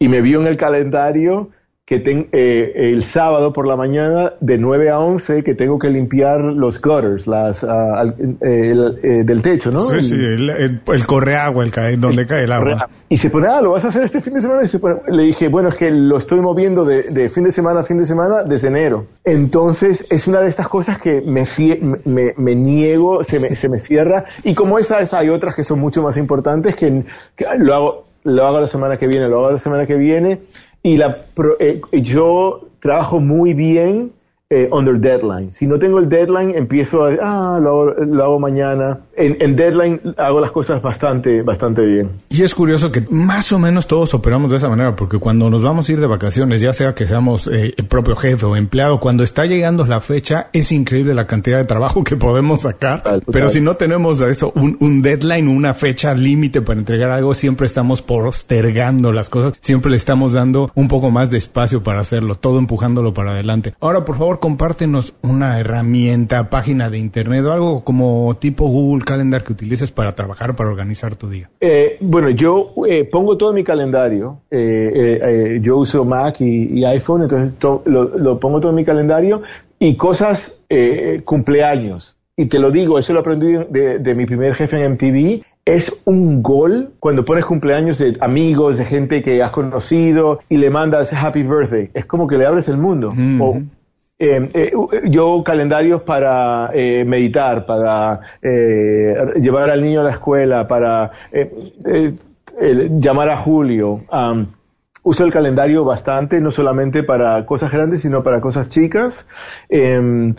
y 0.00 0.08
me 0.08 0.20
vio 0.20 0.40
en 0.40 0.48
el 0.48 0.56
calendario 0.56 1.50
que 1.90 1.98
ten, 1.98 2.28
eh, 2.30 2.92
el 2.92 3.02
sábado 3.02 3.52
por 3.52 3.66
la 3.66 3.74
mañana 3.74 4.34
de 4.38 4.58
9 4.58 4.90
a 4.90 5.00
11 5.00 5.42
que 5.42 5.56
tengo 5.56 5.76
que 5.76 5.90
limpiar 5.90 6.40
los 6.40 6.80
gutters 6.80 7.26
las, 7.26 7.64
uh, 7.64 8.14
el, 8.42 9.00
el, 9.02 9.26
del 9.26 9.42
techo, 9.42 9.72
¿no? 9.72 9.80
Sí, 9.80 10.02
sí, 10.02 10.14
el, 10.14 10.80
correagua, 11.08 11.64
el 11.64 11.72
cae, 11.72 11.96
donde 11.96 12.26
cae 12.26 12.44
el 12.44 12.52
agua. 12.52 12.88
Y 13.08 13.16
se 13.16 13.28
pone, 13.28 13.48
ah, 13.48 13.60
¿lo 13.60 13.72
vas 13.72 13.84
a 13.84 13.88
hacer 13.88 14.04
este 14.04 14.20
fin 14.20 14.34
de 14.34 14.40
semana? 14.40 14.62
Y 14.62 14.68
se 14.68 14.78
pone, 14.78 15.00
le 15.08 15.24
dije, 15.24 15.48
bueno, 15.48 15.70
es 15.70 15.74
que 15.74 15.90
lo 15.90 16.18
estoy 16.18 16.40
moviendo 16.40 16.84
de, 16.84 17.10
de, 17.10 17.28
fin 17.28 17.42
de 17.42 17.50
semana 17.50 17.80
a 17.80 17.82
fin 17.82 17.98
de 17.98 18.06
semana 18.06 18.44
desde 18.44 18.68
enero. 18.68 19.06
Entonces, 19.24 20.06
es 20.10 20.28
una 20.28 20.42
de 20.42 20.48
estas 20.48 20.68
cosas 20.68 21.00
que 21.00 21.20
me, 21.22 21.42
me, 22.04 22.34
me 22.36 22.54
niego, 22.54 23.24
se 23.24 23.40
me, 23.40 23.56
se 23.56 23.68
me 23.68 23.80
cierra. 23.80 24.26
Y 24.44 24.54
como 24.54 24.78
esas, 24.78 25.12
hay 25.12 25.28
otras 25.28 25.56
que 25.56 25.64
son 25.64 25.80
mucho 25.80 26.04
más 26.04 26.16
importantes 26.16 26.76
que, 26.76 27.02
que 27.34 27.46
lo 27.58 27.74
hago, 27.74 28.06
lo 28.22 28.46
hago 28.46 28.60
la 28.60 28.68
semana 28.68 28.96
que 28.96 29.08
viene, 29.08 29.26
lo 29.26 29.38
hago 29.40 29.50
la 29.50 29.58
semana 29.58 29.86
que 29.86 29.96
viene 29.96 30.38
y 30.82 30.96
la, 30.96 31.26
eh, 31.58 31.80
yo 31.92 32.68
trabajo 32.80 33.20
muy 33.20 33.54
bien 33.54 34.12
eh, 34.52 34.68
under 34.72 34.98
deadline. 34.98 35.52
Si 35.52 35.64
no 35.64 35.78
tengo 35.78 36.00
el 36.00 36.08
deadline, 36.08 36.56
empiezo 36.56 37.04
a, 37.04 37.10
ah, 37.22 37.60
lo 37.60 37.68
hago, 37.68 37.84
lo 38.04 38.24
hago 38.24 38.40
mañana. 38.40 38.98
En, 39.16 39.36
en, 39.40 39.54
deadline 39.54 40.00
hago 40.16 40.40
las 40.40 40.50
cosas 40.50 40.82
bastante, 40.82 41.42
bastante 41.42 41.86
bien. 41.86 42.10
Y 42.30 42.42
es 42.42 42.52
curioso 42.52 42.90
que 42.90 43.02
más 43.10 43.52
o 43.52 43.60
menos 43.60 43.86
todos 43.86 44.12
operamos 44.12 44.50
de 44.50 44.56
esa 44.56 44.68
manera, 44.68 44.96
porque 44.96 45.18
cuando 45.18 45.48
nos 45.48 45.62
vamos 45.62 45.88
a 45.88 45.92
ir 45.92 46.00
de 46.00 46.08
vacaciones, 46.08 46.60
ya 46.60 46.72
sea 46.72 46.94
que 46.94 47.06
seamos 47.06 47.46
eh, 47.46 47.74
el 47.76 47.86
propio 47.86 48.16
jefe 48.16 48.44
o 48.44 48.56
empleado, 48.56 48.98
cuando 48.98 49.22
está 49.22 49.44
llegando 49.44 49.86
la 49.86 50.00
fecha, 50.00 50.48
es 50.52 50.72
increíble 50.72 51.14
la 51.14 51.28
cantidad 51.28 51.58
de 51.58 51.64
trabajo 51.64 52.02
que 52.02 52.16
podemos 52.16 52.62
sacar. 52.62 53.04
Total, 53.04 53.20
total. 53.20 53.32
Pero 53.32 53.48
si 53.50 53.60
no 53.60 53.74
tenemos 53.74 54.20
eso, 54.20 54.52
un, 54.56 54.76
un 54.80 55.00
deadline, 55.00 55.46
una 55.46 55.74
fecha 55.74 56.12
límite 56.12 56.60
para 56.60 56.80
entregar 56.80 57.12
algo, 57.12 57.34
siempre 57.34 57.66
estamos 57.66 58.02
postergando 58.02 59.12
las 59.12 59.30
cosas, 59.30 59.52
siempre 59.60 59.92
le 59.92 59.96
estamos 59.96 60.32
dando 60.32 60.72
un 60.74 60.88
poco 60.88 61.12
más 61.12 61.30
de 61.30 61.38
espacio 61.38 61.84
para 61.84 62.00
hacerlo, 62.00 62.34
todo 62.34 62.58
empujándolo 62.58 63.14
para 63.14 63.30
adelante. 63.30 63.74
Ahora, 63.78 64.04
por 64.04 64.18
favor, 64.18 64.39
compártenos 64.40 65.14
una 65.22 65.60
herramienta, 65.60 66.50
página 66.50 66.90
de 66.90 66.98
internet 66.98 67.44
o 67.44 67.52
algo 67.52 67.84
como 67.84 68.34
tipo 68.38 68.66
Google 68.66 69.04
Calendar 69.04 69.44
que 69.44 69.52
utilices 69.52 69.92
para 69.92 70.12
trabajar, 70.12 70.56
para 70.56 70.70
organizar 70.70 71.14
tu 71.16 71.28
día. 71.28 71.50
Eh, 71.60 71.98
bueno, 72.00 72.30
yo 72.30 72.72
eh, 72.88 73.04
pongo 73.04 73.36
todo 73.36 73.52
mi 73.52 73.62
calendario. 73.62 74.40
Eh, 74.50 75.60
yo 75.62 75.76
uso 75.76 76.04
Mac 76.04 76.40
y, 76.40 76.80
y 76.80 76.84
iPhone, 76.84 77.22
entonces 77.22 77.58
to, 77.58 77.82
lo, 77.84 78.18
lo, 78.18 78.40
pongo 78.40 78.60
todo 78.60 78.70
en 78.70 78.76
mi 78.76 78.84
calendario 78.84 79.42
y 79.78 79.96
cosas, 79.96 80.64
cumpleaños. 81.24 82.16
Y 82.36 82.46
te 82.46 82.58
lo 82.58 82.70
digo, 82.70 82.98
eso 82.98 83.12
lo 83.12 83.20
aprendí 83.20 83.52
de, 83.52 83.98
de 83.98 84.14
mi 84.14 84.24
primer 84.26 84.54
jefe 84.54 84.82
en 84.82 84.92
MTV 84.92 85.44
es 85.64 86.02
un 86.04 86.42
gol 86.42 86.94
cuando 86.98 87.24
pones 87.24 87.44
cumpleaños 87.44 87.98
de 87.98 88.16
amigos, 88.20 88.78
de 88.78 88.84
gente 88.84 89.22
que 89.22 89.42
has 89.42 89.52
conocido 89.52 90.40
y 90.48 90.56
le 90.56 90.70
mandas 90.70 91.12
happy 91.12 91.42
birthday. 91.42 91.90
Es 91.94 92.06
como 92.06 92.26
que 92.26 92.38
le 92.38 92.46
abres 92.46 92.68
el 92.68 92.78
mundo. 92.78 93.10
Mm 93.12 93.38
-hmm. 93.38 93.42
o, 93.42 93.62
eh, 94.22 94.50
eh, 94.52 94.72
yo 95.08 95.42
calendarios 95.42 96.02
para 96.02 96.70
eh, 96.74 97.06
meditar, 97.06 97.64
para 97.64 98.20
eh, 98.42 99.16
llevar 99.40 99.70
al 99.70 99.82
niño 99.82 100.00
a 100.00 100.04
la 100.04 100.10
escuela, 100.10 100.68
para 100.68 101.10
eh, 101.32 102.14
llamar 103.00 103.30
a 103.30 103.38
Julio. 103.38 104.02
Uso 105.02 105.24
el 105.24 105.32
calendario 105.32 105.82
bastante, 105.86 106.42
no 106.42 106.50
solamente 106.50 107.02
para 107.02 107.46
cosas 107.46 107.72
grandes, 107.72 108.02
sino 108.02 108.22
para 108.22 108.42
cosas 108.42 108.68
chicas. 108.68 109.26
Em, 109.70 110.34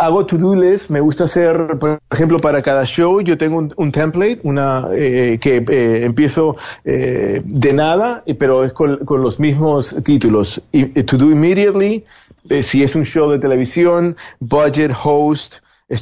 hago 0.00 0.24
to-do 0.24 0.56
list, 0.56 0.88
me 0.88 1.00
gusta 1.00 1.24
hacer, 1.24 1.76
por 1.78 2.00
ejemplo, 2.10 2.38
para 2.38 2.62
cada 2.62 2.86
show 2.86 3.20
yo 3.20 3.36
tengo 3.36 3.58
un, 3.76 3.92
template, 3.92 4.40
una 4.42 4.88
que 4.90 5.62
empiezo 6.02 6.56
de 6.84 7.72
nada, 7.74 8.24
pero 8.38 8.64
es 8.64 8.72
con, 8.72 9.04
con 9.04 9.20
los 9.20 9.38
mismos 9.38 9.94
títulos. 10.02 10.62
to 10.72 11.18
do 11.18 11.30
immediately, 11.30 12.04
eh, 12.48 12.62
si 12.62 12.82
es 12.82 12.94
un 12.94 13.04
show 13.04 13.30
de 13.30 13.38
televisión, 13.38 14.16
budget, 14.40 14.92
host, 15.04 15.56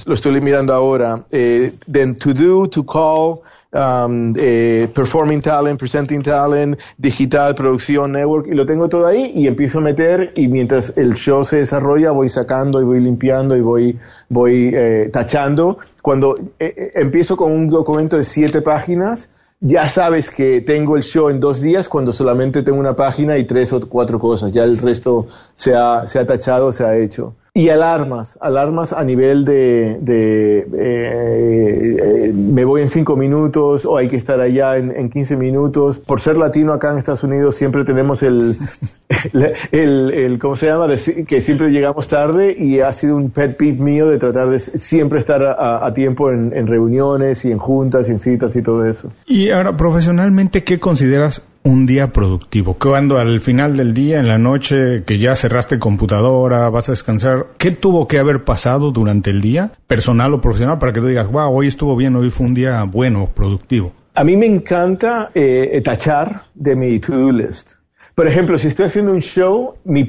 lo 0.06 0.14
estoy 0.14 0.40
mirando 0.40 0.72
ahora, 0.72 1.24
eh, 1.30 1.72
then 1.90 2.16
to 2.16 2.32
do, 2.32 2.68
to 2.68 2.84
call, 2.84 3.42
um, 3.72 4.34
eh, 4.36 4.88
performing 4.94 5.40
talent, 5.40 5.78
presenting 5.78 6.22
talent, 6.22 6.78
digital, 6.98 7.54
producción, 7.54 8.12
network, 8.12 8.46
y 8.46 8.54
lo 8.54 8.66
tengo 8.66 8.88
todo 8.88 9.06
ahí 9.06 9.32
y 9.34 9.46
empiezo 9.46 9.78
a 9.78 9.82
meter 9.82 10.32
y 10.36 10.48
mientras 10.48 10.92
el 10.96 11.14
show 11.14 11.44
se 11.44 11.56
desarrolla 11.56 12.10
voy 12.10 12.28
sacando 12.28 12.80
y 12.80 12.84
voy 12.84 13.00
limpiando 13.00 13.56
y 13.56 13.60
voy, 13.60 13.98
voy 14.28 14.70
eh, 14.74 15.10
tachando. 15.12 15.78
Cuando 16.00 16.34
eh, 16.58 16.92
empiezo 16.94 17.36
con 17.36 17.52
un 17.52 17.68
documento 17.68 18.16
de 18.16 18.24
siete 18.24 18.60
páginas, 18.62 19.30
ya 19.62 19.88
sabes 19.88 20.28
que 20.28 20.60
tengo 20.60 20.96
el 20.96 21.04
show 21.04 21.30
en 21.30 21.38
dos 21.38 21.60
días 21.60 21.88
cuando 21.88 22.12
solamente 22.12 22.64
tengo 22.64 22.80
una 22.80 22.96
página 22.96 23.38
y 23.38 23.44
tres 23.44 23.72
o 23.72 23.80
cuatro 23.88 24.18
cosas. 24.18 24.52
Ya 24.52 24.64
el 24.64 24.76
resto 24.76 25.28
se 25.54 25.74
ha, 25.74 26.06
se 26.06 26.18
ha 26.18 26.26
tachado, 26.26 26.72
se 26.72 26.84
ha 26.84 26.96
hecho. 26.98 27.36
Y 27.54 27.68
alarmas, 27.68 28.38
alarmas 28.40 28.94
a 28.94 29.04
nivel 29.04 29.44
de, 29.44 29.98
de 30.00 30.60
eh, 30.60 30.66
eh, 30.74 32.32
me 32.32 32.64
voy 32.64 32.80
en 32.80 32.88
cinco 32.88 33.14
minutos 33.14 33.84
o 33.84 33.98
hay 33.98 34.08
que 34.08 34.16
estar 34.16 34.40
allá 34.40 34.78
en, 34.78 34.90
en 34.90 35.10
15 35.10 35.36
minutos. 35.36 36.00
Por 36.00 36.22
ser 36.22 36.38
latino 36.38 36.72
acá 36.72 36.92
en 36.92 36.98
Estados 36.98 37.24
Unidos 37.24 37.54
siempre 37.54 37.84
tenemos 37.84 38.22
el, 38.22 38.56
el, 39.70 40.14
el, 40.14 40.38
¿cómo 40.38 40.56
se 40.56 40.68
llama? 40.68 40.86
que 41.28 41.42
siempre 41.42 41.68
llegamos 41.68 42.08
tarde 42.08 42.56
y 42.58 42.80
ha 42.80 42.92
sido 42.94 43.16
un 43.16 43.28
pet 43.28 43.54
peeve 43.58 43.82
mío 43.82 44.08
de 44.08 44.16
tratar 44.16 44.48
de 44.48 44.58
siempre 44.58 45.18
estar 45.18 45.42
a, 45.42 45.92
tiempo 45.92 46.30
en 46.30 46.66
reuniones 46.66 47.44
y 47.44 47.52
en 47.52 47.58
juntas 47.58 48.08
y 48.08 48.12
en 48.12 48.18
citas 48.18 48.56
y 48.56 48.62
todo 48.62 48.86
eso. 48.86 49.12
Y 49.26 49.50
ahora, 49.50 49.76
profesionalmente, 49.76 50.64
¿qué 50.64 50.78
consideras 50.78 51.44
un 51.64 51.86
día 51.86 52.12
productivo? 52.12 52.74
Cuando 52.74 53.18
al 53.18 53.40
final 53.40 53.76
del 53.76 53.94
día, 53.94 54.18
en 54.18 54.28
la 54.28 54.38
noche, 54.38 55.04
que 55.04 55.18
ya 55.18 55.34
cerraste 55.36 55.78
computadora, 55.78 56.68
vas 56.70 56.88
a 56.88 56.92
descansar, 56.92 57.46
¿qué 57.58 57.70
tuvo 57.70 58.06
que 58.06 58.18
haber 58.18 58.44
pasado 58.44 58.90
durante 58.90 59.30
el 59.30 59.40
día, 59.40 59.72
personal 59.86 60.34
o 60.34 60.40
profesional, 60.40 60.78
para 60.78 60.92
que 60.92 61.00
tú 61.00 61.06
digas, 61.06 61.30
wow, 61.30 61.54
hoy 61.54 61.66
estuvo 61.68 61.96
bien, 61.96 62.16
hoy 62.16 62.30
fue 62.30 62.46
un 62.46 62.54
día 62.54 62.82
bueno, 62.84 63.28
productivo? 63.34 63.92
A 64.14 64.24
mí 64.24 64.36
me 64.36 64.46
encanta 64.46 65.30
eh, 65.34 65.80
tachar 65.84 66.44
de 66.54 66.76
mi 66.76 66.98
to-do 66.98 67.32
list. 67.32 67.72
Por 68.14 68.26
ejemplo, 68.26 68.58
si 68.58 68.68
estoy 68.68 68.86
haciendo 68.86 69.12
un 69.12 69.20
show, 69.20 69.74
mi, 69.84 70.08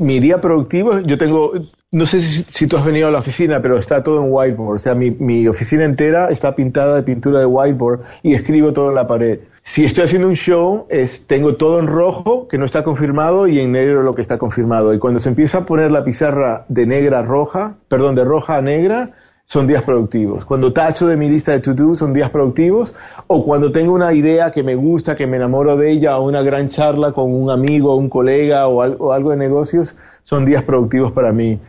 mi 0.00 0.20
día 0.20 0.40
productivo, 0.40 1.00
yo 1.00 1.18
tengo, 1.18 1.52
no 1.92 2.06
sé 2.06 2.22
si, 2.22 2.66
tú 2.66 2.78
has 2.78 2.86
venido 2.86 3.08
a 3.08 3.10
la 3.10 3.18
oficina, 3.18 3.60
pero 3.60 3.78
está 3.78 4.02
todo 4.02 4.24
en 4.24 4.32
whiteboard. 4.32 4.76
O 4.76 4.78
sea, 4.78 4.94
mi, 4.94 5.46
oficina 5.46 5.84
entera 5.84 6.30
está 6.30 6.54
pintada 6.54 6.96
de 6.96 7.02
pintura 7.02 7.40
de 7.40 7.46
whiteboard 7.46 8.00
y 8.22 8.32
escribo 8.32 8.72
todo 8.72 8.88
en 8.88 8.94
la 8.94 9.06
pared. 9.06 9.40
Si 9.62 9.84
estoy 9.84 10.04
haciendo 10.04 10.26
un 10.26 10.34
show, 10.34 10.86
tengo 11.26 11.54
todo 11.54 11.78
en 11.78 11.86
rojo, 11.86 12.48
que 12.48 12.56
no 12.56 12.64
está 12.64 12.82
confirmado, 12.82 13.46
y 13.46 13.60
en 13.60 13.72
negro 13.72 14.02
lo 14.02 14.14
que 14.14 14.22
está 14.22 14.38
confirmado. 14.38 14.94
Y 14.94 14.98
cuando 14.98 15.20
se 15.20 15.28
empieza 15.28 15.58
a 15.58 15.66
poner 15.66 15.92
la 15.92 16.02
pizarra 16.02 16.64
de 16.68 16.86
negra 16.86 17.18
a 17.18 17.22
roja, 17.22 17.76
perdón, 17.88 18.14
de 18.14 18.24
roja 18.24 18.56
a 18.56 18.62
negra, 18.62 19.10
son 19.44 19.66
días 19.66 19.82
productivos. 19.82 20.46
Cuando 20.46 20.72
tacho 20.72 21.06
de 21.06 21.18
mi 21.18 21.28
lista 21.28 21.52
de 21.52 21.60
to-do 21.60 21.94
son 21.94 22.14
días 22.14 22.30
productivos. 22.30 22.96
O 23.26 23.44
cuando 23.44 23.70
tengo 23.70 23.92
una 23.92 24.14
idea 24.14 24.50
que 24.50 24.62
me 24.62 24.76
gusta, 24.76 25.14
que 25.14 25.26
me 25.26 25.36
enamoro 25.36 25.76
de 25.76 25.90
ella, 25.90 26.16
o 26.16 26.26
una 26.26 26.40
gran 26.40 26.70
charla 26.70 27.12
con 27.12 27.34
un 27.34 27.50
amigo, 27.50 27.94
un 27.96 28.08
colega 28.08 28.66
o 28.66 29.12
algo 29.12 29.30
de 29.30 29.36
negocios, 29.36 29.94
son 30.24 30.46
días 30.46 30.62
productivos 30.62 31.12
para 31.12 31.32
mí. 31.32 31.60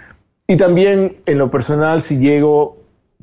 Y 0.47 0.57
también 0.57 1.17
en 1.25 1.37
lo 1.37 1.49
personal, 1.49 2.01
si 2.01 2.17
llego 2.17 2.77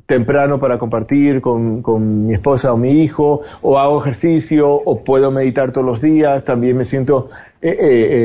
temprano 0.07 0.59
para 0.59 0.79
compartir 0.79 1.39
con, 1.39 1.81
con, 1.81 2.25
mi 2.25 2.33
esposa 2.33 2.73
o 2.73 2.77
mi 2.77 3.01
hijo, 3.01 3.41
o 3.61 3.77
hago 3.77 4.01
ejercicio, 4.01 4.69
o 4.69 5.03
puedo 5.03 5.31
meditar 5.31 5.71
todos 5.71 5.85
los 5.85 6.01
días, 6.01 6.43
también 6.43 6.75
me 6.75 6.83
siento 6.83 7.29
eh, 7.61 7.69
eh, 7.69 7.77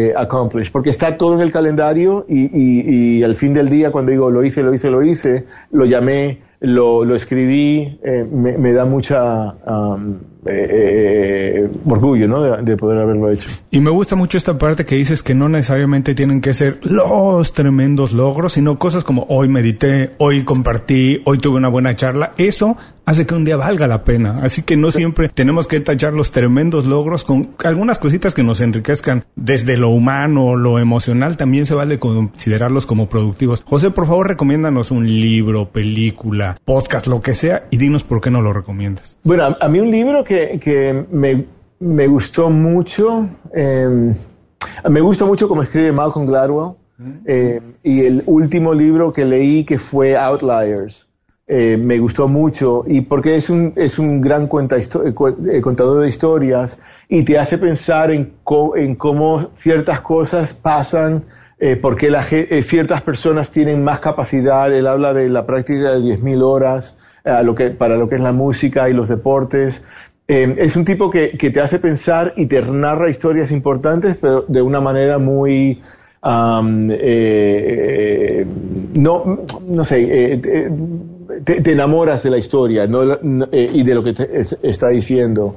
eh, 0.09 0.15
accomplished, 0.17 0.73
porque 0.73 0.91
está 0.91 1.17
todo 1.17 1.35
en 1.35 1.43
el 1.43 1.53
calendario 1.53 2.25
y, 2.27 3.19
y, 3.19 3.23
al 3.23 3.37
fin 3.37 3.53
del 3.53 3.69
día 3.69 3.93
cuando 3.93 4.11
digo 4.11 4.31
lo 4.31 4.43
hice, 4.43 4.63
lo 4.63 4.73
hice, 4.73 4.91
lo 4.91 5.03
hice, 5.03 5.45
lo 5.71 5.85
llamé, 5.85 6.41
lo, 6.61 7.05
lo 7.05 7.15
escribí, 7.15 8.01
eh, 8.03 8.27
me, 8.31 8.57
me, 8.57 8.73
da 8.73 8.85
mucha... 8.85 9.55
Um, 9.67 10.19
eh, 10.49 11.69
orgullo 11.85 12.29
¿no? 12.29 12.43
De, 12.43 12.63
de, 12.63 12.77
poder 12.77 13.01
haberlo 13.01 13.31
hecho. 13.31 13.49
Y 13.71 13.81
me 13.81 13.91
gusta 13.91 14.17
mucho 14.17 14.39
esta 14.39 14.59
parte 14.59 14.85
que 14.85 14.97
dices 14.97 15.23
que 15.23 15.35
no 15.35 15.49
necesariamente 15.49 16.15
tienen 16.15 16.41
que 16.41 16.55
ser 16.55 16.79
los 16.83 17.53
tremendos 17.53 18.13
logros, 18.13 18.55
sino 18.55 18.79
cosas 18.79 19.05
como 19.05 19.27
hoy 19.29 19.49
medité, 19.49 20.11
hoy 20.19 20.45
compartí, 20.45 21.23
hoy 21.25 21.39
tuve 21.39 21.57
una 21.57 21.69
buena 21.69 21.95
charla. 21.95 22.33
Eso 22.39 22.77
hace 23.07 23.25
que 23.25 23.35
un 23.35 23.45
día 23.45 23.57
valga 23.57 23.87
la 23.87 24.05
pena. 24.05 24.41
Así 24.43 24.63
que 24.63 24.77
no 24.77 24.91
siempre 24.91 25.29
tenemos 25.29 25.67
que 25.69 25.81
tachar 25.81 26.13
los 26.13 26.33
tremendos 26.33 26.87
logros 26.87 27.25
con 27.25 27.55
algunas 27.65 27.99
cositas 27.99 28.35
que 28.35 28.43
nos 28.43 28.61
enriquezcan. 28.61 29.25
Desde 29.37 29.77
lo 29.77 29.91
humano, 29.91 30.57
lo 30.57 30.79
emocional, 30.79 31.37
también 31.37 31.67
se 31.67 31.75
vale 31.75 31.99
considerarlos 31.99 32.85
como 32.85 33.09
productivos. 33.09 33.63
José, 33.65 33.91
por 33.91 34.07
favor, 34.07 34.29
recomiéndanos 34.29 34.91
un 34.91 35.07
libro, 35.07 35.71
película, 35.71 36.59
podcast, 36.65 37.07
lo 37.07 37.21
que 37.21 37.35
sea, 37.35 37.67
y 37.71 37.77
dinos 37.79 38.03
por 38.03 38.21
qué 38.21 38.31
no 38.31 38.43
lo 38.43 38.53
recomiendas. 38.53 39.17
Bueno, 39.23 39.45
a, 39.45 39.57
a 39.61 39.69
mí 39.69 39.79
un 39.79 39.91
libro 39.91 40.25
que, 40.25 40.36
que 40.61 41.05
me, 41.11 41.47
me, 41.81 42.07
gustó 42.07 42.51
mucho, 42.51 43.29
eh, 43.55 44.15
me 44.89 45.01
gusta 45.01 45.25
mucho 45.25 45.49
como 45.49 45.63
escribe 45.63 45.93
Malcolm 45.93 46.27
Gladwell, 46.27 46.75
eh, 47.27 47.61
y 47.83 48.05
el 48.05 48.23
último 48.27 48.73
libro 48.73 49.13
que 49.13 49.25
leí 49.25 49.65
que 49.65 49.79
fue 49.79 50.17
Outliers. 50.17 51.07
Eh, 51.49 51.77
me 51.77 52.01
gustó 52.01 52.27
mucho 52.27 52.83
y 52.89 53.03
porque 53.03 53.37
es 53.37 53.51
un, 53.51 53.73
es 53.77 54.01
un 54.01 54.21
gran 54.21 54.49
cuenta, 54.49 54.77
eh, 54.79 55.61
contador 55.63 56.03
de 56.03 56.09
historias 56.09 56.81
y 57.09 57.25
te 57.25 57.39
hace 57.39 57.57
pensar 57.57 58.11
en, 58.11 58.33
co 58.43 58.77
en 58.77 58.97
cómo 58.97 59.51
ciertas 59.61 60.01
cosas 60.01 60.55
pasan, 60.55 61.23
eh, 61.61 61.77
porque 61.77 62.11
la, 62.11 62.25
eh, 62.33 62.63
ciertas 62.63 63.03
personas 63.03 63.53
tienen 63.53 63.85
más 63.85 64.01
capacidad. 64.01 64.75
Él 64.75 64.89
habla 64.89 65.15
de 65.15 65.29
la 65.29 65.47
práctica 65.47 65.93
de 65.93 66.01
10.000 66.01 66.43
horas 66.43 66.99
lo 67.43 67.55
que, 67.57 67.71
para 67.71 67.97
lo 67.97 68.09
que 68.09 68.17
es 68.17 68.21
la 68.21 68.33
música 68.33 68.89
y 68.89 68.93
los 68.93 69.09
deportes. 69.09 69.85
Es 70.29 70.77
un 70.77 70.85
tipo 70.85 71.11
que, 71.11 71.39
que, 71.39 71.51
te 71.51 71.61
hace 71.61 71.79
pensar 71.79 72.35
y 72.37 72.47
te 72.47 72.61
narra 72.63 73.11
historias 73.11 73.53
importantes, 73.53 74.17
pero 74.17 74.45
de 74.49 74.63
una 74.63 74.81
manera 74.81 75.19
muy... 75.19 75.81
Um, 76.23 76.89
no, 78.95 79.45
no 79.69 79.85
sé, 79.85 80.41
te, 81.45 81.61
te, 81.61 81.73
enamoras 81.73 82.25
de 82.25 82.31
la 82.31 82.39
historia 82.39 82.87
¿no? 82.87 83.03
eh, 83.53 83.71
y 83.73 83.85
de 83.85 83.95
lo 83.95 84.03
que 84.03 84.13
te 84.13 84.41
es, 84.41 84.59
está 84.63 84.89
diciendo. 84.89 85.57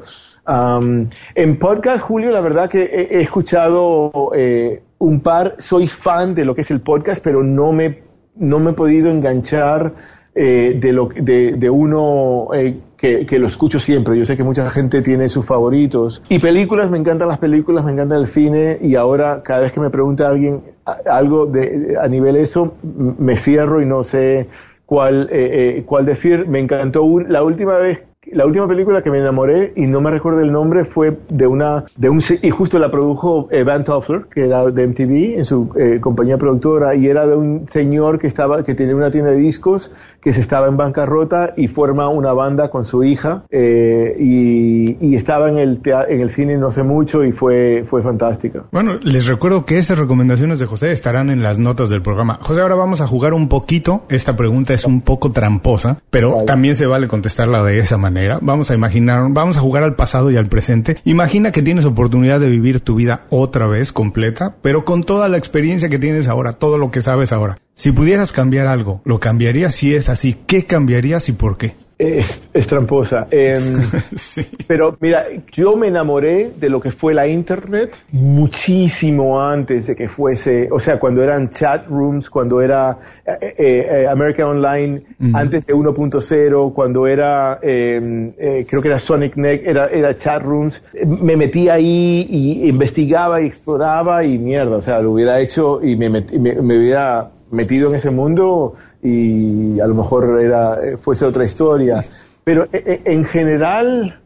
Um, 0.49 1.09
en 1.36 1.59
podcast, 1.59 2.01
Julio, 2.01 2.32
la 2.32 2.41
verdad 2.41 2.70
que 2.70 2.84
he, 2.84 3.22
escuchado 3.22 4.32
eh, 4.36 4.82
un 4.97 5.22
par, 5.22 5.55
soy 5.59 5.88
fan 5.88 6.34
de 6.34 6.43
lo 6.43 6.55
que 6.55 6.61
es 6.61 6.72
el 6.72 6.82
podcast, 6.82 7.24
pero 7.24 7.43
no 7.43 7.72
me, 7.72 7.99
no 8.36 8.59
me 8.59 8.72
he 8.72 8.74
podido 8.74 9.11
enganchar 9.11 9.93
eh, 10.34 10.78
de, 10.80 10.91
lo, 10.91 11.09
de, 11.09 11.53
de 11.53 11.70
uno 11.70 12.47
eh, 12.53 12.80
que, 13.00 13.26
que, 13.26 13.39
lo 13.39 13.47
escucho 13.47 13.80
siempre. 13.80 14.18
Yo 14.18 14.26
sé 14.26 14.36
que 14.36 14.43
mucha 14.43 14.70
gente 14.70 15.02
tiene 15.02 15.30
sus 15.30 15.45
favoritos. 15.45 16.22
Y 16.30 16.39
películas, 16.39 16.89
me 16.89 16.97
encantan 16.97 17.28
las 17.28 17.39
películas, 17.39 17.86
me 17.86 17.91
encanta 17.91 18.16
el 18.16 18.28
cine 18.28 18.78
y 18.82 18.95
ahora 18.95 19.41
cada 19.43 19.62
vez 19.62 19.72
que 19.72 19.80
me 19.80 19.89
pregunta 19.89 20.28
alguien 20.28 20.62
algo 21.06 21.45
de, 21.45 21.97
a 22.00 22.08
nivel 22.08 22.36
eso, 22.36 22.74
me 22.84 23.36
cierro 23.36 23.82
y 23.82 23.86
no 23.86 24.04
sé 24.04 24.47
cuál, 24.86 25.30
eh, 25.32 25.78
eh, 25.78 25.84
cuál 25.86 26.06
decir. 26.06 26.47
Me 26.47 26.60
encantó 26.60 27.04
un, 27.04 27.32
la 27.32 27.43
última 27.43 27.78
vez 27.78 28.00
la 28.32 28.45
última 28.45 28.68
película 28.68 29.02
que 29.02 29.10
me 29.10 29.20
enamoré 29.20 29.72
y 29.76 29.88
no 29.88 30.02
me 30.02 30.12
recuerdo 30.12 30.41
el 30.41 30.52
nombre 30.52 30.84
fue 30.84 31.18
de 31.30 31.47
una 31.47 31.86
de 31.95 32.10
un 32.10 32.22
y 32.41 32.50
justo 32.50 32.78
la 32.78 32.91
produjo 32.91 33.50
Van 33.66 33.84
Toffler 33.84 34.26
que 34.26 34.45
era 34.45 34.66
de 34.66 34.88
MTV 34.88 35.38
en 35.38 35.45
su 35.45 35.72
eh, 35.78 36.00
compañía 36.02 36.38
productora 36.38 36.95
y 36.95 37.08
era 37.08 37.26
de 37.26 37.36
un 37.36 37.68
señor 37.70 38.20
que 38.20 38.28
estaba 38.28 38.64
que 38.64 38.76
tenía 38.76 38.95
una 38.95 39.10
tienda 39.10 39.32
de 39.32 39.38
discos 39.38 39.95
que 40.22 40.34
se 40.34 40.41
estaba 40.41 40.67
en 40.67 40.78
bancarrota 40.78 41.53
y 41.55 41.67
forma 41.67 42.09
una 42.09 42.34
banda 42.34 42.70
con 42.70 42.86
su 42.86 43.03
hija 43.03 43.43
eh, 43.49 44.15
y, 44.20 44.97
y, 44.99 45.15
estaba 45.15 45.49
en 45.49 45.57
el 45.57 45.82
en 45.86 46.22
el 46.22 46.30
cine 46.30 46.57
no 46.57 46.72
sé 46.72 46.84
mucho 46.84 47.24
y 47.24 47.32
fue 47.32 47.84
fue 47.86 48.01
fantástica. 48.01 48.63
Bueno, 48.72 48.95
les 49.01 49.28
recuerdo 49.28 49.65
que 49.65 49.78
esas 49.78 49.97
recomendaciones 49.97 50.59
de 50.59 50.65
José 50.65 50.91
estarán 50.91 51.30
en 51.30 51.43
las 51.43 51.57
notas 51.57 51.89
del 51.89 52.01
programa. 52.01 52.39
José, 52.41 52.61
ahora 52.61 52.76
vamos 52.76 53.01
a 53.01 53.07
jugar 53.07 53.34
un 53.34 53.47
poquito. 53.47 54.05
Esta 54.09 54.36
pregunta 54.36 54.74
es 54.74 54.86
un 54.86 55.01
poco 55.01 55.32
tramposa, 55.32 56.01
pero 56.09 56.34
vale. 56.34 56.45
también 56.45 56.76
se 56.76 56.86
vale 56.86 57.07
contestarla 57.07 57.63
de 57.63 57.80
esa 57.80 57.97
manera. 57.97 58.39
Vamos 58.41 58.72
a 58.72 58.76
imaginar, 58.76 59.28
vamos 59.32 59.57
a 59.57 59.61
jugar 59.61 59.84
al 59.84 59.95
pasado 59.95 60.32
y 60.32 60.38
al 60.38 60.47
presente. 60.47 60.97
Imagina 61.05 61.51
que 61.51 61.61
tienes 61.61 61.86
oportunidad 61.86 62.39
de 62.39 62.49
vivir 62.49 62.82
tu 62.82 62.95
vida 62.95 63.26
otra 63.30 63.67
vez 63.67 63.93
completa, 63.93 64.55
pero 64.61 64.86
con 64.86 65.03
toda 65.03 65.30
la 65.30 65.38
experiencia 65.38 65.89
que 65.89 65.99
tienes 65.99 66.28
ahora, 66.28 66.53
todo 66.53 66.78
lo 66.78 66.91
que 66.91 67.01
sabes 67.01 67.32
ahora. 67.32 67.57
Si 67.80 67.93
pudieras 67.93 68.34
cambiar 68.34 68.67
algo, 68.67 68.99
¿lo 69.05 69.21
cambiarías 69.21 69.73
si 69.73 69.95
es 69.95 70.09
así? 70.09 70.36
¿Qué 70.45 70.65
cambiarías 70.65 71.30
y 71.30 71.32
por 71.32 71.57
qué? 71.57 71.75
Es, 71.97 72.49
es 72.53 72.67
tramposa. 72.67 73.27
Eh, 73.32 73.57
sí. 74.17 74.45
Pero 74.67 74.97
mira, 74.99 75.27
yo 75.53 75.77
me 75.77 75.88
enamoré 75.88 76.51
de 76.59 76.67
lo 76.67 76.82
que 76.82 76.91
fue 76.91 77.13
la 77.13 77.25
Internet 77.25 77.95
muchísimo 78.11 79.41
antes 79.41 79.88
de 79.88 79.95
que 79.95 80.09
fuese, 80.09 80.67
o 80.69 80.77
sea, 80.77 80.99
cuando 80.99 81.23
eran 81.23 81.51
chat 81.51 81.88
rooms, 81.88 82.30
cuando 82.30 82.59
era 82.59 82.97
eh, 83.25 83.55
eh, 83.57 84.07
American 84.11 84.47
Online, 84.47 85.01
mm. 85.17 85.34
antes 85.34 85.65
de 85.65 85.73
1.0, 85.73 86.73
cuando 86.73 87.07
era, 87.07 87.59
eh, 87.61 88.65
creo 88.67 88.82
que 88.82 88.89
era 88.89 88.99
Sonic 88.99 89.38
Neck, 89.38 89.65
era, 89.65 89.88
era 89.88 90.17
chat 90.17 90.43
rooms. 90.43 90.84
Me 91.05 91.38
metí 91.38 91.69
ahí 91.69 92.27
y 92.30 92.67
investigaba 92.67 93.41
y 93.41 93.45
exploraba 93.45 94.25
y 94.25 94.38
mierda, 94.38 94.75
o 94.75 94.82
sea, 94.82 94.99
lo 94.99 95.11
hubiera 95.13 95.39
hecho 95.39 95.82
y 95.82 95.95
me, 95.95 96.09
me, 96.09 96.19
me 96.19 96.77
hubiera 96.77 97.30
metido 97.52 97.89
en 97.89 97.95
ese 97.95 98.12
mundo 98.12 98.76
y 99.02 99.80
a 99.80 99.88
lo 99.88 99.95
mejor 99.95 100.41
era, 100.41 100.97
fuese 100.97 101.26
otra 101.26 101.45
historia. 101.45 102.04
Pero 102.43 102.68
en 102.72 103.26
general 103.26 104.20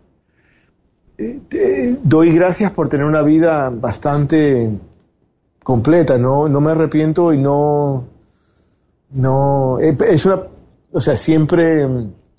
doy 2.03 2.33
gracias 2.33 2.71
por 2.71 2.89
tener 2.89 3.05
una 3.05 3.21
vida 3.21 3.69
bastante 3.69 4.71
completa, 5.63 6.17
no, 6.17 6.49
no 6.49 6.61
me 6.61 6.71
arrepiento 6.71 7.33
y 7.33 7.37
no, 7.37 8.05
no, 9.11 9.79
es 9.79 10.25
una, 10.25 10.41
o 10.91 10.99
sea, 10.99 11.15
siempre, 11.17 11.87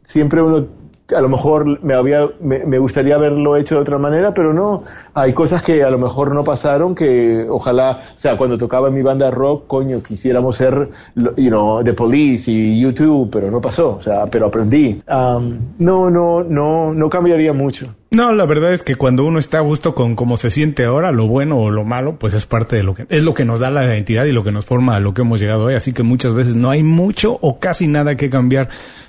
siempre 0.04 0.42
uno 0.42 0.83
a 1.14 1.20
lo 1.20 1.28
mejor 1.28 1.82
me, 1.82 1.94
había, 1.94 2.28
me, 2.40 2.78
gustaría 2.78 3.14
haberlo 3.14 3.56
hecho 3.56 3.76
de 3.76 3.80
otra 3.82 3.98
manera, 3.98 4.34
pero 4.34 4.52
no, 4.52 4.84
hay 5.14 5.32
cosas 5.32 5.62
que 5.62 5.82
a 5.82 5.90
lo 5.90 5.98
mejor 5.98 6.34
no 6.34 6.44
pasaron 6.44 6.94
que 6.94 7.46
ojalá, 7.48 8.02
o 8.14 8.18
sea, 8.18 8.36
cuando 8.36 8.58
tocaba 8.58 8.90
mi 8.90 9.02
banda 9.02 9.30
rock, 9.30 9.66
coño, 9.66 10.02
quisiéramos 10.02 10.56
ser, 10.56 10.90
you 11.36 11.48
know, 11.48 11.82
The 11.82 11.94
Police 11.94 12.50
y 12.50 12.80
YouTube, 12.80 13.30
pero 13.30 13.50
no 13.50 13.60
pasó, 13.60 13.96
o 13.96 14.00
sea, 14.00 14.26
pero 14.26 14.46
aprendí. 14.46 15.02
no, 15.08 16.10
no, 16.10 16.44
no, 16.44 16.94
no 16.94 17.10
cambiaría 17.10 17.52
mucho. 17.52 17.94
No, 18.14 18.32
la 18.32 18.46
verdad 18.46 18.72
es 18.72 18.84
que 18.84 18.94
cuando 18.94 19.24
uno 19.24 19.40
está 19.40 19.58
a 19.58 19.62
gusto 19.62 19.92
con 19.92 20.14
cómo 20.14 20.36
se 20.36 20.50
siente 20.50 20.84
ahora, 20.84 21.10
lo 21.10 21.26
bueno 21.26 21.58
o 21.58 21.70
lo 21.70 21.84
malo, 21.84 22.16
pues 22.16 22.32
es 22.34 22.46
parte 22.46 22.76
de 22.76 22.84
lo 22.84 22.94
que 22.94 23.06
es 23.08 23.24
lo 23.24 23.34
que 23.34 23.44
nos 23.44 23.58
da 23.58 23.72
la 23.72 23.84
identidad 23.84 24.24
y 24.24 24.30
lo 24.30 24.44
que 24.44 24.52
nos 24.52 24.64
forma 24.64 24.94
a 24.94 25.00
lo 25.00 25.12
que 25.12 25.22
hemos 25.22 25.40
llegado 25.40 25.64
hoy. 25.64 25.74
Así 25.74 25.92
que 25.92 26.04
muchas 26.04 26.32
veces 26.32 26.54
no 26.54 26.70
hay 26.70 26.84
mucho 26.84 27.36
o 27.40 27.58
casi 27.58 27.88
nada 27.88 28.16
que 28.16 28.30
cambiar. 28.30 28.68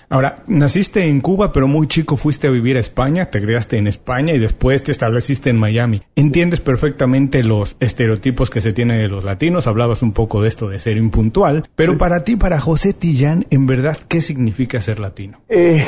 Ahora, 0.10 0.38
naciste 0.48 1.06
en 1.06 1.22
Cuba, 1.22 1.52
pero 1.52 1.68
muy 1.68 1.86
chico 1.86 2.18
fuiste 2.18 2.48
a 2.48 2.52
vivir 2.52 2.78
a 2.78 2.80
España, 2.80 3.26
te 3.26 3.42
creaste 3.42 3.78
en 3.78 3.86
España 3.86 4.34
y 4.34 4.40
después 4.40 4.82
te 4.84 4.92
estableciste 4.92 5.52
en 5.52 5.58
Miami. 5.58 6.02
Entiendes 6.16 6.60
perfectamente 6.60 7.44
los 7.44 7.76
estereotipos 7.80 8.50
que 8.50 8.62
se 8.62 8.74
tienen 8.74 8.98
de 8.98 9.08
los 9.08 9.24
latinos, 9.24 9.68
hablabas 9.68 10.02
un 10.02 10.14
poco 10.14 10.42
de 10.42 10.48
esto 10.48 10.68
de 10.68 10.80
ser 10.80 10.98
impuntual, 10.98 11.68
pero 11.76 11.98
para 12.00 12.24
ti, 12.24 12.38
para 12.38 12.60
José 12.60 12.94
Tillán, 12.94 13.46
en 13.52 13.68
verdad, 13.68 13.98
¿qué 14.08 14.22
significa 14.22 14.82
ser 14.82 15.00
latino? 15.00 15.42
Eh, 15.50 15.86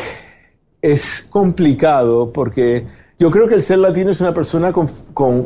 es 0.81 1.27
complicado 1.29 2.31
porque 2.31 2.85
yo 3.19 3.31
creo 3.31 3.47
que 3.47 3.55
el 3.55 3.63
ser 3.63 3.79
latino 3.79 4.11
es 4.11 4.21
una 4.21 4.33
persona 4.33 4.71
con, 4.71 4.87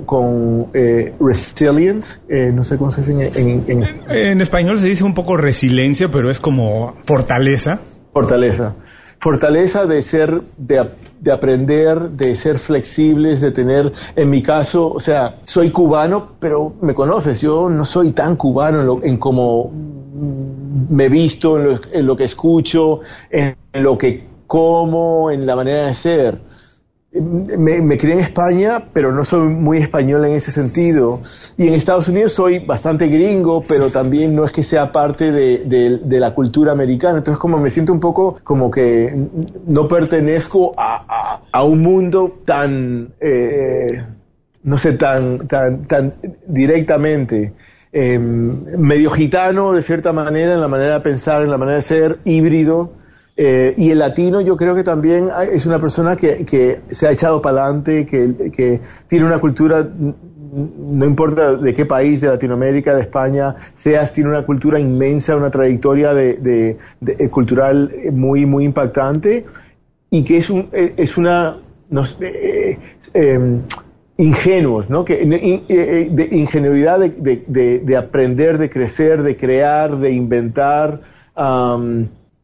con, 0.06 0.68
eh, 0.74 1.14
resilience, 1.20 2.20
eh, 2.28 2.52
no 2.54 2.64
sé 2.64 2.78
cómo 2.78 2.92
se 2.92 3.02
dice 3.02 3.32
en, 3.34 3.64
en, 3.68 4.02
en, 4.10 4.42
español 4.42 4.78
se 4.78 4.88
dice 4.88 5.06
un 5.06 5.14
poco 5.14 5.38
resiliencia, 5.38 6.10
pero 6.10 6.30
es 6.30 6.40
como 6.40 6.96
fortaleza. 7.06 7.80
Fortaleza. 8.12 8.76
Fortaleza 9.20 9.86
de 9.86 10.02
ser, 10.02 10.42
de, 10.58 10.90
de, 11.22 11.32
aprender, 11.32 12.10
de 12.10 12.36
ser 12.36 12.60
flexibles, 12.60 13.40
de 13.40 13.52
tener, 13.52 13.94
en 14.16 14.30
mi 14.30 14.44
caso, 14.44 14.92
o 14.92 15.00
sea, 15.00 15.38
soy 15.46 15.70
cubano, 15.70 16.34
pero 16.40 16.74
me 16.82 16.94
conoces, 16.94 17.40
yo 17.40 17.70
no 17.70 17.86
soy 17.86 18.12
tan 18.12 18.36
cubano 18.36 18.82
en, 18.82 18.88
lo, 18.88 19.04
en 19.04 19.18
cómo 19.18 19.72
me 20.90 21.08
visto, 21.08 21.58
en 21.58 21.66
lo, 21.66 21.80
en 21.94 22.06
lo 22.06 22.18
que 22.18 22.26
escucho, 22.26 23.00
en 23.30 23.56
lo 23.74 23.98
que 23.98 24.26
como, 24.48 25.32
en 25.32 25.46
la 25.46 25.56
manera 25.56 25.88
de 25.88 25.94
ser 25.94 26.51
me, 27.14 27.98
crié 27.98 28.14
en 28.14 28.20
España, 28.22 28.86
pero 28.94 29.12
no 29.12 29.26
soy 29.26 29.42
muy 29.42 29.80
español 29.80 30.26
en 30.26 30.36
ese 30.36 30.52
sentido. 30.52 31.22
Y 31.58 31.68
en 31.68 31.74
Estados 31.74 32.08
Unidos 32.08 32.34
soy 32.34 32.60
bastante 32.60 33.08
gringo, 33.08 33.62
pero 33.68 33.90
también 33.90 34.34
no 34.34 34.46
es 34.46 34.52
que 34.52 34.64
sea 34.64 34.92
parte 34.92 35.32
de, 35.32 36.20
la 36.20 36.34
cultura 36.34 36.72
americana. 36.72 37.18
Entonces 37.18 37.40
como 37.40 37.58
me 37.58 37.70
siento 37.70 37.92
un 37.92 38.00
poco 38.00 38.40
como 38.44 38.72
que 38.72 39.14
no 39.68 39.88
pertenezco 39.88 40.74
a, 40.78 41.64
un 41.64 41.82
mundo 41.82 42.40
tan, 42.46 43.10
eh, 43.20 44.04
no 44.64 44.78
sé, 44.78 44.94
tan, 44.94 45.48
tan, 45.48 45.86
tan 45.88 46.14
directamente. 46.48 47.54
Em, 47.94 48.78
medio 48.78 49.10
gitano 49.12 49.74
de 49.74 49.82
cierta 49.82 50.14
manera 50.14 50.54
en 50.54 50.62
la 50.62 50.70
manera 50.70 50.94
de 50.94 51.00
pensar, 51.02 51.42
en 51.42 51.52
la 51.52 51.58
manera 51.58 51.76
de 51.78 51.82
ser, 51.82 52.20
híbrido. 52.24 53.01
Eh, 53.38 53.74
y 53.78 53.92
el 53.92 54.00
latino 54.00 54.42
yo 54.42 54.58
creo 54.58 54.76
que 54.76 54.84
también 54.84 55.30
es 55.52 55.66
una 55.66 55.80
persona 55.80 56.16
que, 56.16 56.82
se 56.92 57.08
ha 57.08 57.12
echado 57.12 57.42
para 57.42 57.64
adelante, 57.64 58.06
que, 58.06 58.82
tiene 59.08 59.26
una 59.26 59.40
cultura, 59.40 59.88
no 59.88 61.06
importa 61.06 61.56
de 61.56 61.74
qué 61.74 61.86
país 61.86 62.22
de 62.22 62.28
Latinoamérica, 62.28 62.94
de 62.94 63.02
España 63.02 63.56
seas, 63.74 64.14
tiene 64.14 64.30
una 64.30 64.46
cultura 64.46 64.80
inmensa, 64.80 65.36
una 65.36 65.50
trayectoria 65.50 66.14
de, 66.14 66.78
eh, 67.06 67.30
cultural 67.30 67.92
muy, 68.12 68.46
muy 68.46 68.66
impactante 68.66 69.46
y 70.10 70.24
que 70.24 70.38
es, 70.38 70.50
un, 70.50 70.68
eh, 70.74 70.94
es 70.98 71.18
una... 71.18 71.58
No, 71.90 72.04
eh, 72.22 72.78
em, 73.14 73.62
ingenuos, 74.18 74.90
¿no? 74.90 75.04
Que, 75.04 75.24
ingenuidad 76.32 77.00
de, 77.00 77.82
de, 77.84 77.98
aprender, 77.98 78.58
de 78.60 78.70
crecer, 78.70 79.24
de 79.24 79.36
crear, 79.36 79.98
de 79.98 80.12
inventar. 80.12 81.02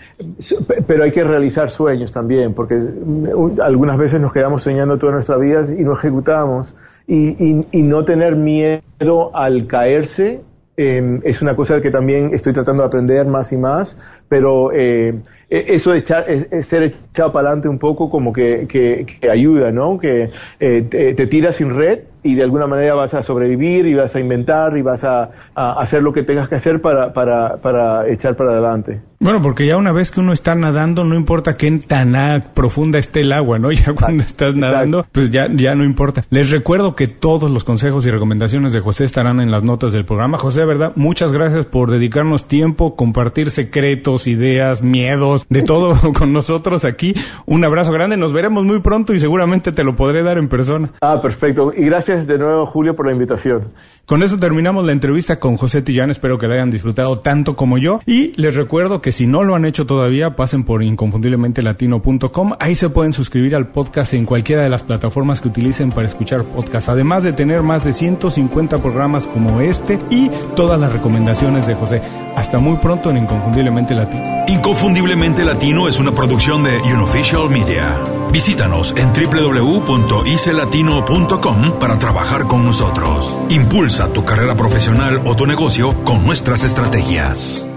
pero 0.88 1.06
hay 1.06 1.12
que 1.12 1.24
realizar 1.24 1.70
sueños 1.70 2.12
también, 2.12 2.54
porque 2.54 2.76
mm, 2.76 3.62
algunas 3.62 3.98
veces 3.98 4.20
nos 4.20 4.34
quedamos 4.34 4.64
soñando 4.64 4.98
toda 4.98 5.14
nuestra 5.14 5.38
vida 5.38 5.64
y 5.72 5.84
no 5.84 5.94
ejecutamos. 5.94 6.76
Y, 7.08 7.66
y, 7.72 7.84
no 7.84 8.06
tener 8.06 8.38
miedo 8.38 9.36
al 9.36 9.68
caerse 9.68 10.42
em, 10.78 11.22
es 11.24 11.42
una 11.42 11.56
cosa 11.56 11.82
que 11.82 11.92
también 11.92 12.34
estoy 12.34 12.54
tratando 12.54 12.84
de 12.84 12.88
aprender 12.88 13.26
más 13.28 13.52
y 13.54 13.58
más, 13.58 13.98
pero 14.30 14.72
eh, 14.72 15.14
e, 15.50 15.66
eso 15.68 15.92
de 15.92 16.00
echar, 16.00 16.26
ser 16.62 16.84
echado 16.84 17.32
para 17.32 17.50
adelante 17.50 17.70
un 17.70 17.80
poco 17.80 18.10
como 18.10 18.34
que, 18.34 18.68
que, 18.68 19.30
ayuda, 19.30 19.72
¿no? 19.72 19.98
Que 20.00 20.30
eh, 20.60 20.82
te, 20.90 21.14
te 21.14 21.28
tiras 21.28 21.58
sin 21.58 21.76
red 21.76 22.00
y 22.24 22.36
de 22.36 22.44
alguna 22.44 22.68
manera 22.68 22.96
vas 22.96 23.14
a 23.14 23.22
sobrevivir 23.22 23.86
y 23.86 23.94
vas 23.94 24.16
a 24.16 24.20
inventar 24.20 24.78
y 24.78 24.82
vas 24.82 25.04
a, 25.04 25.30
hacer 25.56 26.02
lo 26.02 26.14
que 26.14 26.24
tengas 26.24 26.48
que 26.48 26.56
hacer 26.56 26.82
para, 26.82 27.14
para, 27.14 27.58
para, 27.58 28.08
echar 28.08 28.36
para 28.36 28.52
adelante. 28.52 29.02
Bueno, 29.24 29.42
porque 29.42 29.66
ya 29.66 29.78
una 29.78 29.94
vez 29.94 30.12
que 30.12 30.20
uno 30.20 30.34
está 30.34 30.54
nadando, 30.54 31.06
no 31.06 31.16
importa 31.16 31.56
qué 31.56 31.72
tan 31.72 32.14
profunda 32.54 33.00
esté 33.00 33.22
el 33.22 33.32
agua, 33.32 33.58
¿no? 33.58 33.72
Ya 33.84 33.94
cuando 33.94 34.22
estás 34.22 34.54
nadando, 34.54 35.06
pues 35.14 35.32
ya, 35.32 35.48
ya 35.50 35.76
no 35.76 35.86
importa. 35.86 36.26
Les 36.30 36.50
recuerdo 36.52 36.94
que 36.94 37.08
todos 37.08 37.50
los 37.50 37.64
consejos 37.64 38.06
y 38.06 38.12
recomendaciones 38.12 38.74
de 38.74 38.82
José 38.82 39.06
estarán 39.06 39.40
en 39.40 39.50
las 39.50 39.64
notas 39.64 39.94
del 39.94 40.04
programa. 40.04 40.38
José, 40.38 40.66
¿verdad? 40.66 40.92
Muchas 40.98 41.32
gracias 41.32 41.66
por 41.66 41.90
dedicarnos 41.90 42.50
tiempo, 42.50 42.98
compartir 42.98 43.50
secretos, 43.50 44.28
ideas, 44.28 44.84
miedos, 44.84 45.46
de 45.48 45.62
todo 45.62 45.98
con 46.14 46.34
nosotros 46.34 46.84
aquí. 46.84 47.14
Un 47.46 47.64
abrazo 47.64 47.94
grande, 47.94 48.18
nos 48.18 48.34
veremos 48.34 48.66
muy 48.66 48.82
pronto 48.82 49.14
y 49.14 49.20
seguramente 49.20 49.72
te 49.72 49.86
lo 49.86 49.96
podré 49.96 50.22
dar 50.22 50.38
en 50.38 50.50
persona. 50.50 50.92
Ah, 51.00 51.22
perfecto. 51.22 51.72
Y 51.74 51.86
gracias 51.86 52.28
de 52.28 52.38
nuevo, 52.38 52.66
Julio, 52.66 52.94
por 52.94 53.06
la 53.06 53.14
invitación. 53.14 53.70
Con 54.06 54.22
eso 54.22 54.38
terminamos 54.38 54.86
la 54.86 54.92
entrevista 54.92 55.40
con 55.40 55.56
José 55.56 55.82
Tillán. 55.82 56.10
Espero 56.10 56.38
que 56.38 56.50
la 56.50 56.56
hayan 56.56 56.70
disfrutado 56.70 57.20
tanto 57.20 57.56
como 57.56 57.78
yo. 57.78 58.02
Y 58.06 58.34
les 58.40 58.58
recuerdo 58.58 59.02
que 59.02 59.13
si 59.14 59.28
no 59.28 59.44
lo 59.44 59.56
han 59.56 59.64
hecho 59.64 59.86
todavía, 59.86 60.36
pasen 60.36 60.66
por 60.66 60.84
inconfundiblemente-latino.com. 60.84 62.54
Ahí 62.60 62.76
se 62.76 62.90
pueden 62.90 63.14
suscribir 63.14 63.56
al 63.56 63.68
podcast 63.68 64.14
en 64.14 64.26
cualquiera 64.26 64.64
de 64.64 64.70
las 64.70 64.84
plataformas 64.84 65.40
que 65.40 65.48
utilicen 65.48 65.92
para 65.92 66.08
escuchar 66.08 66.44
podcast. 66.44 66.90
Además 66.90 67.24
de 67.24 67.32
tener 67.32 67.64
más 67.64 67.86
de 67.86 67.94
150 67.94 68.80
programas 68.80 69.28
como 69.28 69.62
este 69.62 70.00
y 70.10 70.30
todas 70.56 70.78
las 70.80 70.92
recomendaciones 70.92 71.68
de 71.68 71.76
José. 71.76 72.02
Hasta 72.36 72.58
muy 72.60 72.78
pronto 72.78 73.12
en 73.12 73.18
Inconfundiblemente 73.18 73.94
Latino. 73.96 74.44
Inconfundiblemente 74.48 75.44
Latino 75.46 75.88
es 75.88 76.00
una 76.00 76.12
producción 76.12 76.64
de 76.64 76.80
Unofficial 76.94 77.50
Media. 77.50 77.98
Visítanos 78.32 78.96
en 78.98 79.12
www.icelatino.com 79.14 81.80
para 81.80 82.00
trabajar 82.00 82.46
con 82.46 82.66
nosotros. 82.66 83.38
Impulsa 83.50 84.12
tu 84.12 84.26
carrera 84.26 84.56
profesional 84.56 85.22
o 85.26 85.36
tu 85.36 85.46
negocio 85.46 85.94
con 86.04 86.26
nuestras 86.26 86.64
estrategias. 86.64 87.68